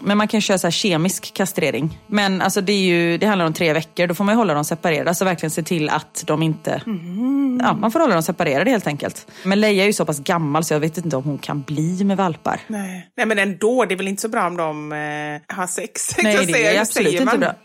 Men 0.00 0.18
man 0.18 0.28
kan 0.28 0.40
köra 0.40 0.58
så 0.58 0.66
här 0.66 0.72
kemisk 0.72 1.34
kastrering. 1.34 1.98
Men 2.06 2.40
alltså 2.40 2.60
det, 2.60 2.72
är 2.72 2.80
ju, 2.80 3.18
det 3.18 3.26
handlar 3.26 3.46
om 3.46 3.52
tre 3.52 3.72
veckor, 3.72 4.06
då 4.06 4.14
får 4.14 4.24
man 4.24 4.34
ju 4.34 4.36
hålla 4.36 4.54
dem 4.54 4.64
separerade. 4.64 5.10
Alltså 5.10 5.24
verkligen 5.24 5.50
se 5.50 5.62
till 5.62 5.88
att 5.88 6.24
de 6.26 6.42
inte... 6.42 6.82
Ja, 7.60 7.74
man 7.74 7.90
får 7.90 8.00
hålla 8.00 8.14
dem 8.14 8.22
separerade 8.22 8.70
helt 8.70 8.86
enkelt. 8.86 9.26
Men 9.44 9.60
Leia 9.60 9.82
är 9.82 9.86
ju 9.86 9.92
så 9.92 10.04
pass 10.04 10.18
gammal 10.18 10.64
så 10.64 10.74
jag 10.74 10.80
vet 10.80 10.98
inte 10.98 11.16
om 11.16 11.24
hon 11.24 11.38
kan 11.38 11.62
bli 11.62 12.04
med 12.04 12.16
valpar. 12.16 12.60
Nej. 12.66 13.10
Nej 13.16 13.26
men 13.26 13.38
ändå, 13.38 13.84
det 13.84 13.94
är 13.94 13.96
väl 13.96 14.08
inte 14.08 14.22
så 14.22 14.28
bra 14.28 14.47
om 14.48 14.56
de 14.56 14.92
eh, 14.92 15.56
har 15.56 15.66
sex? 15.66 16.16
Nej, 16.22 16.46
det 16.46 16.66
är 16.66 16.80
absolut 16.80 17.06
säger 17.08 17.20
inte 17.20 17.24
man? 17.24 17.40
bra. 17.40 17.54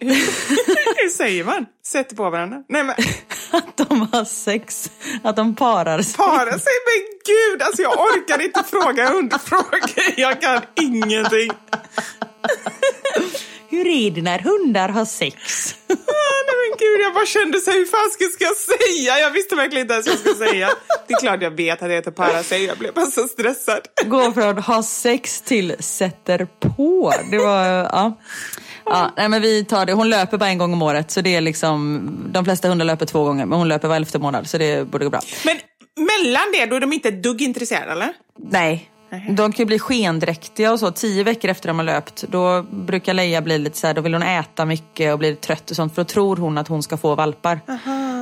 hur 0.96 1.10
säger 1.10 1.44
man? 1.44 1.66
Sätter 1.86 2.16
på 2.16 2.30
varandra? 2.30 2.64
Nej 2.70 2.84
men 2.84 2.96
Att 3.52 3.78
de 3.78 4.08
har 4.12 4.26
sex, 4.26 4.92
att 5.24 5.36
de 5.36 5.56
parar 5.56 6.02
sig. 6.02 6.16
para 6.18 6.60
sig, 6.60 6.74
men 6.86 7.20
gud 7.26 7.62
alltså 7.62 7.82
jag 7.82 8.00
orkar 8.00 8.42
inte 8.42 8.64
fråga 8.64 9.10
underfrågor. 9.10 9.80
Jag 10.18 10.42
kan 10.42 10.62
ingenting. 10.82 11.52
Hur 13.70 13.88
är 13.88 14.12
det 14.12 14.22
när 14.22 14.40
hundar 14.40 14.90
har 14.90 15.06
sex? 15.06 15.76
Men 16.64 16.78
gud, 16.80 17.02
jag 17.02 17.14
bara 17.14 17.26
kände 17.26 17.60
så 17.60 17.72
här, 17.72 17.78
hur 17.78 17.86
fan 17.86 18.10
ska 18.12 18.44
jag 18.44 18.58
säga? 18.58 19.20
Jag 19.20 19.32
visste 19.32 19.56
verkligen 19.56 19.82
inte 19.82 19.94
ens 19.94 20.08
vad 20.08 20.14
jag 20.14 20.20
skulle 20.20 20.50
säga. 20.52 20.70
Det 21.08 21.14
är 21.14 21.20
klart 21.20 21.42
jag 21.42 21.52
vet 21.52 21.82
att 21.82 21.90
det 21.90 21.96
heter 21.96 22.12
para 22.12 22.44
sig, 22.44 22.66
jag 22.66 22.78
blev 22.78 22.94
bara 22.94 23.06
så 23.06 23.28
stressad. 23.28 23.82
Gå 24.06 24.32
från 24.32 24.58
ha 24.58 24.84
sex 24.84 25.42
till 25.42 25.76
sätter 25.80 26.48
på. 26.60 27.14
Det 27.32 27.38
var, 27.38 27.66
ja. 27.66 28.20
Ja, 28.86 29.14
nej 29.18 29.30
men 29.30 29.42
vi 29.42 29.66
tar 29.66 29.86
det. 29.86 29.94
Hon 29.94 30.10
löper 30.10 30.38
bara 30.38 30.50
en 30.50 30.58
gång 30.58 30.74
om 30.74 30.82
året. 30.82 31.12
Så 31.12 31.22
det 31.22 31.36
är 31.36 31.42
liksom, 31.42 32.10
de 32.34 32.46
flesta 32.46 32.68
hundar 32.68 32.86
löper 32.86 33.06
två 33.06 33.24
gånger. 33.24 33.46
Men 33.46 33.58
hon 33.58 33.68
löper 33.68 33.88
var 33.88 33.96
elfte 33.96 34.20
månad. 34.20 34.50
Så 34.50 34.58
det 34.58 34.88
borde 34.88 35.06
gå 35.06 35.12
bra. 35.12 35.22
Men 35.46 35.58
mellan 36.06 36.52
det, 36.54 36.66
då 36.66 36.76
är 36.76 36.80
de 36.80 36.94
inte 36.94 37.10
ett 37.10 37.24
dugg 37.24 37.42
intresserade 37.42 37.92
eller? 37.92 38.14
Nej. 38.50 38.90
De 39.30 39.52
kan 39.52 39.64
ju 39.64 39.66
bli 39.66 39.80
skendräktiga 39.80 40.72
och 40.72 40.80
så. 40.80 40.92
Tio 40.92 41.24
veckor 41.24 41.52
efter 41.52 41.68
de 41.68 41.78
har 41.78 41.86
löpt. 41.86 42.24
Då 42.28 42.66
brukar 42.72 43.14
Leia 43.14 43.42
bli 43.42 43.58
lite 43.58 43.78
så 43.78 43.88
här, 43.88 43.94
då 43.94 44.02
vill 44.02 44.14
hon 44.14 44.24
äta 44.24 44.66
mycket 44.66 45.14
och 45.14 45.20
blir 45.20 45.36
trött 45.36 45.70
och 45.70 45.76
sånt. 45.76 45.96
För 45.96 46.02
då 46.02 46.06
tror 46.06 46.36
hon 46.36 46.58
att 46.58 46.68
hon 46.68 46.84
ska 46.84 46.98
få 46.98 47.16
valpar. 47.16 47.60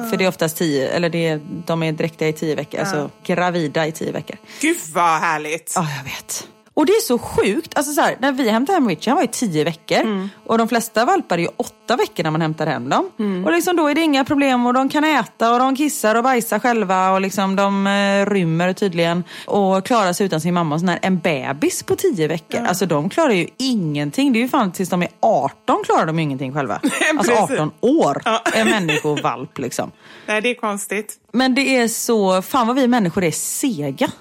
För 0.10 0.18
det 0.18 0.24
är 0.24 0.28
oftast 0.28 0.58
tio, 0.58 0.90
eller 0.90 1.10
det 1.10 1.28
är, 1.28 1.40
de 1.66 1.84
är 1.84 1.92
dräktiga 1.92 2.28
i 2.28 2.34
tio 2.34 2.56
veckor. 2.56 2.80
Alltså 2.80 3.10
gravida 3.24 3.88
i 3.88 3.92
tio 3.92 4.12
veckor. 4.12 4.38
Gud 4.62 4.78
vad 4.94 5.20
härligt. 5.20 5.74
Ja, 5.76 5.88
jag 5.98 6.04
vet. 6.04 6.48
Och 6.74 6.86
det 6.86 6.92
är 6.92 7.02
så 7.02 7.18
sjukt. 7.20 7.78
Alltså 7.78 7.94
så 7.94 8.02
här, 8.02 8.16
när 8.20 8.32
vi 8.32 8.50
hämtade 8.50 8.76
hem 8.76 8.90
Richie, 8.90 9.12
han 9.12 9.16
var 9.16 9.24
ju 9.24 9.28
tio 9.32 9.64
veckor. 9.64 10.30
Och 10.46 10.58
de 10.58 10.68
flesta 10.68 11.06
valpar 11.06 11.38
är 11.38 11.42
ju 11.42 11.48
åtta 11.58 11.96
veckor 11.96 12.24
när 12.24 12.32
man 12.32 12.42
hämtar 12.42 12.68
hem 12.68 12.90
dem. 12.90 13.12
Och 13.46 13.52
liksom 13.52 13.76
då 13.76 13.88
är 13.88 13.96
det 13.96 14.02
inga 14.02 14.26
problem 14.26 14.66
och 14.66 14.74
de 14.74 14.90
kan 14.90 15.04
äta 15.04 15.54
och 15.54 15.60
de 15.60 15.76
kissar 15.76 16.16
och 16.16 16.24
bajsar 16.24 16.60
själva 16.60 17.12
och 17.12 17.22
liksom 17.22 17.56
de 17.56 17.88
eh, 17.88 18.26
rymmer 18.26 18.74
tydligen. 18.74 19.24
Och 19.46 19.86
klarar 19.86 20.14
sig 20.14 20.26
utan 20.26 20.42
sin 20.42 20.54
mamma. 20.54 20.76
Och 20.76 20.80
sån 20.82 20.90
här, 20.90 21.00
en 21.02 21.20
bebis 21.20 21.84
på 21.84 21.96
tio 21.96 22.28
veckor, 22.28 22.62
alltså 22.66 22.86
de 22.86 23.10
klarar 23.10 23.34
ju 23.34 23.48
ingenting. 23.58 24.34
Det 24.34 24.40
är 24.40 24.42
ju 24.42 24.50
fan 24.50 24.72
tills 24.72 24.90
de 24.90 25.02
är 25.02 25.10
18 25.20 25.84
klarar 25.86 26.06
de 26.06 26.18
ju 26.18 26.24
ingenting 26.24 26.54
själva. 26.54 26.74
alltså 27.18 27.32
Precis. 27.32 27.60
18 27.60 27.72
år 27.82 28.22
är 28.54 28.66
människovalp 28.66 29.58
liksom. 29.58 29.92
Nej, 30.26 30.42
det 30.42 30.50
är 30.50 30.56
konstigt. 30.56 31.16
Men 31.32 31.56
det 31.56 31.78
är 31.78 31.88
så, 31.88 32.42
fan 32.42 32.68
vad 32.68 32.76
vi 32.76 32.88
människor 32.88 33.24
är 33.24 33.32
sega. 33.32 34.12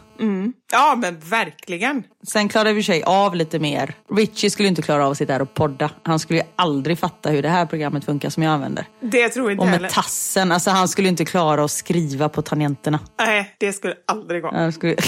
Ja, 0.72 0.94
men 0.98 1.18
verkligen. 1.18 2.02
Sen 2.26 2.48
klarade 2.48 2.72
vi 2.72 2.82
sig 2.82 3.02
av 3.02 3.34
lite 3.34 3.58
mer. 3.58 3.94
Richie 4.14 4.50
skulle 4.50 4.68
inte 4.68 4.82
klara 4.82 5.04
av 5.06 5.10
att 5.12 5.18
sitta 5.18 5.32
här 5.32 5.42
och 5.42 5.54
podda. 5.54 5.90
Han 6.02 6.18
skulle 6.18 6.38
ju 6.38 6.44
aldrig 6.56 6.98
fatta 6.98 7.30
hur 7.30 7.42
det 7.42 7.48
här 7.48 7.66
programmet 7.66 8.04
funkar 8.04 8.30
som 8.30 8.42
jag 8.42 8.52
använder. 8.52 8.86
Det 9.00 9.28
tror 9.28 9.50
inte 9.50 9.60
Och 9.60 9.66
med 9.66 9.74
heller. 9.74 9.88
tassen, 9.88 10.52
alltså 10.52 10.70
han 10.70 10.88
skulle 10.88 11.08
inte 11.08 11.24
klara 11.24 11.64
att 11.64 11.70
skriva 11.70 12.28
på 12.28 12.42
tangenterna. 12.42 12.98
Nej, 13.18 13.54
det 13.58 13.72
skulle 13.72 13.94
aldrig 14.06 14.42
gå. 14.42 14.50
Han 14.52 14.72
skulle... 14.72 14.96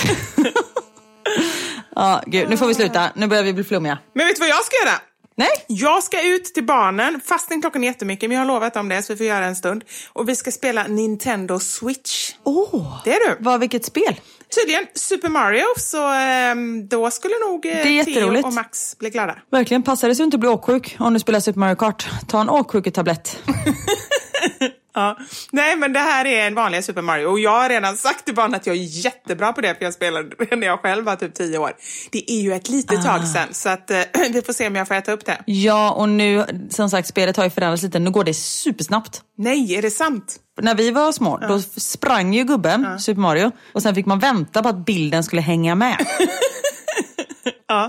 ja, 1.97 2.23
gud, 2.27 2.51
nu 2.51 2.57
får 2.57 2.67
vi 2.67 2.75
sluta. 2.75 3.11
Nu 3.15 3.27
börjar 3.27 3.43
vi 3.43 3.53
bli 3.53 3.65
flummiga. 3.65 3.99
Men 4.15 4.27
vet 4.27 4.37
du 4.37 4.41
vad 4.41 4.49
jag 4.49 4.65
ska 4.65 4.77
göra? 4.87 4.99
Nej? 5.37 5.49
Jag 5.69 6.03
ska 6.03 6.23
ut 6.23 6.45
till 6.45 6.67
barnen, 6.67 7.21
fastän 7.25 7.61
klockan 7.61 7.85
är 7.85 7.89
jättemycket, 7.89 8.31
men 8.31 8.39
jag 8.39 8.47
har 8.47 8.55
lovat 8.55 8.75
dem 8.75 8.89
det 8.89 9.03
så 9.03 9.13
vi 9.13 9.17
får 9.17 9.27
göra 9.27 9.45
en 9.45 9.57
stund. 9.57 9.85
Och 10.13 10.29
vi 10.29 10.37
ska 10.37 10.51
spela 10.51 10.87
Nintendo 10.87 11.59
Switch. 11.61 12.33
Åh! 12.45 13.01
Det 13.05 13.13
är 13.15 13.29
du. 13.29 13.37
Vad, 13.41 13.61
vilket 13.61 13.85
spel? 13.85 14.21
Tydligen 14.55 14.87
Super 14.95 15.29
Mario, 15.29 15.65
så 15.77 16.09
ehm, 16.09 16.89
då 16.89 17.11
skulle 17.11 17.35
nog 17.49 17.67
eh, 17.67 18.05
Theo 18.05 18.47
och 18.47 18.53
Max 18.53 18.99
bli 18.99 19.11
glada. 19.11 19.39
Verkligen, 19.51 19.83
passar 19.83 20.09
det 20.09 20.15
så 20.15 20.23
du 20.23 20.25
inte 20.25 20.39
blir 20.39 20.51
åksjuk 20.51 20.97
om 20.99 21.15
du 21.15 21.21
spelar 21.21 21.41
Super 21.41 21.61
Mario 21.61 21.75
Kart. 21.75 22.07
Ta 22.29 22.41
en 22.41 22.49
åksjuketablett. 22.49 23.39
Ja. 24.95 25.19
Nej, 25.51 25.77
men 25.77 25.93
det 25.93 25.99
här 25.99 26.25
är 26.25 26.47
en 26.47 26.55
vanlig 26.55 26.85
Super 26.85 27.03
Mario 27.03 27.27
och 27.27 27.41
jag 27.41 27.51
har 27.51 27.69
redan 27.69 27.97
sagt 27.97 28.25
till 28.25 28.35
barnen 28.35 28.55
att 28.55 28.67
jag 28.67 28.77
är 28.77 29.05
jättebra 29.05 29.53
på 29.53 29.61
det 29.61 29.75
för 29.79 29.85
jag 29.85 29.95
spelade 29.95 30.29
när 30.57 30.67
jag 30.67 30.81
själv 30.81 31.05
var 31.05 31.17
typ 31.17 31.35
10 31.35 31.59
år. 31.59 31.73
Det 32.11 32.31
är 32.33 32.41
ju 32.41 32.53
ett 32.53 32.69
litet 32.69 32.99
Ah. 32.99 33.03
tag 33.03 33.29
sedan 33.29 33.49
så 33.51 33.69
att 33.69 33.91
eh, 33.91 34.01
vi 34.33 34.43
får 34.43 34.53
se 34.53 34.67
om 34.67 34.77
jag 34.77 34.89
får 34.89 34.95
äta 34.95 35.13
upp 35.13 35.27
det. 35.27 35.39
Ja, 35.47 35.91
och 35.93 36.09
nu, 36.09 36.45
som 36.71 36.91
sagt, 36.91 37.09
spelet 37.09 37.37
har 37.37 37.45
ju 37.45 37.51
förändrats 37.51 37.83
lite. 37.83 37.99
Nu 37.99 38.11
går 38.11 38.25
det 38.25 38.35
supersnabbt. 38.35 39.21
Nej, 39.39 39.75
är 39.75 39.83
det 39.83 39.91
sant? 39.91 40.37
När 40.61 40.75
vi 40.75 40.91
var 40.91 41.13
små, 41.13 41.39
då 41.49 41.61
sprang 41.77 42.35
ju 42.35 42.45
gubben, 42.45 43.01
Super 43.01 43.21
Mario, 43.21 43.51
och 43.73 43.83
sen 43.83 43.95
fick 43.95 44.07
man 44.07 44.19
vänta 44.19 44.63
på 44.63 44.69
att 44.69 44.85
bilden 44.87 45.25
skulle 45.25 45.43
hänga 45.43 45.75
med. 45.75 45.97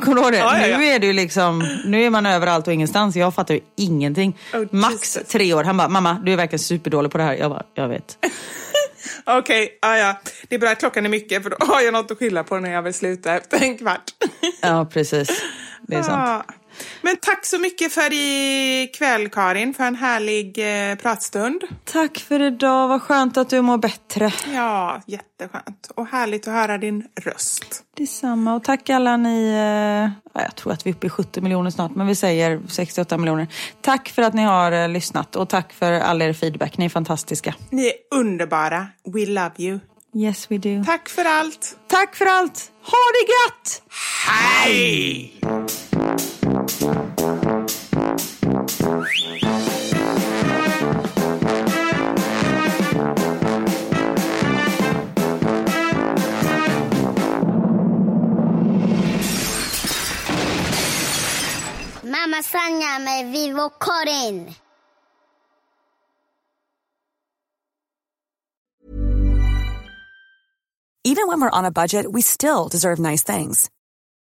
Kommer 0.04 0.16
du 0.16 0.22
ihåg 0.22 0.32
det? 0.32 0.38
Ja, 0.38 0.60
ja, 0.60 0.68
ja. 0.68 0.78
Nu 0.78 0.86
är 0.86 1.00
det 1.00 1.14
liksom, 1.14 1.68
nu 1.86 2.04
är 2.04 2.10
man 2.10 2.26
överallt 2.26 2.68
och 2.68 2.74
ingenstans. 2.74 3.16
Jag 3.16 3.36
fattar 3.36 3.54
ju 3.54 3.60
ingenting. 3.76 4.38
Oh, 4.54 4.66
Max 4.72 5.20
tre 5.28 5.54
år, 5.54 5.64
han 5.64 5.78
bara, 5.78 5.88
mamma 5.88 6.22
du 6.26 6.34
är 6.34 6.38
verkligen 6.38 6.60
superdålig 6.60 7.12
på 7.12 7.18
det 7.18 7.24
här. 7.24 7.34
Jag 7.34 7.52
bara, 7.52 7.64
jag 7.74 7.88
vet. 7.88 8.18
Okej, 9.26 9.78
ja, 9.82 9.98
ja. 9.98 10.22
det 10.48 10.56
är 10.56 10.60
bra 10.60 10.70
att 10.70 10.80
klockan 10.80 11.06
är 11.06 11.10
mycket 11.10 11.44
för 11.44 11.50
då 11.50 11.58
har 11.60 11.82
jag 11.82 11.94
något 11.94 12.12
att 12.12 12.18
skylla 12.18 12.44
på 12.44 12.60
när 12.60 12.72
jag 12.72 12.82
vill 12.82 12.94
sluta 12.94 13.34
efter 13.34 13.64
en 13.64 13.78
kvart. 13.78 14.12
Ja, 14.62 14.86
precis. 14.94 15.42
Det 15.82 15.96
är 15.96 16.04
sant. 16.04 16.46
Men 17.02 17.18
tack 17.18 17.46
så 17.46 17.60
mycket 17.60 17.94
för 17.94 18.14
ikväll 18.14 19.30
Karin, 19.30 19.74
för 19.74 19.84
en 19.84 19.96
härlig 19.96 20.58
eh, 20.92 20.96
pratstund. 20.96 21.64
Tack 21.84 22.18
för 22.18 22.42
idag, 22.42 22.88
vad 22.88 23.02
skönt 23.02 23.38
att 23.38 23.50
du 23.50 23.62
mår 23.62 23.78
bättre. 23.78 24.32
Ja, 24.54 25.02
jätteskönt. 25.08 25.92
Och 25.96 26.08
härligt 26.08 26.48
att 26.48 26.54
höra 26.54 26.78
din 26.78 27.08
röst. 27.22 27.84
Detsamma. 27.98 28.56
Och 28.56 28.64
tack 28.64 28.90
alla 28.90 29.18
ni, 29.18 29.48
eh, 29.48 30.12
ja, 30.34 30.42
jag 30.42 30.56
tror 30.56 30.74
att 30.74 30.86
vi 30.86 30.90
är 30.90 30.96
uppe 30.96 31.08
i 31.08 31.10
70 31.10 31.42
miljoner 31.42 31.70
snart, 31.70 31.96
men 31.96 32.08
vi 32.08 32.16
säger 32.16 32.62
68 32.68 33.18
miljoner. 33.18 33.48
Tack 33.82 34.10
för 34.10 34.22
att 34.22 34.34
ni 34.34 34.44
har 34.44 34.72
eh, 34.72 34.90
lyssnat 34.90 35.36
och 35.36 35.50
tack 35.50 35.74
för 35.74 35.92
all 35.92 36.22
er 36.22 36.34
feedback. 36.34 36.78
Ni 36.78 36.86
är 36.86 36.90
fantastiska. 36.90 37.56
Ni 37.70 37.86
är 37.86 37.94
underbara. 38.12 38.88
We 39.06 39.26
love 39.26 39.52
you. 39.58 39.80
Yes 40.16 40.52
we 40.52 40.58
do. 40.58 40.84
Tack 40.86 41.10
för 41.10 41.26
allt. 41.26 41.78
Tack 41.88 42.16
för 42.16 42.26
allt. 42.26 42.72
Ha 42.84 42.98
det 43.14 43.32
gött! 43.32 43.82
Hej! 44.28 45.34
Vivo. 63.34 63.70
Even 71.06 71.28
when 71.28 71.42
we're 71.42 71.50
on 71.50 71.66
a 71.66 71.72
budget, 71.72 72.12
we 72.12 72.22
still 72.22 72.70
deserve 72.70 72.98
nice 73.00 73.24
things. 73.24 73.70